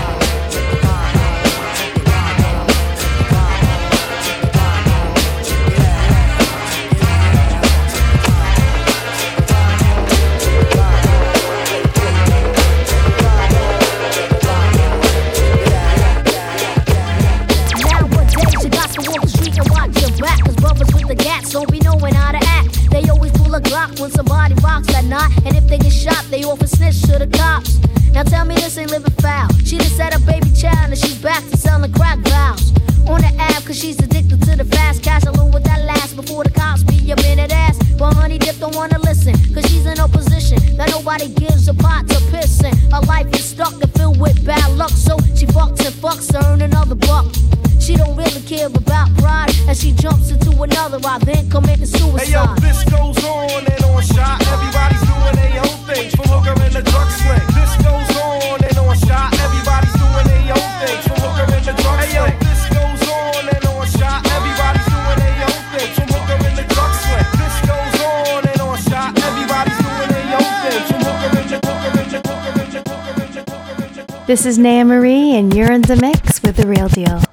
This 74.29 74.45
is 74.45 74.59
Naya 74.59 74.85
Marie, 74.85 75.35
and 75.35 75.51
you're 75.55 75.71
in 75.71 75.81
the 75.81 75.95
mix 75.95 76.43
with 76.43 76.57
the 76.57 76.67
real 76.67 76.87
deal. 76.87 77.28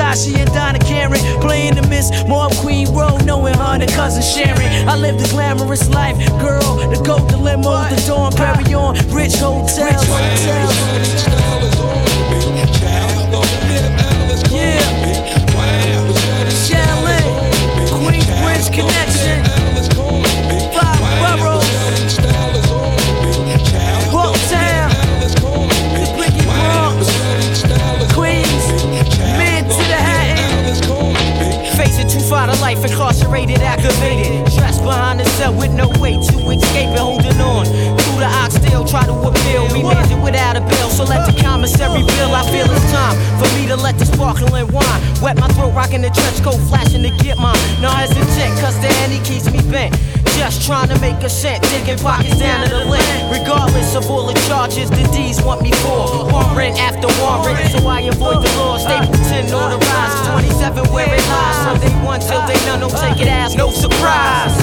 Versace 0.00 0.34
and 0.34 0.52
Donna 0.52 0.78
Karan. 0.78 1.20
Playing 1.40 1.74
the 1.74 1.86
Miss 1.88 2.10
Mob 2.26 2.52
Queen 2.56 2.88
Road, 2.94 3.24
knowing 3.26 3.54
her 3.54 3.78
and 3.80 3.90
cousin 3.90 4.22
Sharon. 4.22 4.88
I 4.88 4.96
live 4.96 5.18
the 5.20 5.28
glamorous 5.28 5.88
life, 5.90 6.16
girl. 6.40 6.76
The 6.90 7.02
gold, 7.04 7.28
the 7.30 7.36
limo, 7.36 7.84
the 7.90 8.02
Dom 8.06 8.32
Perignon, 8.32 8.96
rich 9.14 9.34
hotels. 9.34 10.08
Yeah. 14.50 14.99
Incarcerated. 33.90 34.52
Stressed 34.52 34.82
behind 34.82 35.20
the 35.20 35.24
cell 35.36 35.54
with 35.54 35.72
no 35.72 35.88
way 36.00 36.12
to 36.12 36.50
escape 36.50 36.90
and 36.90 36.98
holding 36.98 37.40
on. 37.40 37.66
Through 37.66 38.20
the 38.20 38.30
oxtail, 38.42 38.84
try 38.84 39.04
to 39.06 39.12
appeal. 39.12 39.68
Remanded 39.68 40.22
without 40.22 40.56
a 40.56 40.60
bill, 40.60 40.90
so 40.90 41.04
let 41.04 41.26
the 41.26 41.40
commissary 41.40 42.02
bill. 42.02 42.34
I 42.34 42.42
feel 42.50 42.66
it's 42.70 42.92
time 42.92 43.16
for 43.38 43.48
me 43.58 43.66
to 43.68 43.76
let 43.76 43.98
the 43.98 44.06
sparkling 44.06 44.66
wine 44.72 45.00
wet 45.22 45.38
my 45.38 45.48
throat, 45.48 45.74
rocking 45.74 46.02
the 46.02 46.10
trench 46.10 46.42
coat, 46.42 46.58
flashing 46.68 47.02
to 47.02 47.10
get 47.22 47.38
mine. 47.38 47.58
No 47.80 47.90
hesitant, 47.90 48.58
cause 48.60 48.78
the 48.80 48.88
henny 49.00 49.20
keeps 49.24 49.50
me 49.50 49.60
bent. 49.70 49.94
Just 50.40 50.64
trying 50.64 50.88
to 50.88 50.98
make 51.00 51.22
a 51.22 51.28
cent, 51.28 51.62
digging 51.64 51.98
pockets 51.98 52.38
down 52.38 52.64
to 52.66 52.70
the 52.74 52.84
lint. 52.86 53.04
Regardless 53.30 53.94
of 53.94 54.10
all 54.10 54.26
the 54.26 54.32
charges, 54.48 54.88
the 54.88 55.06
D's 55.12 55.38
want 55.42 55.60
me 55.60 55.70
for. 55.70 56.24
Warrant 56.32 56.80
after 56.80 57.08
warrant, 57.20 57.70
so 57.70 57.86
I 57.86 58.00
avoid 58.08 58.42
the 58.42 58.48
law. 58.56 58.78
Stapleton 58.78 59.52
on 59.52 59.78
the 59.78 59.86
rise, 59.86 60.28
27 60.48 60.92
where 60.94 61.14
it 61.14 61.28
lies. 61.28 61.56
So 61.62 61.86
they 61.86 61.94
one 62.06 62.20
till 62.20 62.40
they 62.46 62.56
none, 62.64 62.80
don't 62.80 62.90
take 62.90 63.20
it 63.20 63.28
as 63.28 63.54
no 63.54 63.70
surprise. 63.70 64.56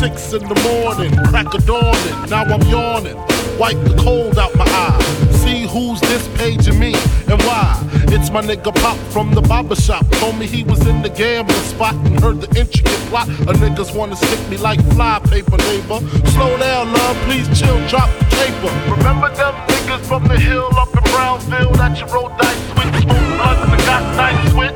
546 0.00 0.32
in 0.34 0.48
the 0.48 0.60
morning. 0.68 1.12
Crack 1.30 1.54
of 1.54 1.64
dawning, 1.64 2.30
now 2.30 2.44
I'm 2.44 2.60
yawning. 2.68 3.16
Wipe 3.58 3.80
the 3.84 3.96
cold 3.98 4.38
out 4.38 4.54
my 4.54 4.64
eye. 4.66 4.98
See 5.40 5.66
who's 5.66 6.00
this 6.02 6.28
paging 6.36 6.78
me 6.78 6.92
and 7.28 7.40
why. 7.42 7.80
It's 8.12 8.30
my 8.30 8.42
nigga 8.42 8.74
Pop 8.82 8.98
from 9.10 9.34
the 9.34 9.40
barber 9.40 9.74
shop. 9.74 10.04
Told 10.20 10.38
me 10.38 10.46
he 10.46 10.64
was 10.64 10.86
in 10.86 11.00
the 11.00 11.08
gambling 11.08 11.56
spot 11.62 11.94
and 11.94 12.20
heard 12.20 12.40
the 12.42 12.60
intricate 12.60 13.00
plot. 13.08 13.28
A 13.28 13.52
niggas 13.56 13.96
wanna 13.96 14.16
stick 14.16 14.40
me 14.50 14.58
like 14.58 14.80
fly 14.92 15.18
paper, 15.30 15.56
neighbor. 15.56 16.00
Slow 16.36 16.56
down, 16.58 16.92
love, 16.92 17.16
please 17.24 17.48
chill, 17.58 17.80
drop 17.88 18.10
the 18.18 18.26
paper. 18.36 18.72
Remember 18.96 19.32
them 19.34 19.54
niggas 19.68 20.04
from 20.04 20.24
the 20.24 20.38
hill 20.38 20.68
up 20.76 20.92
in 20.92 21.04
Brownsville 21.12 21.72
that 21.80 21.98
you 21.98 22.06
rolled 22.12 22.36
dice 22.36 22.68
with? 22.76 23.02
Smoke 23.02 23.26
blunts 23.40 23.72
and 23.72 23.82
got 23.88 24.02
nice 24.16 24.52
with? 24.52 24.75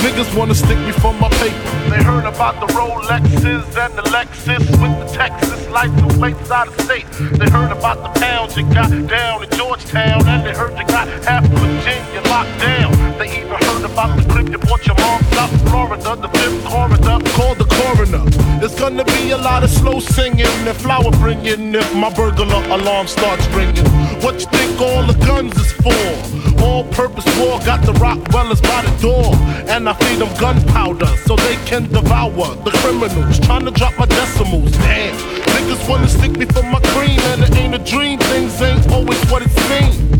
Niggas 0.00 0.34
wanna 0.34 0.54
stick 0.54 0.78
me 0.78 0.92
for 0.92 1.12
my 1.12 1.28
paper. 1.28 1.90
They 1.90 2.02
heard 2.02 2.24
about 2.24 2.58
the 2.58 2.72
Rolexes 2.72 3.76
and 3.76 3.92
the 3.98 4.02
Lexus 4.08 4.58
with 4.80 4.94
the 4.98 5.08
Texas 5.12 5.68
license 5.68 6.16
plates 6.16 6.50
out 6.50 6.68
of 6.68 6.80
state. 6.80 7.04
They 7.38 7.50
heard 7.50 7.70
about 7.70 8.02
the 8.02 8.20
pounds 8.20 8.56
you 8.56 8.64
got 8.72 8.90
down 9.06 9.44
in 9.44 9.50
Georgetown, 9.50 10.26
and 10.26 10.46
they 10.46 10.54
heard 10.54 10.72
you 10.78 10.86
got 10.86 11.06
half 11.24 11.44
Virginia 11.44 12.22
locked 12.30 12.58
down. 12.60 13.18
They 13.18 13.40
even 13.40 13.50
heard 13.50 13.84
about 13.84 14.16
the 14.16 14.24
clip 14.32 14.48
you 14.48 14.58
bought 14.58 14.86
your 14.86 14.96
mom 14.96 15.22
South 15.34 15.68
Florida, 15.68 16.16
the 16.16 16.28
fifth 16.28 16.64
corridor. 16.64 17.18
Call 17.36 17.54
the 17.54 17.64
coroner. 17.64 18.49
It's 18.70 18.78
gonna 18.78 19.04
be 19.04 19.32
a 19.32 19.36
lot 19.36 19.64
of 19.64 19.70
slow 19.70 19.98
singing 19.98 20.46
and 20.46 20.76
flower 20.76 21.10
bringing 21.18 21.74
if 21.74 21.92
my 21.92 22.08
burglar 22.14 22.62
alarm 22.70 23.08
starts 23.08 23.44
ringing. 23.48 23.84
What 24.22 24.38
you 24.38 24.46
think 24.46 24.80
all 24.80 25.04
the 25.04 25.18
guns 25.26 25.56
is 25.56 25.72
for? 25.82 26.62
All 26.62 26.84
purpose 26.84 27.26
war 27.36 27.58
got 27.66 27.84
the 27.84 27.92
Rottweilers 27.94 28.62
by 28.62 28.82
the 28.82 28.96
door. 29.02 29.34
And 29.68 29.88
I 29.88 29.94
feed 29.94 30.20
them 30.20 30.32
gunpowder 30.38 31.10
so 31.26 31.34
they 31.34 31.56
can 31.66 31.90
devour 31.90 32.54
the 32.62 32.70
criminals. 32.78 33.40
Trying 33.40 33.64
to 33.64 33.72
drop 33.72 33.98
my 33.98 34.06
decimals, 34.06 34.70
damn. 34.70 35.16
Niggas 35.16 35.88
wanna 35.88 36.08
stick 36.08 36.36
me 36.38 36.46
for 36.46 36.62
my 36.62 36.78
cream, 36.94 37.18
and 37.34 37.42
it 37.42 37.56
ain't 37.56 37.74
a 37.74 37.78
dream. 37.78 38.20
Things 38.20 38.62
ain't 38.62 38.88
always 38.92 39.20
what 39.32 39.42
it 39.42 39.50
seems. 39.66 40.10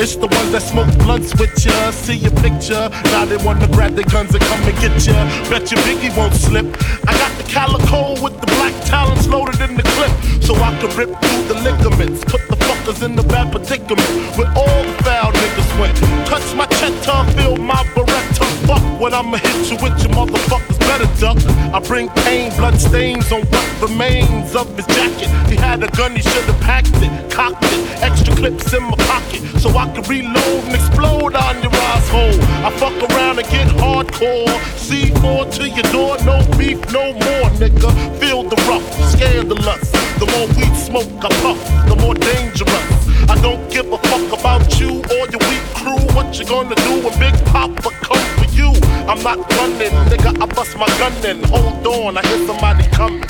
It's 0.00 0.14
the 0.14 0.28
ones 0.28 0.52
that 0.52 0.62
smoke 0.62 0.86
blunts 0.98 1.34
with 1.34 1.50
ya, 1.58 1.90
see 1.90 2.14
your 2.14 2.30
picture. 2.38 2.88
Now 3.10 3.24
they 3.24 3.36
wanna 3.38 3.66
grab 3.66 3.96
their 3.96 4.06
guns 4.06 4.32
and 4.32 4.42
come 4.44 4.62
and 4.62 4.78
get 4.78 4.94
ya. 5.04 5.12
Bet 5.50 5.72
your 5.72 5.80
Biggie 5.82 6.16
won't 6.16 6.34
slip. 6.34 6.66
I 7.02 7.12
got 7.18 7.34
the 7.36 7.42
calico 7.50 7.97
with 8.22 8.40
the 8.40 8.46
black 8.46 8.74
talons 8.84 9.26
loaded 9.28 9.60
in 9.60 9.76
the 9.76 9.82
clip, 9.82 10.12
so 10.42 10.54
I 10.54 10.70
can 10.80 10.90
rip 10.96 11.10
through 11.20 11.44
the 11.50 11.58
ligaments. 11.66 12.24
Put 12.24 12.42
the 12.48 12.56
fuckers 12.56 13.02
in 13.04 13.16
the 13.16 13.22
bad 13.22 13.50
predicament 13.50 14.08
where 14.36 14.50
all 14.54 14.82
the 14.82 14.96
foul 15.02 15.32
niggas 15.32 15.70
went. 15.80 15.96
Touch 16.26 16.54
my 16.54 16.66
cheddar, 16.78 17.24
feel 17.36 17.56
my 17.56 17.82
beretta. 17.94 18.44
Fuck 18.66 19.00
what 19.00 19.14
I'ma 19.14 19.38
hit 19.38 19.70
you 19.70 19.76
with, 19.82 19.98
your 20.02 20.12
motherfuckers 20.14 20.78
better 20.88 21.10
duck. 21.20 21.38
I 21.74 21.80
bring 21.80 22.08
pain, 22.24 22.50
blood 22.56 22.78
stains 22.80 23.30
on 23.32 23.42
what 23.52 23.66
remains 23.82 24.54
of 24.54 24.74
his 24.76 24.86
jacket. 24.86 25.28
He 25.50 25.56
had 25.56 25.82
a 25.82 25.88
gun, 25.88 26.14
he 26.14 26.22
should've 26.22 26.60
packed 26.60 26.96
it, 27.02 27.30
cocked 27.30 27.64
it. 27.64 28.02
Extra 28.02 28.34
clips 28.34 28.72
in 28.72 28.82
my 28.82 28.96
pocket, 28.96 29.17
so 29.58 29.70
I 29.76 29.86
can 29.92 30.02
reload 30.04 30.64
and 30.64 30.74
explode 30.74 31.34
on 31.34 31.62
your 31.62 31.74
asshole. 31.74 32.40
I 32.64 32.70
fuck 32.78 32.98
around 33.10 33.38
and 33.38 33.48
get 33.48 33.68
hardcore. 33.68 34.46
C4 34.76 35.52
to 35.56 35.68
your 35.68 35.88
door, 35.92 36.16
no 36.24 36.38
beef, 36.56 36.80
no 36.92 37.12
more, 37.12 37.48
nigga. 37.60 37.90
Feel 38.20 38.42
the 38.44 38.56
rough, 38.68 38.86
scandalous. 39.12 39.90
The 40.18 40.26
more 40.26 40.48
weed 40.56 40.74
smoke 40.76 41.24
I 41.24 41.30
puff, 41.42 41.60
the 41.88 41.96
more 41.96 42.14
dangerous. 42.14 43.08
I 43.30 43.38
don't 43.42 43.70
give 43.70 43.92
a 43.92 43.98
fuck 43.98 44.40
about 44.40 44.80
you 44.80 45.02
or 45.12 45.28
your 45.28 45.42
weak 45.50 45.64
crew. 45.74 46.00
What 46.16 46.38
you 46.38 46.46
gonna 46.46 46.74
do 46.74 47.02
when 47.04 47.18
Big 47.18 47.34
Papa 47.46 47.90
come 48.00 48.24
for 48.38 48.50
you? 48.52 48.72
I'm 49.06 49.22
not 49.22 49.38
running, 49.56 49.94
nigga. 50.10 50.40
I 50.40 50.46
bust 50.46 50.76
my 50.76 50.86
gun 50.98 51.12
in. 51.24 51.42
Hold 51.44 51.86
on, 51.86 52.16
I 52.16 52.26
hear 52.26 52.46
somebody 52.46 52.84
coming. 52.88 53.22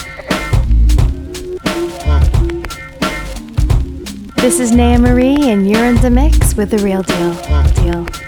This 4.40 4.60
is 4.60 4.70
Naya 4.70 4.98
Marie, 4.98 5.50
and 5.50 5.68
you're 5.68 5.84
in 5.84 5.96
the 5.96 6.10
mix 6.10 6.54
with 6.54 6.70
the 6.70 6.78
real 6.78 7.02
deal. 7.02 7.34
Deal. 7.82 8.27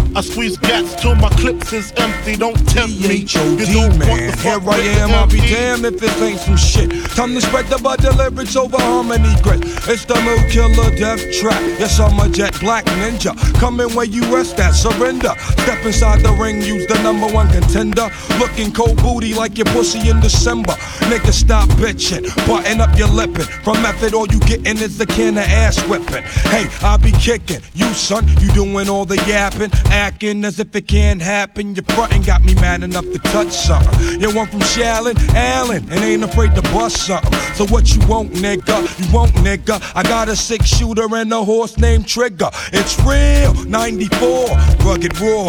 I 0.13 0.19
squeeze 0.19 0.57
gats 0.57 1.01
till 1.01 1.15
my 1.15 1.29
clips 1.29 1.71
is 1.71 1.93
empty. 1.95 2.35
Don't 2.35 2.57
tempt 2.67 2.99
me. 2.99 3.15
You 3.15 3.27
don't 3.27 3.97
want 3.99 4.35
the 4.35 4.39
Here 4.43 4.59
I 4.59 4.79
am. 4.99 5.11
I'll 5.11 5.27
be 5.27 5.39
damned 5.39 5.85
if 5.85 5.99
this 6.01 6.21
ain't 6.21 6.39
some 6.39 6.57
shit. 6.57 6.91
Time 7.15 7.33
to 7.33 7.41
spread 7.41 7.67
the 7.67 7.77
butter 7.77 8.11
lyrics 8.11 8.57
over 8.57 8.77
harmony 8.77 9.33
grit. 9.41 9.61
It's 9.87 10.03
the 10.03 10.15
mood 10.19 10.51
killer 10.51 10.93
death 10.97 11.21
trap. 11.39 11.61
Yes, 11.79 11.97
I'm 11.99 12.19
a 12.19 12.27
jet 12.27 12.59
black 12.59 12.83
ninja. 12.99 13.33
Coming 13.59 13.93
where 13.95 14.05
you 14.05 14.23
rest 14.35 14.59
at, 14.59 14.71
surrender. 14.71 15.33
Step 15.63 15.85
inside 15.85 16.19
the 16.21 16.31
ring, 16.33 16.61
use 16.61 16.87
the 16.87 17.01
number 17.03 17.27
one 17.27 17.47
contender. 17.49 18.09
Looking 18.37 18.73
cold 18.73 18.97
booty 18.97 19.33
like 19.33 19.57
your 19.57 19.67
pussy 19.67 20.09
in 20.09 20.19
December. 20.19 20.73
Nigga, 21.07 21.31
stop 21.31 21.69
bitching. 21.79 22.27
Button 22.45 22.81
up 22.81 22.97
your 22.97 23.07
lippin'. 23.07 23.45
From 23.63 23.81
method, 23.81 24.13
all 24.13 24.27
you 24.27 24.39
gettin' 24.41 24.77
is 24.77 24.97
the 24.97 25.05
can 25.05 25.37
of 25.37 25.45
ass 25.45 25.79
whipping. 25.87 26.23
Hey, 26.51 26.67
I 26.81 26.97
be 26.97 27.11
kicking. 27.13 27.61
You, 27.73 27.93
son, 27.93 28.27
you 28.39 28.51
doing 28.51 28.89
all 28.89 29.05
the 29.05 29.15
yapping. 29.25 29.71
Acting 30.01 30.43
as 30.45 30.59
if 30.59 30.75
it 30.75 30.87
can't 30.87 31.21
happen. 31.21 31.75
Your 31.75 31.83
frontin' 31.83 32.23
got 32.23 32.43
me 32.43 32.55
mad 32.55 32.81
enough 32.81 33.05
to 33.05 33.19
touch 33.19 33.51
something. 33.51 34.19
You 34.19 34.35
want 34.35 34.49
from 34.49 34.61
Shaolin, 34.61 35.15
Allen, 35.35 35.87
and 35.91 36.03
ain't 36.03 36.23
afraid 36.23 36.55
to 36.55 36.63
bust 36.73 37.05
something. 37.05 37.31
So 37.53 37.67
what 37.67 37.93
you 37.93 38.01
want, 38.07 38.31
nigga? 38.31 38.81
You 38.97 39.13
want, 39.13 39.31
nigga? 39.45 39.79
I 39.95 40.01
got 40.01 40.27
a 40.27 40.35
six 40.35 40.65
shooter 40.65 41.05
and 41.15 41.31
a 41.31 41.43
horse 41.43 41.77
named 41.77 42.07
Trigger. 42.07 42.49
It's 42.73 42.99
real, 43.01 43.53
94, 43.69 44.47
rugged 44.83 45.21
raw. 45.21 45.45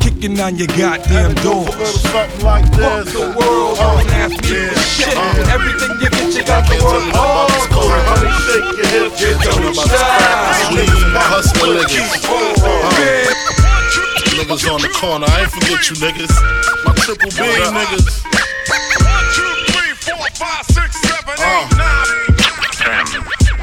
Kicking 0.00 0.40
on 0.40 0.56
your 0.56 0.66
goddamn 0.68 1.34
doors. 1.46 1.70
Something 2.00 2.44
like 2.44 2.68
this. 2.72 2.82
Fuck 2.82 3.06
the 3.06 3.38
world, 3.38 3.78
oh, 3.78 4.02
don't 4.02 4.10
ask 4.18 4.34
me 4.34 4.66
for 4.66 4.80
shit. 4.80 5.14
Oh. 5.14 5.54
Everything 5.54 5.94
you 6.02 6.10
get, 6.10 6.34
you 6.34 6.44
got 6.44 6.66
to 6.66 6.74
work 6.82 7.06
hard 7.14 7.52
for. 7.70 7.86
Shake 8.50 8.66
your 8.78 8.86
hips, 8.86 9.20
Get 9.20 9.44
your 9.44 9.74
Hustler 11.22 11.82
niggas. 11.82 11.95
Corner. 15.06 15.26
I 15.30 15.46
ain't 15.46 15.52
forget 15.54 15.86
you 15.88 15.94
niggas. 16.02 16.34
My 16.82 16.92
triple 16.98 17.30
B 17.30 17.38
niggas. 17.46 18.26
Uh. 21.38 21.68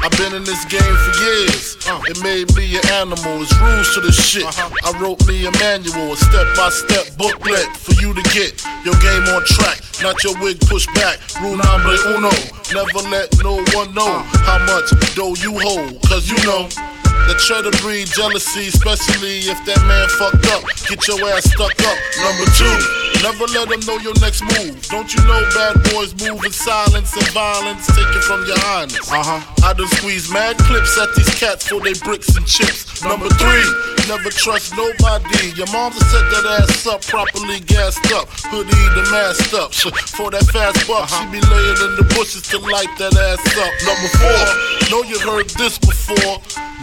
I've 0.04 0.16
been 0.16 0.34
in 0.34 0.44
this 0.44 0.64
game 0.64 0.96
for 1.04 1.12
years. 1.20 1.76
Uh. 1.84 2.00
It 2.08 2.22
made 2.22 2.48
me 2.56 2.76
an 2.76 2.86
animal. 2.96 3.44
There's 3.44 3.52
rules 3.60 3.92
to 3.94 4.00
this 4.00 4.16
shit. 4.16 4.44
Uh-huh. 4.44 4.88
I 4.88 4.98
wrote 4.98 5.20
me 5.28 5.44
a 5.44 5.52
manual, 5.60 6.12
a 6.12 6.16
step-by-step 6.16 7.16
booklet 7.18 7.68
for 7.76 7.92
you 8.00 8.14
to 8.14 8.22
get 8.32 8.64
your 8.84 8.96
game 9.04 9.24
on 9.28 9.44
track. 9.44 9.84
Not 10.00 10.24
your 10.24 10.40
wig 10.40 10.60
pushed 10.64 10.92
back. 10.94 11.20
Rule 11.40 11.56
number 11.60 11.96
uno. 12.16 12.32
Never 12.72 13.04
let 13.12 13.28
no 13.44 13.60
one 13.76 13.92
know 13.92 14.08
uh. 14.08 14.24
how 14.48 14.58
much 14.64 14.88
dough 15.14 15.36
you 15.44 15.52
hold. 15.60 16.00
Cause 16.08 16.24
you 16.30 16.40
know. 16.48 16.93
That 17.24 17.40
try 17.40 17.64
to 17.64 17.72
breed 17.80 18.04
jealousy, 18.12 18.68
especially 18.68 19.48
if 19.48 19.56
that 19.64 19.80
man 19.88 20.08
fucked 20.20 20.44
up. 20.52 20.60
Get 20.84 21.00
your 21.08 21.24
ass 21.32 21.48
stuck 21.48 21.72
up. 21.80 21.98
Number 22.20 22.44
two, 22.52 22.76
never 23.24 23.48
let 23.48 23.72
them 23.72 23.80
know 23.88 23.96
your 24.04 24.12
next 24.20 24.44
move. 24.44 24.76
Don't 24.92 25.08
you 25.08 25.24
know 25.24 25.40
bad 25.56 25.80
boys 25.88 26.12
move 26.20 26.44
in 26.44 26.52
silence 26.52 27.16
and 27.16 27.24
violence? 27.32 27.88
Take 27.88 28.12
it 28.12 28.24
from 28.28 28.44
your 28.44 28.60
highness. 28.60 29.08
Uh 29.08 29.24
huh. 29.24 29.40
I 29.64 29.72
done 29.72 29.88
squeeze 29.96 30.28
mad 30.28 30.60
clips 30.68 31.00
at 31.00 31.16
these 31.16 31.32
cats 31.40 31.64
for 31.64 31.80
they 31.80 31.96
bricks 32.04 32.36
and 32.36 32.44
chips. 32.44 33.00
Number 33.00 33.32
three, 33.40 33.66
never 34.04 34.28
trust 34.28 34.76
nobody. 34.76 35.56
Your 35.56 35.68
mom 35.72 35.96
just 35.96 36.12
set 36.12 36.28
that 36.28 36.60
ass 36.60 36.84
up, 36.84 37.00
properly 37.08 37.60
gassed 37.64 38.04
up. 38.12 38.28
Hoodie 38.52 38.88
the 38.92 39.08
masked 39.08 39.56
up. 39.56 39.72
For 40.14 40.30
that 40.30 40.44
fast 40.52 40.86
buck, 40.86 41.08
she 41.08 41.24
be 41.32 41.40
laying 41.48 41.80
in 41.80 41.96
the 41.96 42.06
bushes 42.14 42.42
to 42.52 42.58
light 42.58 42.92
that 42.98 43.16
ass 43.16 43.40
up. 43.56 43.72
Number 43.88 44.08
four, 44.20 44.44
know 44.92 45.02
you 45.08 45.18
heard 45.18 45.48
this 45.56 45.78
before. 45.78 46.63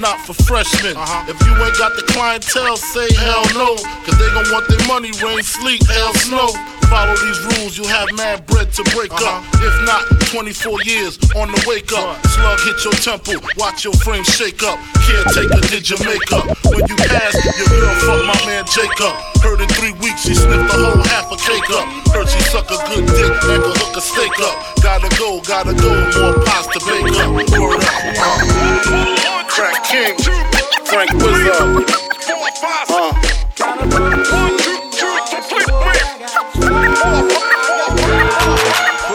not 0.00 0.20
for 0.20 0.34
freshmen. 0.44 0.96
If 1.28 1.40
you 1.46 1.52
ain't 1.56 1.78
got 1.78 1.96
the 1.96 2.04
clientele, 2.12 2.76
say 2.76 3.08
hell 3.16 3.44
no, 3.56 3.76
cause 4.04 4.18
they 4.18 4.28
gon' 4.36 4.44
want 4.52 4.68
their 4.68 4.84
money, 4.86 5.12
rain, 5.24 5.42
sleet, 5.42 5.82
hell, 5.88 6.12
snow. 6.14 6.52
Follow 6.92 7.16
these 7.16 7.40
rules, 7.56 7.76
you'll 7.76 7.88
have 7.88 8.06
mad 8.14 8.46
bread 8.46 8.70
to 8.74 8.84
break 8.94 9.10
up. 9.10 9.42
If 9.58 9.74
not, 9.82 10.06
24 10.30 10.82
years 10.82 11.18
on 11.34 11.50
the 11.50 11.58
wake 11.66 11.90
up. 11.92 12.14
Slug 12.30 12.60
hit 12.62 12.78
your 12.84 12.94
temple, 12.94 13.42
watch 13.56 13.82
your 13.82 13.94
frame 13.94 14.22
shake 14.22 14.62
up. 14.62 14.78
Caretaker 15.02 15.60
did 15.66 15.88
your 15.90 15.98
makeup. 16.06 16.46
When 16.70 16.86
you 16.86 16.94
pass, 16.94 17.34
your 17.58 17.66
girl 17.66 17.94
fuck 18.06 18.22
my 18.28 18.38
man 18.46 18.64
Jacob. 18.70 19.18
Heard 19.42 19.60
in 19.64 19.68
three 19.74 19.98
weeks 19.98 20.22
she 20.22 20.34
sniffed 20.34 20.70
the 20.70 20.78
whole 20.78 21.02
half 21.10 21.26
a 21.32 21.36
cake 21.40 21.70
up. 21.74 21.86
Heard 22.14 22.28
she 22.28 22.40
suck 22.54 22.70
a 22.70 22.78
good 22.86 23.06
dick 23.18 23.34
and 23.34 23.62
a 23.66 23.72
hook 23.82 23.96
a 23.96 24.00
steak 24.00 24.38
up. 24.38 24.54
Gotta 24.78 25.10
go, 25.18 25.40
gotta 25.42 25.74
go, 25.74 25.90
more 25.90 26.38
pasta 26.46 26.78
bake 26.86 27.18
up. 27.18 27.34
Word 27.34 27.82
up. 27.82 29.26
Uh, 29.26 29.35
Crack 29.56 29.84
King, 29.84 30.18
Frank 30.84 31.10
Wizard. 31.14 31.86
Uh. 32.90 34.65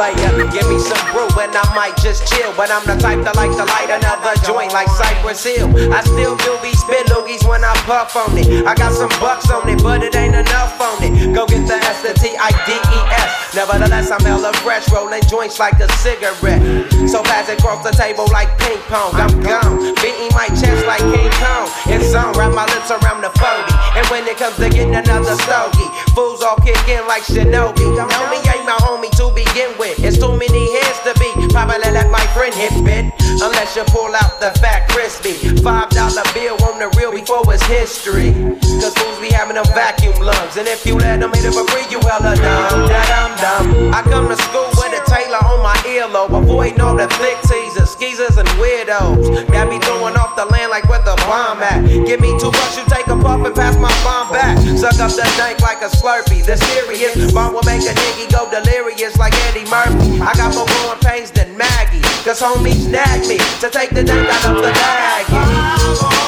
Player, 0.02 0.50
give 0.50 0.66
me 0.66 0.82
some 0.82 0.98
brew 1.14 1.30
and 1.38 1.54
I 1.54 1.62
might 1.78 1.94
just 2.02 2.26
chill. 2.26 2.50
But 2.58 2.74
I'm 2.74 2.82
the 2.90 2.98
type 2.98 3.22
that 3.22 3.38
like 3.38 3.54
to 3.54 3.62
light 3.70 3.86
another 3.86 4.34
joint 4.42 4.74
like 4.74 4.90
Cypress 4.98 5.46
Hill. 5.46 5.70
I 5.94 6.02
still 6.02 6.34
do 6.42 6.58
be 6.66 6.74
spit 6.74 7.06
loogies 7.14 7.46
when 7.46 7.62
I 7.62 7.70
puff 7.86 8.18
on 8.18 8.34
it. 8.34 8.66
I 8.66 8.74
got 8.74 8.98
some 8.98 9.14
bucks 9.22 9.54
on 9.54 9.70
it, 9.70 9.78
but 9.86 10.02
it 10.02 10.18
ain't 10.18 10.34
enough 10.34 10.74
on 10.82 11.06
it. 11.06 11.38
Go 11.38 11.46
get 11.46 11.70
the 11.70 11.78
S, 11.78 12.02
the 12.02 12.18
T, 12.18 12.34
I, 12.34 12.50
D, 12.66 12.74
E, 12.74 13.00
S. 13.14 13.54
Nevertheless, 13.54 14.10
I'm 14.10 14.26
hella 14.26 14.50
fresh, 14.66 14.90
rolling 14.90 15.22
joints 15.30 15.62
like 15.62 15.78
a 15.78 15.86
cigarette. 16.02 16.66
So 17.06 17.22
fast 17.22 17.54
across 17.54 17.86
the 17.86 17.94
table 17.94 18.26
like 18.34 18.50
ping 18.58 18.82
pong. 18.90 19.14
I'm 19.14 19.38
gone, 19.46 19.94
beating 20.02 20.34
my 20.34 20.50
chest 20.58 20.82
like 20.90 21.06
King 21.14 21.30
Kong. 21.38 21.70
It's 21.94 22.10
on, 22.18 22.34
wrap 22.34 22.58
my 22.58 22.66
lips 22.74 22.90
around 22.90 23.22
the 23.22 23.30
40. 23.38 24.02
And 24.02 24.06
when 24.10 24.26
it 24.26 24.42
comes 24.42 24.58
to 24.58 24.66
getting 24.66 24.98
another 24.98 25.38
stogie, 25.46 25.86
fools 26.18 26.42
all 26.42 26.58
kick 26.58 26.82
in 26.90 27.06
like 27.06 27.22
Shinobi. 27.22 27.86
Homie 28.02 28.42
ain't 28.50 28.66
my 28.66 28.82
homie 28.82 29.11
begin 29.52 29.78
with. 29.78 30.00
It's 30.04 30.18
too 30.18 30.32
many 30.32 30.64
heads 30.80 31.00
to 31.04 31.14
be. 31.20 31.30
Probably 31.52 31.92
let 31.92 32.10
my 32.10 32.24
friend 32.32 32.54
hit 32.56 32.72
bit. 32.84 33.12
Unless 33.44 33.76
you 33.76 33.84
pull 33.92 34.14
out 34.16 34.40
the 34.40 34.52
fat 34.60 34.88
crispy. 34.90 35.34
Five 35.62 35.90
dollar 35.90 36.24
bill 36.34 36.56
on 36.64 36.80
the 36.80 36.88
real 36.98 37.12
before 37.12 37.44
it's 37.52 37.64
history. 37.68 38.32
Cause 38.80 38.96
fools 38.96 39.20
be 39.20 39.32
having 39.32 39.56
them 39.56 39.68
vacuum 39.76 40.16
lungs. 40.24 40.56
And 40.58 40.68
if 40.68 40.86
you 40.86 40.96
let 40.96 41.20
them 41.20 41.32
hit 41.34 41.46
it 41.46 41.54
for 41.54 41.68
free, 41.68 41.86
you 41.92 42.00
hella 42.08 42.36
dumb. 42.36 42.88
Da 42.88 43.02
dum 43.12 43.32
dum. 43.44 43.94
I 43.94 44.02
come 44.04 44.28
to 44.30 44.38
school 44.48 44.70
with 44.80 44.96
a 44.96 45.04
Taylor 45.10 45.42
on 45.44 45.60
my 45.64 45.76
earlobe. 45.84 46.32
Avoiding 46.32 46.82
all 46.82 46.96
the 46.96 47.08
thick 47.20 47.40
teasers, 47.44 47.90
skeezers, 47.92 48.38
and 48.38 48.48
weirdos. 48.56 49.52
Got 49.52 49.68
me 49.70 49.80
throwing 49.80 50.16
off 50.16 50.36
the 50.36 50.46
land 50.46 50.72
like 50.72 50.88
where 50.88 51.04
the 51.04 51.16
bomb 51.32 51.64
at. 51.64 51.80
Give 52.06 52.20
me 52.20 52.36
two 52.36 52.52
bucks, 52.52 52.76
you 52.76 52.84
take 52.92 53.08
a 53.08 53.16
puff 53.16 53.40
and 53.48 53.56
pass 53.56 53.80
my 53.80 53.94
bomb 54.04 54.36
back. 54.36 54.60
Suck 54.76 55.00
up 55.00 55.12
the 55.16 55.24
dank 55.40 55.62
like 55.62 55.82
a 55.82 55.88
slurpee. 55.88 56.44
The 56.44 56.58
serious 56.58 57.32
bomb 57.32 57.54
will 57.54 57.64
make 57.64 57.88
a 57.88 57.96
nigga 57.96 58.28
go 58.36 58.52
delirious 58.52 59.16
like 59.18 59.34
Eddie 59.48 59.64
Murphy. 59.72 60.20
I 60.20 60.36
got 60.36 60.54
more 60.54 60.68
growing 60.68 61.00
pains 61.00 61.32
than 61.32 61.56
Maggie. 61.56 62.04
Cause 62.28 62.42
homies 62.42 62.92
nag 62.92 63.22
me 63.30 63.38
to 63.64 63.70
take 63.70 63.92
the 63.92 64.04
dank 64.04 64.28
out 64.28 64.52
of 64.52 64.58
the 64.58 64.72
bag. 64.76 66.21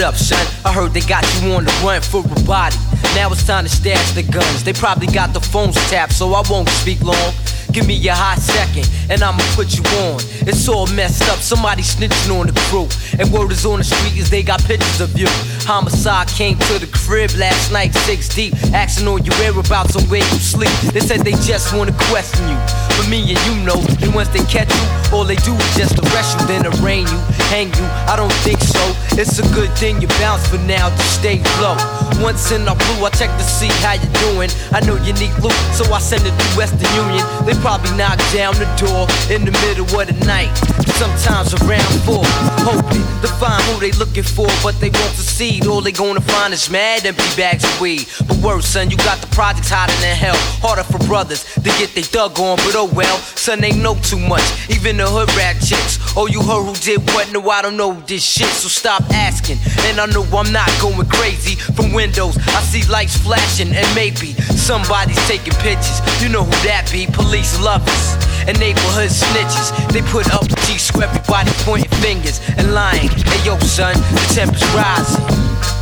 Up, 0.00 0.14
son? 0.14 0.38
I 0.64 0.72
heard 0.72 0.94
they 0.94 1.00
got 1.00 1.24
you 1.34 1.52
on 1.54 1.64
the 1.64 1.72
run 1.84 2.00
for 2.00 2.20
a 2.20 2.44
body. 2.44 2.76
Now 3.16 3.32
it's 3.32 3.44
time 3.44 3.64
to 3.64 3.70
stash 3.70 4.12
the 4.12 4.22
guns. 4.22 4.62
They 4.62 4.72
probably 4.72 5.08
got 5.08 5.34
the 5.34 5.40
phones 5.40 5.74
tapped, 5.90 6.12
so 6.12 6.34
I 6.34 6.42
won't 6.48 6.68
speak 6.68 7.02
long. 7.02 7.32
Give 7.78 7.86
me 7.86 8.08
a 8.08 8.12
hot 8.12 8.40
second, 8.40 8.90
and 9.08 9.22
I'ma 9.22 9.38
put 9.54 9.78
you 9.78 9.84
on. 10.02 10.18
It's 10.50 10.68
all 10.68 10.88
messed 10.98 11.22
up, 11.30 11.38
somebody 11.38 11.82
snitching 11.82 12.34
on 12.34 12.48
the 12.48 12.60
crew. 12.66 12.88
And 13.20 13.30
word 13.30 13.52
is 13.52 13.64
on 13.64 13.78
the 13.78 13.84
street 13.84 14.18
is 14.18 14.28
they 14.28 14.42
got 14.42 14.58
pictures 14.64 15.00
of 15.00 15.16
you. 15.16 15.28
Homicide 15.62 16.26
came 16.26 16.58
to 16.58 16.80
the 16.80 16.90
crib 16.90 17.30
last 17.38 17.70
night, 17.70 17.94
six 18.02 18.28
deep, 18.34 18.52
asking 18.74 19.06
all 19.06 19.20
your 19.20 19.34
whereabouts 19.38 19.94
and 19.94 20.02
where 20.10 20.26
you 20.26 20.38
sleep. 20.42 20.74
They 20.90 20.98
said 20.98 21.20
they 21.20 21.38
just 21.46 21.72
wanna 21.72 21.94
question 22.10 22.48
you. 22.50 22.58
But 22.98 23.06
me 23.06 23.22
and 23.30 23.38
you 23.46 23.54
know, 23.62 23.78
and 24.02 24.12
once 24.12 24.26
they 24.34 24.42
catch 24.50 24.74
you, 24.74 25.14
all 25.14 25.22
they 25.22 25.38
do 25.46 25.54
is 25.54 25.76
just 25.78 25.94
arrest 26.02 26.34
you, 26.34 26.46
then 26.50 26.66
arraign 26.66 27.06
you, 27.06 27.20
hang 27.46 27.70
you. 27.78 27.86
I 28.10 28.18
don't 28.18 28.34
think 28.42 28.58
so. 28.58 28.82
It's 29.14 29.38
a 29.38 29.46
good 29.54 29.70
thing 29.78 30.02
you 30.02 30.08
bounce 30.18 30.42
for 30.50 30.58
now 30.66 30.90
to 30.90 31.04
stay 31.14 31.38
low. 31.62 31.78
Once 32.18 32.50
in 32.50 32.66
our 32.66 32.74
blue, 32.74 33.06
I 33.06 33.10
check 33.10 33.30
to 33.38 33.44
see 33.44 33.70
how 33.86 33.94
you're 33.94 34.34
doing. 34.34 34.50
I 34.74 34.80
know 34.82 34.98
you 35.06 35.14
need 35.14 35.30
loot, 35.38 35.54
so 35.78 35.86
I 35.94 36.00
send 36.02 36.26
it 36.26 36.34
to 36.34 36.46
Western 36.58 36.90
Union. 36.98 37.22
They 37.46 37.54
probably 37.68 37.94
knock 37.98 38.16
down 38.32 38.54
the 38.54 38.64
door 38.80 39.04
in 39.28 39.44
the 39.44 39.52
middle 39.60 39.84
of 39.84 40.06
the 40.08 40.24
night. 40.24 40.48
Sometimes 40.96 41.52
around 41.60 41.92
four, 42.08 42.24
hoping 42.64 43.04
to 43.20 43.28
find 43.36 43.62
who 43.68 43.78
they 43.78 43.92
looking 43.92 44.22
for, 44.22 44.48
but 44.62 44.72
they 44.80 44.88
won't 44.88 45.12
succeed. 45.12 45.66
All 45.66 45.82
they 45.82 45.92
gonna 45.92 46.22
find 46.22 46.54
is 46.54 46.70
mad 46.70 47.04
empty 47.04 47.28
bags 47.36 47.64
of 47.64 47.78
weed. 47.78 48.08
But 48.26 48.38
worse, 48.38 48.66
son, 48.66 48.90
you 48.90 48.96
got 48.96 49.18
the 49.18 49.26
projects 49.36 49.68
hotter 49.68 49.92
than 50.00 50.16
hell. 50.16 50.34
Harder 50.64 50.82
for 50.82 50.98
brothers 51.06 51.44
to 51.56 51.70
get 51.76 51.94
they 51.94 52.08
dug 52.08 52.40
on, 52.40 52.56
but 52.56 52.74
oh 52.74 52.90
well, 52.94 53.18
son, 53.36 53.60
they 53.60 53.72
know 53.72 53.96
too 53.96 54.18
much. 54.18 54.46
Even 54.70 54.96
the 54.96 55.06
hood 55.06 55.28
rat 55.36 55.60
chicks. 55.60 56.00
Oh, 56.16 56.26
you 56.26 56.40
heard 56.42 56.64
who 56.64 56.74
did 56.74 57.04
what? 57.12 57.30
No, 57.32 57.50
I 57.50 57.60
don't 57.60 57.76
know 57.76 57.92
this 58.08 58.24
shit, 58.24 58.48
so 58.48 58.68
stop 58.68 59.02
asking. 59.12 59.58
And 59.84 60.00
I 60.00 60.06
know 60.06 60.24
I'm 60.32 60.50
not 60.52 60.72
going 60.80 61.06
crazy. 61.06 61.54
From 61.76 61.92
windows, 61.92 62.38
I 62.38 62.62
see 62.62 62.82
lights 62.90 63.16
flashing, 63.18 63.76
and 63.76 63.86
maybe 63.94 64.32
somebody's 64.56 65.20
taking 65.28 65.52
pictures. 65.60 66.00
You 66.22 66.30
know 66.30 66.44
who 66.44 66.56
that 66.66 66.88
be? 66.90 67.06
Police 67.06 67.57
lovers 67.60 68.16
and 68.46 68.58
neighborhood 68.58 69.10
snitches. 69.10 69.70
They 69.92 70.02
put 70.02 70.32
up 70.34 70.48
the 70.48 70.56
G 70.66 70.78
so 70.78 71.00
everybody 71.00 71.50
pointing 71.64 71.90
fingers 72.00 72.40
and 72.56 72.74
lying. 72.74 73.08
Hey 73.08 73.44
yo, 73.44 73.58
son, 73.58 73.94
the 73.94 74.32
temperature's 74.34 74.74
rising. 74.74 75.77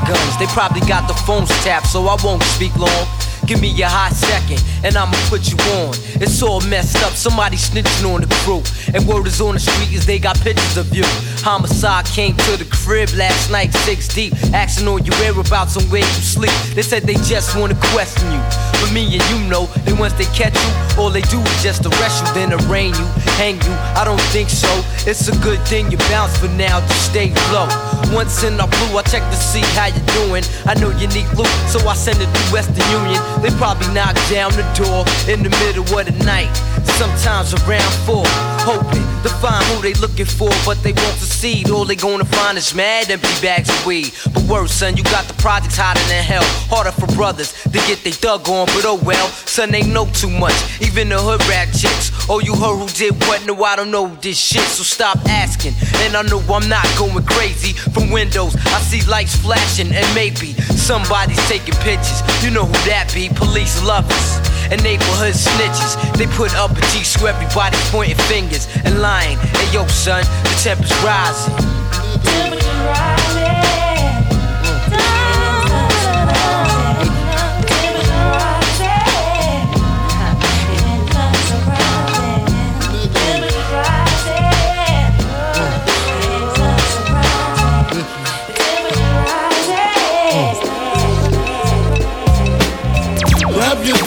Body. 0.00 0.10
Now 0.10 0.26
it's 0.26 0.36
time 0.36 0.38
to 0.38 0.38
stash 0.38 0.38
the 0.38 0.38
guns. 0.38 0.38
They 0.38 0.46
probably 0.46 0.80
got 0.88 1.08
the 1.08 1.14
phones 1.14 1.48
tapped, 1.64 1.86
so 1.86 2.06
I 2.06 2.16
won't 2.22 2.42
speak 2.42 2.74
long. 2.76 3.06
Give 3.46 3.60
me 3.60 3.70
a 3.82 3.88
hot 3.88 4.12
second, 4.12 4.62
and 4.84 4.96
I'ma 4.96 5.16
put 5.28 5.50
you 5.50 5.56
on. 5.80 5.94
It's 6.20 6.42
all 6.42 6.60
messed 6.68 6.96
up, 7.04 7.12
somebody 7.12 7.56
snitching 7.56 8.04
on 8.12 8.20
the 8.20 8.26
crew. 8.44 8.62
And 8.94 9.06
word 9.08 9.26
is 9.26 9.40
on 9.40 9.54
the 9.54 9.60
street 9.60 9.92
is 9.92 10.04
they 10.04 10.18
got 10.18 10.38
pictures 10.40 10.76
of 10.76 10.94
you. 10.94 11.04
Homicide 11.42 12.04
came 12.06 12.36
to 12.36 12.56
the 12.56 12.66
crib 12.70 13.08
last 13.14 13.50
night, 13.50 13.72
six 13.72 14.08
deep, 14.08 14.34
asking 14.52 14.88
on 14.88 15.04
your 15.04 15.14
whereabouts 15.16 15.76
and 15.76 15.90
where 15.90 16.00
you 16.00 16.22
sleep. 16.22 16.52
They 16.74 16.82
said 16.82 17.04
they 17.04 17.14
just 17.14 17.56
wanna 17.56 17.76
question 17.76 18.30
you. 18.32 18.77
But 18.80 18.92
me 18.92 19.04
and 19.18 19.24
you 19.30 19.38
know, 19.48 19.66
that 19.84 19.98
once 19.98 20.14
they 20.14 20.28
catch 20.30 20.54
you, 20.54 20.70
all 21.00 21.10
they 21.10 21.22
do 21.26 21.40
is 21.40 21.62
just 21.62 21.84
arrest 21.86 22.22
you, 22.22 22.28
then 22.34 22.52
arraign 22.52 22.94
you, 22.94 23.06
hang 23.38 23.56
you. 23.62 23.74
I 23.98 24.04
don't 24.04 24.20
think 24.30 24.48
so. 24.48 24.70
It's 25.06 25.28
a 25.28 25.36
good 25.42 25.60
thing 25.66 25.90
you 25.90 25.98
bounce 26.10 26.36
for 26.38 26.48
now, 26.54 26.80
just 26.80 27.10
stay 27.10 27.34
low. 27.50 27.66
Once 28.14 28.42
in 28.44 28.60
our 28.60 28.68
blue, 28.68 28.98
I 28.98 29.02
check 29.02 29.22
to 29.22 29.36
see 29.36 29.62
how 29.74 29.86
you 29.90 30.02
doing. 30.24 30.44
I 30.66 30.74
know 30.78 30.90
you 30.98 31.08
need 31.08 31.28
loot, 31.34 31.50
so 31.66 31.78
I 31.88 31.94
send 31.94 32.22
it 32.22 32.28
through 32.30 32.52
Western 32.54 32.86
Union. 32.90 33.20
They 33.42 33.50
probably 33.58 33.88
knock 33.94 34.14
down 34.30 34.52
the 34.52 34.66
door 34.78 35.04
in 35.26 35.42
the 35.42 35.50
middle 35.64 35.84
of 35.84 36.06
the 36.06 36.16
night. 36.24 36.50
Sometimes 36.98 37.54
around 37.54 37.92
four, 38.06 38.26
hoping 38.68 39.08
to 39.24 39.30
find 39.40 39.64
who 39.72 39.80
they 39.80 39.94
looking 39.94 40.28
for, 40.28 40.52
but 40.68 40.76
they 40.82 40.92
won't 40.92 41.16
succeed. 41.16 41.70
All 41.70 41.86
they 41.86 41.96
gonna 41.96 42.26
find 42.26 42.58
is 42.58 42.74
mad 42.74 43.10
empty 43.10 43.32
bags 43.40 43.70
of 43.70 43.86
weed. 43.86 44.12
But 44.34 44.42
worse, 44.44 44.72
son, 44.72 44.94
you 44.94 45.04
got 45.04 45.24
the 45.24 45.32
projects 45.40 45.76
hotter 45.76 46.04
than 46.12 46.22
hell. 46.22 46.44
Harder 46.68 46.92
for 46.92 47.08
brothers 47.16 47.52
to 47.64 47.78
get 47.88 48.04
they 48.04 48.12
thug 48.12 48.46
on, 48.48 48.66
but 48.66 48.84
oh 48.84 49.00
well, 49.02 49.26
son, 49.48 49.70
they 49.70 49.82
know 49.82 50.04
too 50.12 50.28
much. 50.28 50.58
Even 50.82 51.08
the 51.08 51.18
hood 51.18 51.40
rat 51.48 51.72
chicks. 51.72 52.12
Oh, 52.28 52.40
you 52.40 52.54
heard 52.54 52.76
who 52.76 52.88
did 52.88 53.16
what? 53.24 53.46
No, 53.46 53.56
I 53.64 53.74
don't 53.74 53.90
know 53.90 54.08
this 54.20 54.38
shit, 54.38 54.68
so 54.76 54.82
stop 54.82 55.16
asking. 55.28 55.72
And 56.04 56.14
I 56.14 56.22
know 56.28 56.40
I'm 56.52 56.68
not 56.68 56.86
going 56.98 57.24
crazy. 57.24 57.72
From 57.72 58.10
windows, 58.10 58.54
I 58.76 58.80
see 58.84 59.00
lights 59.08 59.34
flashing, 59.34 59.94
and 59.94 60.06
maybe 60.14 60.52
somebody's 60.76 61.40
taking 61.48 61.74
pictures. 61.80 62.20
You 62.44 62.50
know 62.50 62.66
who 62.66 62.76
that 62.84 63.10
be? 63.14 63.30
Police 63.30 63.82
lovers 63.82 64.57
and 64.70 64.82
neighborhood 64.82 65.34
snitches. 65.34 65.96
They 66.16 66.26
put 66.26 66.54
up 66.56 66.72
a 66.72 66.80
G 66.92 67.04
so 67.04 67.26
everybody's 67.26 67.90
pointing 67.90 68.16
fingers 68.26 68.68
and 68.84 69.00
lying. 69.00 69.38
Hey 69.38 69.72
yo, 69.72 69.86
son, 69.86 70.22
the 70.44 70.60
temperature's 70.62 71.04
rising. 71.04 72.67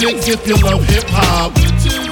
Dicks 0.02 0.28
if 0.28 0.48
you 0.48 0.56
love 0.66 0.84
hip 0.86 1.04
hop. 1.10 1.54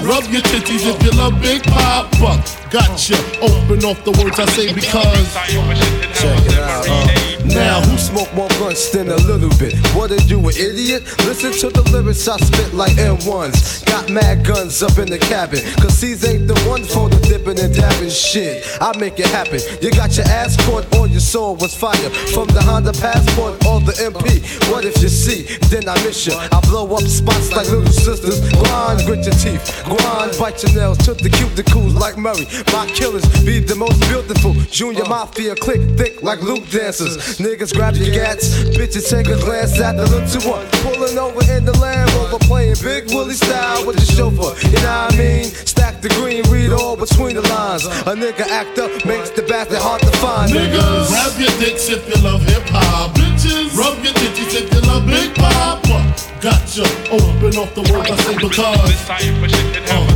Rub 0.06 0.24
your 0.30 0.44
titties 0.44 0.86
if 0.86 1.02
you 1.02 1.10
love 1.18 1.42
Big 1.42 1.64
Poppa. 1.64 2.38
Gotcha. 2.70 3.16
Open 3.42 3.84
off 3.84 4.04
the 4.06 4.12
words 4.22 4.40
I 4.40 4.46
say 4.46 4.72
because. 4.72 5.34
Check 5.34 6.46
it 6.46 6.60
out. 6.60 6.86
Uh, 6.88 7.30
now, 7.46 7.82
who 7.82 7.98
smoke 7.98 8.32
more 8.36 8.50
blunts 8.60 8.90
than 8.92 9.10
a 9.10 9.16
little 9.16 9.50
bit? 9.58 9.74
What 9.96 10.12
are 10.12 10.22
you, 10.30 10.38
an 10.38 10.54
idiot? 10.54 11.02
Listen 11.26 11.52
to 11.52 11.70
the 11.70 11.82
lyrics 11.90 12.28
I 12.28 12.38
spit 12.38 12.74
like 12.74 12.94
M1s. 12.94 13.86
Got 13.86 14.10
mad 14.12 14.46
guns 14.46 14.84
up 14.84 15.00
in 15.00 15.10
the 15.10 15.18
cabin. 15.18 15.62
Cause 15.82 16.00
these 16.00 16.24
ain't 16.26 16.48
the 16.48 16.54
ones 16.70 16.94
for 16.94 17.10
the 17.10 17.18
dipping 17.26 17.60
and 17.60 17.74
dabbing 17.74 18.10
shit. 18.10 18.64
I 18.80 18.96
make 19.00 19.20
it 19.20 19.28
happen. 19.28 19.62
You 19.82 19.90
got 19.90 20.16
your 20.16 20.28
ass 20.28 20.58
caught 20.66 20.86
or 20.96 21.08
your 21.08 21.22
soul 21.22 21.56
was 21.56 21.74
fire. 21.74 22.10
From 22.34 22.48
the 22.50 22.62
Honda 22.62 22.94
Passport 22.94 23.66
or 23.66 23.82
the 23.82 23.94
MP. 23.98 24.46
What 24.70 24.86
if 24.86 25.02
you 25.02 25.10
see? 25.10 25.50
Then 25.74 25.90
I 25.90 25.96
miss 26.04 26.28
you. 26.28 26.34
I 26.36 26.60
blow 26.70 26.86
up 26.94 27.02
spots 27.02 27.52
like 27.52 27.68
little 27.72 27.88
sisters. 27.88 28.40
Grind, 28.62 29.06
grit 29.08 29.26
your 29.26 29.34
teeth. 29.34 29.66
Grind, 29.86 30.38
bite 30.38 30.62
your 30.62 30.74
nails. 30.76 31.00
Took 31.00 31.18
the 31.18 31.30
cuticles 31.30 31.96
like 31.98 32.18
Murray. 32.18 32.46
My 32.74 32.86
killers 32.88 33.26
be 33.44 33.60
the 33.60 33.76
most 33.76 34.00
beautiful. 34.08 34.54
Junior 34.72 35.06
Mafia 35.06 35.56
click 35.56 35.82
thick 35.98 36.22
like 36.22 36.42
Luke 36.42 36.70
dancers. 36.70 37.18
Niggas 37.40 37.74
grab 37.74 37.96
your 37.96 38.14
gats. 38.14 38.50
Bitches 38.76 39.10
take 39.10 39.28
a 39.28 39.40
glance 39.40 39.80
at 39.80 39.96
the 39.98 40.06
little 40.08 40.28
two 40.28 40.48
one. 40.48 40.66
Pulling 40.84 41.18
over 41.18 41.42
in 41.52 41.66
the 41.66 41.78
Land 41.80 42.12
Rover. 42.14 42.40
Playing 42.40 42.76
Big 42.84 43.08
Willie 43.14 43.34
style 43.34 43.86
with 43.86 43.98
the 43.98 44.06
chauffeur. 44.06 44.56
You 44.68 44.82
know 44.84 45.06
what 45.06 45.14
I 45.14 45.18
mean? 45.18 45.46
Stack 45.46 46.02
the 46.02 46.10
green, 46.10 46.44
read 46.50 46.72
all 46.72 46.96
between 46.98 47.36
the 47.36 47.42
lines. 47.50 47.86
A 47.86 48.14
nigga 48.16 48.48
act 48.48 48.78
up 48.80 48.92
makes 49.06 49.30
the 49.32 49.44
bastard 49.44 49.80
hard 49.80 50.02
to 50.02 50.12
find. 50.18 50.52
Niggas, 50.52 51.10
grab 51.10 51.40
your 51.40 51.54
dicks 51.60 51.90
if 51.90 52.08
you 52.08 52.22
love 52.24 52.42
hip 52.42 52.64
hop. 52.70 53.16
Bitches, 53.16 53.76
rub 53.78 53.98
your 54.04 54.14
titties 54.14 54.54
if 54.56 54.74
you 54.74 54.82
love 54.82 55.06
Big 55.06 55.34
Poppa. 55.36 56.00
Gotcha. 56.42 56.84
Open 57.12 57.58
off 57.60 57.74
the 57.76 57.84
words 57.92 58.10
I 58.10 58.16
say 58.16 58.36
because. 58.36 58.60
Uh, 58.60 60.08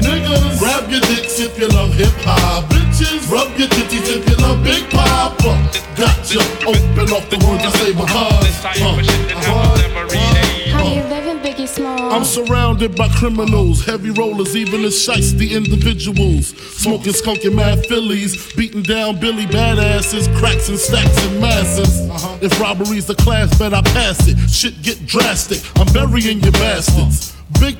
niggas, 0.00 0.58
grab 0.58 0.90
your 0.90 1.00
dicks 1.00 1.29
if 1.40 1.58
you 1.58 1.68
love 1.68 1.94
hip 1.94 2.12
hop. 2.20 2.64
Bitches, 2.70 3.30
rub 3.30 3.48
your 3.58 3.68
titties 3.68 4.06
if 4.08 4.28
you 4.28 4.36
love 4.36 4.62
Big 4.62 4.88
Poppa. 4.90 5.56
Gotcha. 5.96 6.40
Open 6.68 7.12
off 7.12 7.28
the 7.30 7.38
words 7.48 7.64
I 7.64 7.70
say 7.80 7.92
because. 7.92 8.50
How 10.70 10.84
you 10.84 11.02
living, 11.04 11.38
Biggie 11.38 11.66
Small? 11.66 12.12
I'm 12.12 12.24
surrounded 12.24 12.94
by 12.94 13.08
criminals, 13.08 13.84
heavy 13.84 14.10
rollers, 14.10 14.54
even 14.54 14.82
the 14.82 14.88
shiesty 14.88 15.50
individuals. 15.52 16.48
Smoking 16.76 17.12
skunky 17.12 17.54
mad 17.54 17.86
fillies, 17.86 18.52
beating 18.54 18.82
down 18.82 19.18
Billy 19.18 19.46
badasses, 19.46 20.28
cracks 20.38 20.68
and 20.68 20.78
stacks 20.78 21.24
and 21.26 21.40
masses. 21.40 22.08
If 22.42 22.58
robbery's 22.60 23.06
the 23.06 23.14
class, 23.14 23.56
bet 23.58 23.72
I 23.74 23.82
pass 23.82 24.28
it. 24.28 24.36
Shit 24.48 24.82
get 24.82 25.06
drastic, 25.06 25.62
I'm 25.78 25.92
burying 25.92 26.40
your 26.40 26.52
bastards. 26.52 27.34
Big 27.58 27.76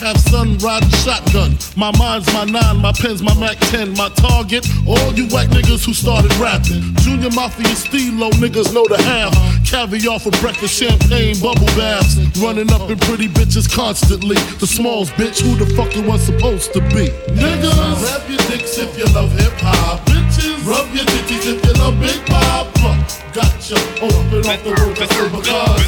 have 0.00 0.18
son 0.18 0.58
riding 0.58 0.88
shotgun. 1.04 1.56
My 1.76 1.90
mind's 1.98 2.32
my 2.32 2.44
nine, 2.44 2.78
my 2.78 2.92
pen's 2.92 3.22
my 3.22 3.34
Mac 3.38 3.58
10. 3.72 3.96
My 3.96 4.08
target, 4.10 4.66
all 4.86 5.12
you 5.14 5.26
white 5.28 5.50
niggas 5.50 5.84
who 5.84 5.94
started 5.94 6.32
rapping. 6.36 6.94
Junior 7.02 7.30
Mafia 7.30 7.74
Steelo 7.74 8.30
niggas 8.42 8.72
know 8.74 8.86
the 8.86 9.00
half. 9.02 9.32
Caviar 9.68 10.18
for 10.18 10.30
breakfast, 10.42 10.74
champagne, 10.78 11.38
bubble 11.40 11.66
baths. 11.78 12.16
Running 12.38 12.70
up 12.72 12.90
in 12.90 12.98
pretty 12.98 13.28
bitches 13.28 13.70
constantly. 13.70 14.36
The 14.60 14.66
smalls, 14.66 15.10
bitch, 15.12 15.40
who 15.40 15.56
the 15.56 15.66
fuck 15.74 15.96
it 15.96 16.04
was 16.04 16.22
supposed 16.22 16.72
to 16.74 16.80
be? 16.92 17.08
Niggas, 17.32 17.98
grab 18.00 18.28
your 18.28 18.42
dicks 18.50 18.78
if 18.78 18.96
you 18.98 19.06
love 19.14 19.32
hip 19.32 19.52
hop. 19.58 20.00
Bitches, 20.06 20.66
rub 20.66 20.86
your 20.94 21.04
titties 21.04 21.46
if 21.46 21.64
you 21.64 21.72
love 21.74 21.98
Big 22.00 22.24
Poppa. 22.26 22.96
Gotcha, 23.32 23.76
open 24.00 24.46
up 24.48 24.62
the 24.64 24.72
I 24.98 25.06
say 25.06 25.28
because. 25.30 25.86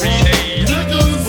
Niggas, 0.00 0.39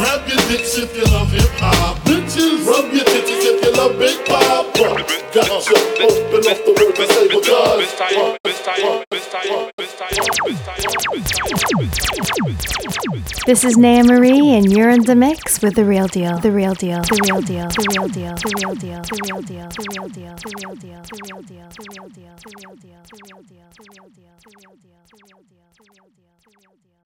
grab 0.02 0.28
your 0.28 0.42
dicks 0.50 0.78
if 0.78 0.98
you 0.98 1.06
love 1.14 1.30
hip 1.32 1.46
hop. 1.62 1.98
Bitches, 2.10 2.66
rub 2.66 2.92
your 2.92 3.06
titties 3.06 3.46
if 3.52 3.64
you 3.64 3.72
love 3.78 3.94
Big 4.00 4.18
Poppa. 4.26 4.98
Gotcha, 5.32 5.78
open 6.02 6.42
up 6.50 6.58
the 6.66 6.74
world, 6.74 6.98
I 6.98 7.06
say 7.06 7.28
because. 7.30 7.82
This 13.46 13.64
is 13.64 13.78
Naya 13.78 14.04
Marie, 14.04 14.56
and 14.56 14.72
you're 14.72 14.90
in 14.90 15.04
the 15.04 15.16
mix 15.16 15.62
with 15.62 15.76
the 15.76 15.86
real 15.86 16.08
deal. 16.08 16.40
The 16.40 16.52
real 16.52 16.74
deal. 16.74 17.02
The 17.02 17.20
real 17.24 17.42
deal. 17.42 17.68
The 17.70 17.86
real 17.94 18.08
deal. 18.08 18.36
The 18.36 18.54
real 18.58 18.76
deal. 18.76 19.02
The 19.04 19.22
real 19.28 19.44
deal. 19.44 19.70
The 19.70 19.86
real 19.92 20.10
deal. 20.10 20.10
The 20.10 20.10
real 20.10 20.10
deal. 20.10 20.32
The 20.32 20.48
real 20.58 20.82
deal. 20.82 21.06
The 21.06 21.18
real 21.22 21.42
deal. 21.44 21.62
The 21.62 21.62
real 21.62 21.62
deal. 21.62 21.70
The 21.70 21.86
real 21.92 22.10
deal. 22.10 22.36
The 22.42 22.52
real 22.58 22.78
deal. 22.78 23.02
The 23.04 23.18
real 23.28 23.44
deal. 23.44 23.68
The 23.78 23.86
real 23.94 24.10
deal. 24.10 24.21